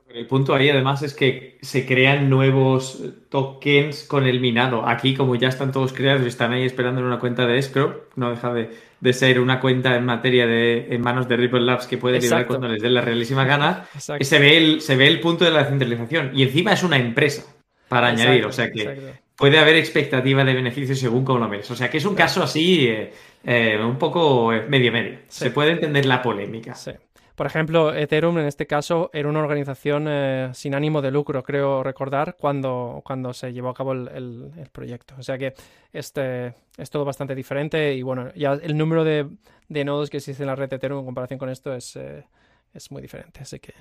el 0.10 0.26
punto 0.26 0.56
ahí 0.56 0.70
además 0.70 1.04
es 1.04 1.14
que 1.14 1.58
se 1.62 1.86
crean 1.86 2.30
nuevos 2.30 3.04
tokens 3.30 4.04
con 4.04 4.26
el 4.26 4.40
minado. 4.40 4.88
Aquí, 4.88 5.14
como 5.14 5.36
ya 5.36 5.50
están 5.50 5.72
todos 5.72 5.94
creados 5.94 6.24
y 6.24 6.28
están 6.28 6.54
ahí 6.54 6.64
esperando 6.64 7.02
en 7.02 7.08
una 7.08 7.20
cuenta 7.20 7.46
de 7.46 7.60
escrow, 7.60 7.94
no 8.16 8.32
deja 8.32 8.52
de, 8.54 9.14
ser 9.14 9.40
una 9.40 9.60
cuenta 9.60 9.96
en 9.96 10.06
materia 10.06 10.48
de 10.48 10.88
en 10.90 11.02
manos 11.02 11.28
de 11.28 11.38
Ripple 11.38 11.62
Labs 11.62 11.86
que 11.86 11.98
puede 11.98 12.20
liberar 12.20 12.48
cuando 12.48 12.68
les 12.68 12.82
dé 12.82 12.90
la 12.90 13.02
realísima 13.02 13.46
gana. 13.46 13.88
Se 14.00 14.40
ve, 14.40 14.58
el, 14.58 14.82
se 14.82 14.96
ve 14.96 15.08
el 15.08 15.20
punto 15.20 15.46
de 15.46 15.52
la 15.52 15.66
centralización. 15.66 16.32
Y 16.34 16.44
encima 16.44 16.74
es 16.74 16.82
una 16.82 16.98
empresa 16.98 17.44
para 17.88 18.08
añadir. 18.08 18.46
O 18.48 18.52
sea 18.52 18.72
que 18.72 19.14
puede 19.36 19.60
haber 19.60 19.76
expectativa 19.76 20.44
de 20.44 20.54
beneficios 20.56 20.98
según 20.98 21.24
como 21.24 21.40
lo 21.40 21.50
ves. 21.50 21.70
O 21.70 21.76
sea 21.76 21.92
que 21.92 21.98
es 21.98 22.06
un 22.06 22.16
caso 22.16 22.42
así 22.42 22.88
eh, 22.88 23.14
eh, 23.44 23.78
un 23.80 24.00
poco 24.00 24.52
medio 24.68 24.92
medio. 24.92 25.20
Se 25.28 25.52
puede 25.52 25.74
entender 25.74 26.08
la 26.08 26.24
polémica. 26.24 26.74
Sí. 26.74 26.92
Por 27.36 27.48
ejemplo, 27.48 27.94
Ethereum 27.94 28.38
en 28.40 28.46
este 28.46 28.66
caso 28.66 29.10
era 29.12 29.28
una 29.28 29.42
organización 29.42 30.06
eh, 30.08 30.52
sin 30.54 30.74
ánimo 30.74 31.02
de 31.02 31.12
lucro, 31.12 31.44
creo 31.44 31.84
recordar, 31.84 32.38
cuando, 32.40 33.02
cuando 33.06 33.34
se 33.34 33.52
llevó 33.52 33.70
a 33.70 33.74
cabo 33.74 33.92
el, 33.92 34.70
proyecto. 34.72 35.16
O 35.18 35.24
sea 35.24 35.38
que 35.38 35.54
este 35.92 36.54
es 36.78 36.90
todo 36.90 37.04
bastante 37.04 37.36
diferente 37.36 37.94
y 37.94 38.02
bueno, 38.04 38.34
ya 38.36 38.54
el 38.54 38.78
número 38.78 39.04
de, 39.04 39.28
nodos 39.68 40.10
que 40.10 40.18
existe 40.18 40.44
en 40.44 40.48
la 40.48 40.56
red 40.56 40.70
de 40.70 40.78
Ethereum 40.78 41.00
en 41.00 41.06
comparación 41.06 41.38
con 41.38 41.50
esto 41.50 41.74
es, 41.74 41.98
eh, 41.98 42.26
es 42.74 42.90
muy 42.90 43.02
diferente. 43.02 43.42
Así 43.42 43.60
que 43.60 43.74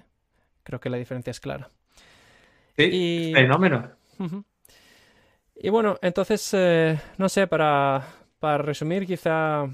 creo 0.65 0.81
que 0.81 0.91
la 0.91 0.97
diferencia 0.97 1.31
es 1.31 1.39
clara. 1.39 1.71
Sí, 2.77 3.31
fenómeno. 3.33 3.89
Y 5.55 5.69
bueno, 5.69 5.97
entonces, 6.03 6.51
eh, 6.55 6.99
no 7.19 7.29
sé, 7.29 7.47
para, 7.47 8.05
para 8.41 8.59
resumir, 8.59 9.07
quizá 9.07 9.67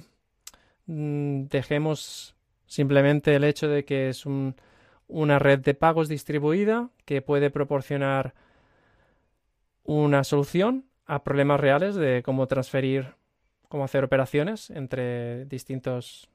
mm, 0.84 1.44
dejemos 1.44 2.34
Simplemente 2.70 3.34
el 3.34 3.42
hecho 3.42 3.66
de 3.66 3.84
que 3.84 4.10
es 4.10 4.24
una 4.26 5.38
red 5.40 5.58
de 5.58 5.74
pagos 5.74 6.08
distribuida 6.08 6.88
que 7.04 7.20
puede 7.20 7.50
proporcionar 7.50 8.32
una 9.82 10.22
solución 10.22 10.86
a 11.04 11.24
problemas 11.24 11.58
reales 11.58 11.96
de 11.96 12.22
cómo 12.24 12.46
transferir, 12.46 13.16
cómo 13.68 13.82
hacer 13.82 14.04
operaciones 14.04 14.70
entre 14.70 15.46
distintos, 15.46 16.28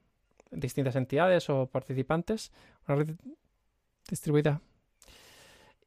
distintas 0.52 0.98
entidades 0.98 1.50
o 1.50 1.68
participantes. 1.68 2.52
Una 2.86 2.98
red 2.98 3.16
distribuida. 4.10 4.60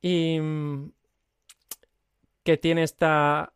Y 0.00 0.40
mm, 0.40 0.92
que 2.42 2.56
tiene 2.56 2.84
esta, 2.84 3.52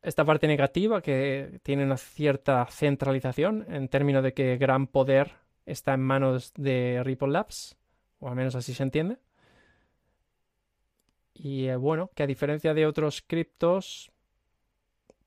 esta 0.00 0.24
parte 0.24 0.46
negativa, 0.46 1.02
que 1.02 1.60
tiene 1.62 1.84
una 1.84 1.98
cierta 1.98 2.64
centralización 2.70 3.66
en 3.68 3.88
términos 3.88 4.22
de 4.22 4.32
que 4.32 4.56
gran 4.56 4.86
poder 4.86 5.43
está 5.66 5.94
en 5.94 6.00
manos 6.00 6.52
de 6.56 7.02
Ripple 7.04 7.28
Labs, 7.28 7.76
o 8.20 8.28
al 8.28 8.36
menos 8.36 8.54
así 8.54 8.74
se 8.74 8.82
entiende. 8.82 9.18
Y 11.34 11.66
eh, 11.66 11.76
bueno, 11.76 12.10
que 12.14 12.22
a 12.22 12.26
diferencia 12.26 12.74
de 12.74 12.86
otros 12.86 13.22
criptos, 13.26 14.12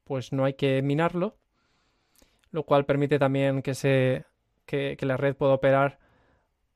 pues 0.03 0.31
no 0.31 0.45
hay 0.45 0.53
que 0.53 0.81
minarlo, 0.81 1.37
lo 2.51 2.63
cual 2.63 2.85
permite 2.85 3.19
también 3.19 3.61
que, 3.61 3.75
se, 3.75 4.25
que, 4.65 4.97
la 5.01 5.17
red 5.17 5.35
pueda 5.35 5.53
operar 5.53 5.99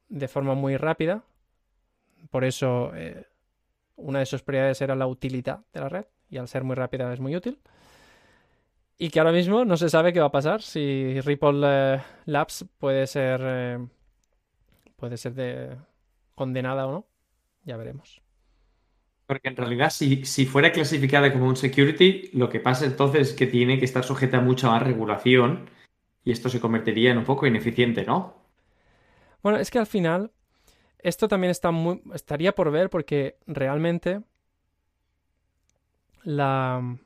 de 0.09 0.27
forma 0.27 0.53
muy 0.53 0.75
rápida. 0.75 1.23
Por 2.29 2.43
eso 2.43 2.93
eh, 2.95 3.25
una 3.95 4.19
de 4.19 4.25
sus 4.25 4.43
prioridades 4.43 4.81
era 4.81 4.95
la 4.95 5.07
utilidad 5.07 5.61
de 5.73 5.79
la 5.79 5.89
red, 5.89 6.05
y 6.29 6.37
al 6.37 6.47
ser 6.47 6.63
muy 6.63 6.75
rápida 6.75 7.11
es 7.13 7.19
muy 7.19 7.35
útil. 7.35 7.59
Y 9.03 9.09
que 9.09 9.19
ahora 9.19 9.31
mismo 9.31 9.65
no 9.65 9.77
se 9.77 9.89
sabe 9.89 10.13
qué 10.13 10.19
va 10.19 10.27
a 10.27 10.31
pasar, 10.31 10.61
si 10.61 11.19
Ripple 11.21 11.61
eh, 11.63 12.01
Labs 12.25 12.65
puede 12.77 13.07
ser, 13.07 13.79
puede 14.95 15.17
ser 15.17 15.33
de, 15.33 15.75
condenada 16.35 16.85
o 16.85 16.91
no. 16.91 17.07
Ya 17.63 17.77
veremos. 17.77 18.21
Porque 19.25 19.47
en 19.47 19.55
realidad, 19.55 19.89
si, 19.89 20.23
si, 20.23 20.45
fuera 20.45 20.71
clasificada 20.71 21.33
como 21.33 21.47
un 21.47 21.55
security, 21.55 22.29
lo 22.33 22.47
que 22.47 22.59
pasa 22.59 22.85
entonces 22.85 23.29
es 23.29 23.33
que 23.33 23.47
tiene 23.47 23.79
que 23.79 23.85
estar 23.85 24.03
sujeta 24.03 24.37
a 24.37 24.41
mucha 24.41 24.69
más 24.69 24.83
regulación 24.83 25.67
y 26.23 26.31
esto 26.31 26.47
se 26.49 26.59
convertiría 26.59 27.09
en 27.09 27.17
un 27.17 27.25
poco 27.25 27.47
ineficiente, 27.47 28.05
¿no? 28.05 28.35
Bueno, 29.41 29.57
es 29.57 29.71
que 29.71 29.79
al 29.79 29.87
final 29.87 30.31
esto 30.99 31.27
también 31.27 31.49
está 31.49 31.71
muy, 31.71 32.03
estaría 32.13 32.51
por 32.51 32.69
ver 32.69 32.91
porque 32.91 33.39
realmente 33.47 34.21
la, 36.21 36.99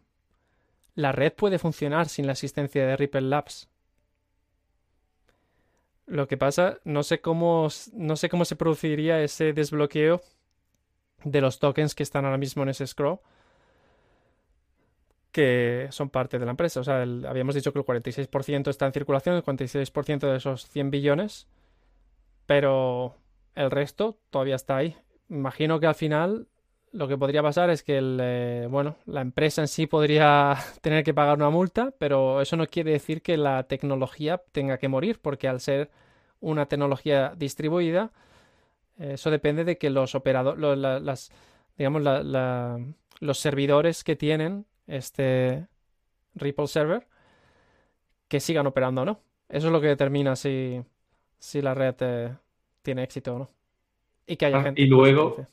la 0.95 1.11
red 1.11 1.33
puede 1.33 1.59
funcionar 1.59 2.09
sin 2.09 2.25
la 2.25 2.33
asistencia 2.33 2.85
de 2.85 2.97
Ripple 2.97 3.21
Labs. 3.21 3.69
Lo 6.07 6.27
que 6.27 6.37
pasa, 6.37 6.79
no 6.83 7.03
sé 7.03 7.19
cómo, 7.19 7.67
no 7.93 8.15
sé 8.15 8.29
cómo 8.29 8.45
se 8.45 8.55
produciría 8.55 9.21
ese 9.21 9.53
desbloqueo 9.53 10.21
de 11.23 11.41
los 11.41 11.59
tokens 11.59 11.95
que 11.95 12.03
están 12.03 12.25
ahora 12.25 12.37
mismo 12.37 12.63
en 12.63 12.69
ese 12.69 12.85
scroll 12.85 13.19
que 15.35 15.89
son 15.91 16.09
parte 16.09 16.39
de 16.39 16.45
la 16.45 16.51
empresa. 16.51 16.79
O 16.79 16.83
sea, 16.85 17.01
habíamos 17.01 17.55
dicho 17.55 17.73
que 17.73 17.79
el 17.79 17.83
46% 17.83 18.69
está 18.69 18.85
en 18.85 18.93
circulación, 18.93 19.35
el 19.35 19.43
46% 19.43 20.19
de 20.19 20.37
esos 20.37 20.65
100 20.69 20.91
billones, 20.91 21.45
pero 22.45 23.17
el 23.53 23.69
resto 23.69 24.17
todavía 24.29 24.55
está 24.55 24.77
ahí. 24.77 24.95
Imagino 25.27 25.81
que 25.81 25.87
al 25.87 25.95
final 25.95 26.47
lo 26.95 27.09
que 27.09 27.17
podría 27.17 27.43
pasar 27.43 27.69
es 27.69 27.83
que 27.83 27.97
el, 27.97 28.17
eh, 28.21 28.67
bueno, 28.69 28.95
la 29.05 29.19
empresa 29.19 29.61
en 29.61 29.67
sí 29.67 29.85
podría 29.85 30.55
tener 30.81 31.03
que 31.03 31.13
pagar 31.13 31.37
una 31.37 31.49
multa, 31.49 31.93
pero 31.97 32.41
eso 32.41 32.55
no 32.55 32.65
quiere 32.67 32.91
decir 32.91 33.21
que 33.21 33.37
la 33.37 33.63
tecnología 33.63 34.41
tenga 34.51 34.77
que 34.77 34.87
morir, 34.87 35.19
porque 35.21 35.47
al 35.47 35.59
ser 35.59 35.91
una 36.39 36.67
tecnología 36.67 37.33
distribuida, 37.35 38.11
eso 38.97 39.29
depende 39.29 39.65
de 39.65 39.77
que 39.77 39.89
los 39.89 40.15
operadores, 40.15 40.77
las, 40.77 41.31
digamos, 41.77 42.01
los 43.19 43.37
servidores 43.37 44.05
que 44.05 44.15
tienen 44.15 44.65
este 44.87 45.67
Ripple 46.35 46.67
Server, 46.67 47.05
que 48.29 48.39
sigan 48.39 48.67
operando 48.67 49.01
o 49.01 49.05
no. 49.05 49.19
Eso 49.49 49.67
es 49.67 49.73
lo 49.73 49.81
que 49.81 49.87
determina 49.87 50.35
si, 50.35 50.81
si 51.39 51.61
la 51.61 51.73
red 51.73 51.95
eh, 51.99 52.35
tiene 52.81 53.03
éxito 53.03 53.35
o 53.35 53.39
no. 53.39 53.49
Y 54.25 54.37
que 54.37 54.45
haya 54.45 54.59
ah, 54.59 54.63
gente. 54.63 54.81
Y 54.81 54.85
luego, 54.85 55.45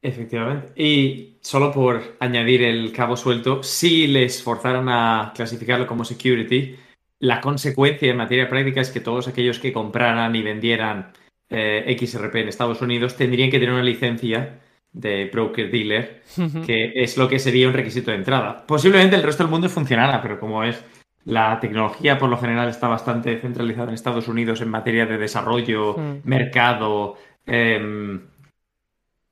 Efectivamente. 0.00 0.72
Y 0.80 1.38
solo 1.40 1.72
por 1.72 2.16
añadir 2.20 2.62
el 2.62 2.92
cabo 2.92 3.16
suelto, 3.16 3.62
si 3.62 4.06
les 4.06 4.42
forzaran 4.42 4.88
a 4.88 5.32
clasificarlo 5.34 5.86
como 5.86 6.04
security, 6.04 6.76
la 7.20 7.40
consecuencia 7.40 8.10
en 8.10 8.16
materia 8.16 8.48
práctica 8.48 8.80
es 8.80 8.90
que 8.90 9.00
todos 9.00 9.26
aquellos 9.26 9.58
que 9.58 9.72
compraran 9.72 10.36
y 10.36 10.42
vendieran 10.42 11.12
eh, 11.50 11.96
XRP 11.98 12.36
en 12.36 12.48
Estados 12.48 12.80
Unidos 12.80 13.16
tendrían 13.16 13.50
que 13.50 13.58
tener 13.58 13.74
una 13.74 13.82
licencia 13.82 14.60
de 14.92 15.26
broker 15.26 15.70
dealer, 15.70 16.22
que 16.64 16.92
es 16.94 17.16
lo 17.16 17.28
que 17.28 17.38
sería 17.38 17.68
un 17.68 17.74
requisito 17.74 18.10
de 18.10 18.18
entrada. 18.18 18.64
Posiblemente 18.66 19.16
el 19.16 19.22
resto 19.22 19.42
del 19.42 19.50
mundo 19.50 19.68
funcionara, 19.68 20.22
pero 20.22 20.40
como 20.40 20.64
es 20.64 20.82
la 21.24 21.60
tecnología 21.60 22.18
por 22.18 22.30
lo 22.30 22.38
general 22.38 22.68
está 22.68 22.88
bastante 22.88 23.38
centralizada 23.38 23.88
en 23.88 23.94
Estados 23.94 24.28
Unidos 24.28 24.60
en 24.60 24.70
materia 24.70 25.04
de 25.06 25.18
desarrollo, 25.18 25.96
mercado, 26.24 27.16
eh, 27.46 28.20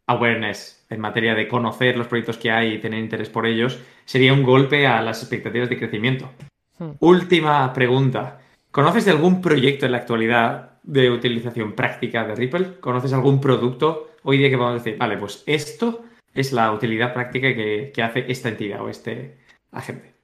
awareness 0.06 0.84
en 0.88 1.00
materia 1.00 1.34
de 1.34 1.48
conocer 1.48 1.96
los 1.96 2.06
proyectos 2.06 2.38
que 2.38 2.50
hay 2.50 2.74
y 2.74 2.78
tener 2.78 3.00
interés 3.00 3.28
por 3.28 3.46
ellos, 3.46 3.80
sería 4.04 4.32
un 4.32 4.42
golpe 4.42 4.86
a 4.86 5.02
las 5.02 5.20
expectativas 5.22 5.68
de 5.68 5.78
crecimiento. 5.78 6.30
Hmm. 6.78 6.92
Última 7.00 7.72
pregunta. 7.72 8.40
¿Conoces 8.70 9.04
de 9.04 9.10
algún 9.10 9.40
proyecto 9.40 9.86
en 9.86 9.92
la 9.92 9.98
actualidad 9.98 10.78
de 10.82 11.10
utilización 11.10 11.72
práctica 11.72 12.24
de 12.24 12.34
Ripple? 12.34 12.78
¿Conoces 12.80 13.12
algún 13.12 13.40
producto 13.40 14.10
hoy 14.22 14.38
día 14.38 14.50
que 14.50 14.56
podemos 14.56 14.84
decir, 14.84 14.98
vale, 14.98 15.16
pues 15.16 15.42
esto 15.46 16.04
es 16.34 16.52
la 16.52 16.70
utilidad 16.72 17.12
práctica 17.14 17.54
que, 17.54 17.90
que 17.94 18.02
hace 18.02 18.26
esta 18.28 18.50
entidad 18.50 18.82
o 18.82 18.88
este 18.88 19.38
agente? 19.72 20.14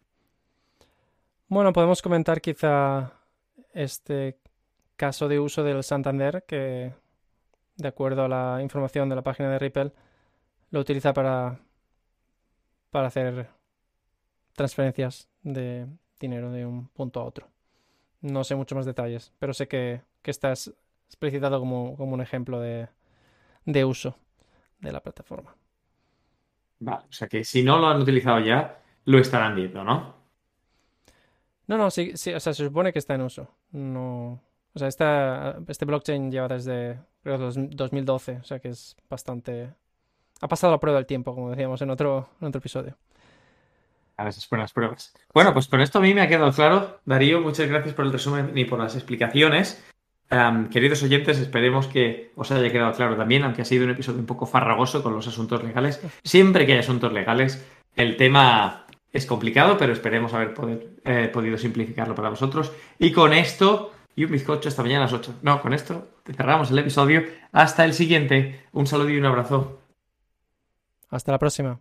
Bueno, 1.49 1.73
podemos 1.73 2.03
comentar 2.03 2.41
quizá 2.41 3.13
este 3.75 4.39
caso 4.97 5.29
de 5.29 5.41
uso 5.41 5.65
del 5.65 5.83
Santander 5.83 6.45
que 6.47 6.93
de 7.83 7.89
acuerdo 7.89 8.25
a 8.25 8.29
la 8.29 8.63
información 8.63 9.09
de 9.09 9.17
la 9.17 9.23
página 9.23 9.51
de 9.51 9.59
Ripple, 9.59 9.93
lo 10.71 10.81
utiliza 10.81 11.13
para, 11.13 11.59
para 12.91 13.09
hacer 13.09 13.49
transferencias 14.55 15.29
de 15.43 15.87
dinero 16.19 16.51
de 16.51 16.65
un 16.65 16.89
punto 16.89 17.21
a 17.21 17.25
otro. 17.25 17.49
No 18.21 18.45
sé 18.45 18.55
mucho 18.55 18.75
más 18.75 18.87
detalles, 18.87 19.33
pero 19.39 19.53
sé 19.53 19.69
que, 19.69 20.03
que 20.23 20.31
está 20.31 20.53
explicitado 20.53 21.59
como, 21.59 21.97
como 21.97 22.15
un 22.15 22.21
ejemplo 22.21 22.61
de, 22.61 22.89
de 23.65 23.85
uso 23.85 24.17
de 24.81 24.93
la 24.93 25.01
plataforma. 25.01 25.55
Vale, 26.81 27.05
o 27.09 27.13
sea 27.13 27.29
que 27.29 27.45
si 27.45 27.63
no 27.63 27.79
lo 27.79 27.89
han 27.89 28.01
utilizado 28.01 28.41
ya, 28.41 28.81
lo 29.05 29.19
estarán 29.19 29.55
viendo, 29.55 29.85
¿no? 29.85 30.15
No, 31.67 31.79
no, 31.79 31.91
sí, 31.91 32.13
sí, 32.17 32.33
o 32.35 32.41
sea, 32.41 32.53
se 32.53 32.65
supone 32.65 32.93
que 32.93 32.99
está 32.99 33.15
en 33.15 33.23
uso. 33.23 33.49
No, 33.71 34.41
o 34.75 34.79
sea, 34.79 34.89
esta, 34.89 35.59
este 35.69 35.85
blockchain 35.85 36.31
lleva 36.31 36.49
desde 36.49 36.99
creo, 37.23 37.39
2012, 37.39 38.39
o 38.41 38.45
sea 38.45 38.59
que 38.59 38.69
es 38.69 38.97
bastante... 39.09 39.71
Ha 40.41 40.49
pasado 40.49 40.73
la 40.73 40.81
prueba 40.81 40.99
del 40.99 41.07
tiempo, 41.07 41.35
como 41.35 41.51
decíamos 41.51 41.81
en 41.83 41.91
otro, 41.91 42.29
en 42.41 42.49
otro 42.49 42.59
episodio. 42.59 42.97
A 44.17 44.25
veces 44.25 44.49
buenas 44.49 44.73
pruebas. 44.73 45.15
Bueno, 45.33 45.53
pues 45.53 45.69
con 45.69 45.81
esto 45.81 45.99
a 45.99 46.03
mí 46.03 46.15
me 46.15 46.21
ha 46.21 46.29
quedado 46.29 46.53
claro. 46.53 47.01
Darío, 47.05 47.41
muchas 47.41 47.69
gracias 47.69 47.95
por 47.95 48.05
el 48.05 48.13
resumen 48.13 48.57
y 48.57 48.65
por 48.65 48.79
las 48.79 48.95
explicaciones. 48.95 49.85
queridos 50.71 51.03
oyentes, 51.03 51.39
esperemos 51.39 51.87
que 51.87 52.33
os 52.35 52.51
haya 52.51 52.73
quedado 52.73 52.93
claro 52.93 53.17
también, 53.17 53.45
aunque 53.45 53.63
ha 53.63 53.65
sido 53.65 53.85
un 53.85 53.91
episodio 53.91 54.19
un 54.19 54.27
poco 54.27 54.47
farragoso 54.47 55.03
con 55.03 55.15
los 55.15 55.29
asuntos 55.29 55.63
legales. 55.63 56.01
Siempre 56.25 56.67
que 56.67 56.73
hay 56.73 56.79
asuntos 56.79 57.13
legales, 57.13 57.65
el 57.95 58.17
tema 58.17 58.87
es 59.13 59.27
complicado, 59.27 59.77
pero 59.79 59.93
esperemos 59.93 60.35
haber 60.35 60.55
poder, 60.55 60.89
eh, 61.05 61.31
podido 61.33 61.57
simplificarlo 61.57 62.15
para 62.15 62.31
vosotros. 62.31 62.73
Y 62.99 63.13
con 63.13 63.33
esto 63.33 63.93
y 64.15 64.25
un 64.25 64.33
bizcocho 64.33 64.69
esta 64.69 64.83
mañana 64.83 65.05
a 65.05 65.07
las 65.07 65.13
8. 65.13 65.41
No, 65.43 65.61
con 65.63 65.73
esto 65.73 66.09
cerramos 66.37 66.71
el 66.71 66.79
episodio. 66.79 67.25
Hasta 67.53 67.85
el 67.85 67.95
siguiente. 67.95 68.65
Un 68.73 68.87
saludo 68.87 69.11
y 69.11 69.19
un 69.19 69.27
abrazo. 69.27 69.81
Hasta 71.11 71.33
la 71.33 71.39
próxima. 71.39 71.81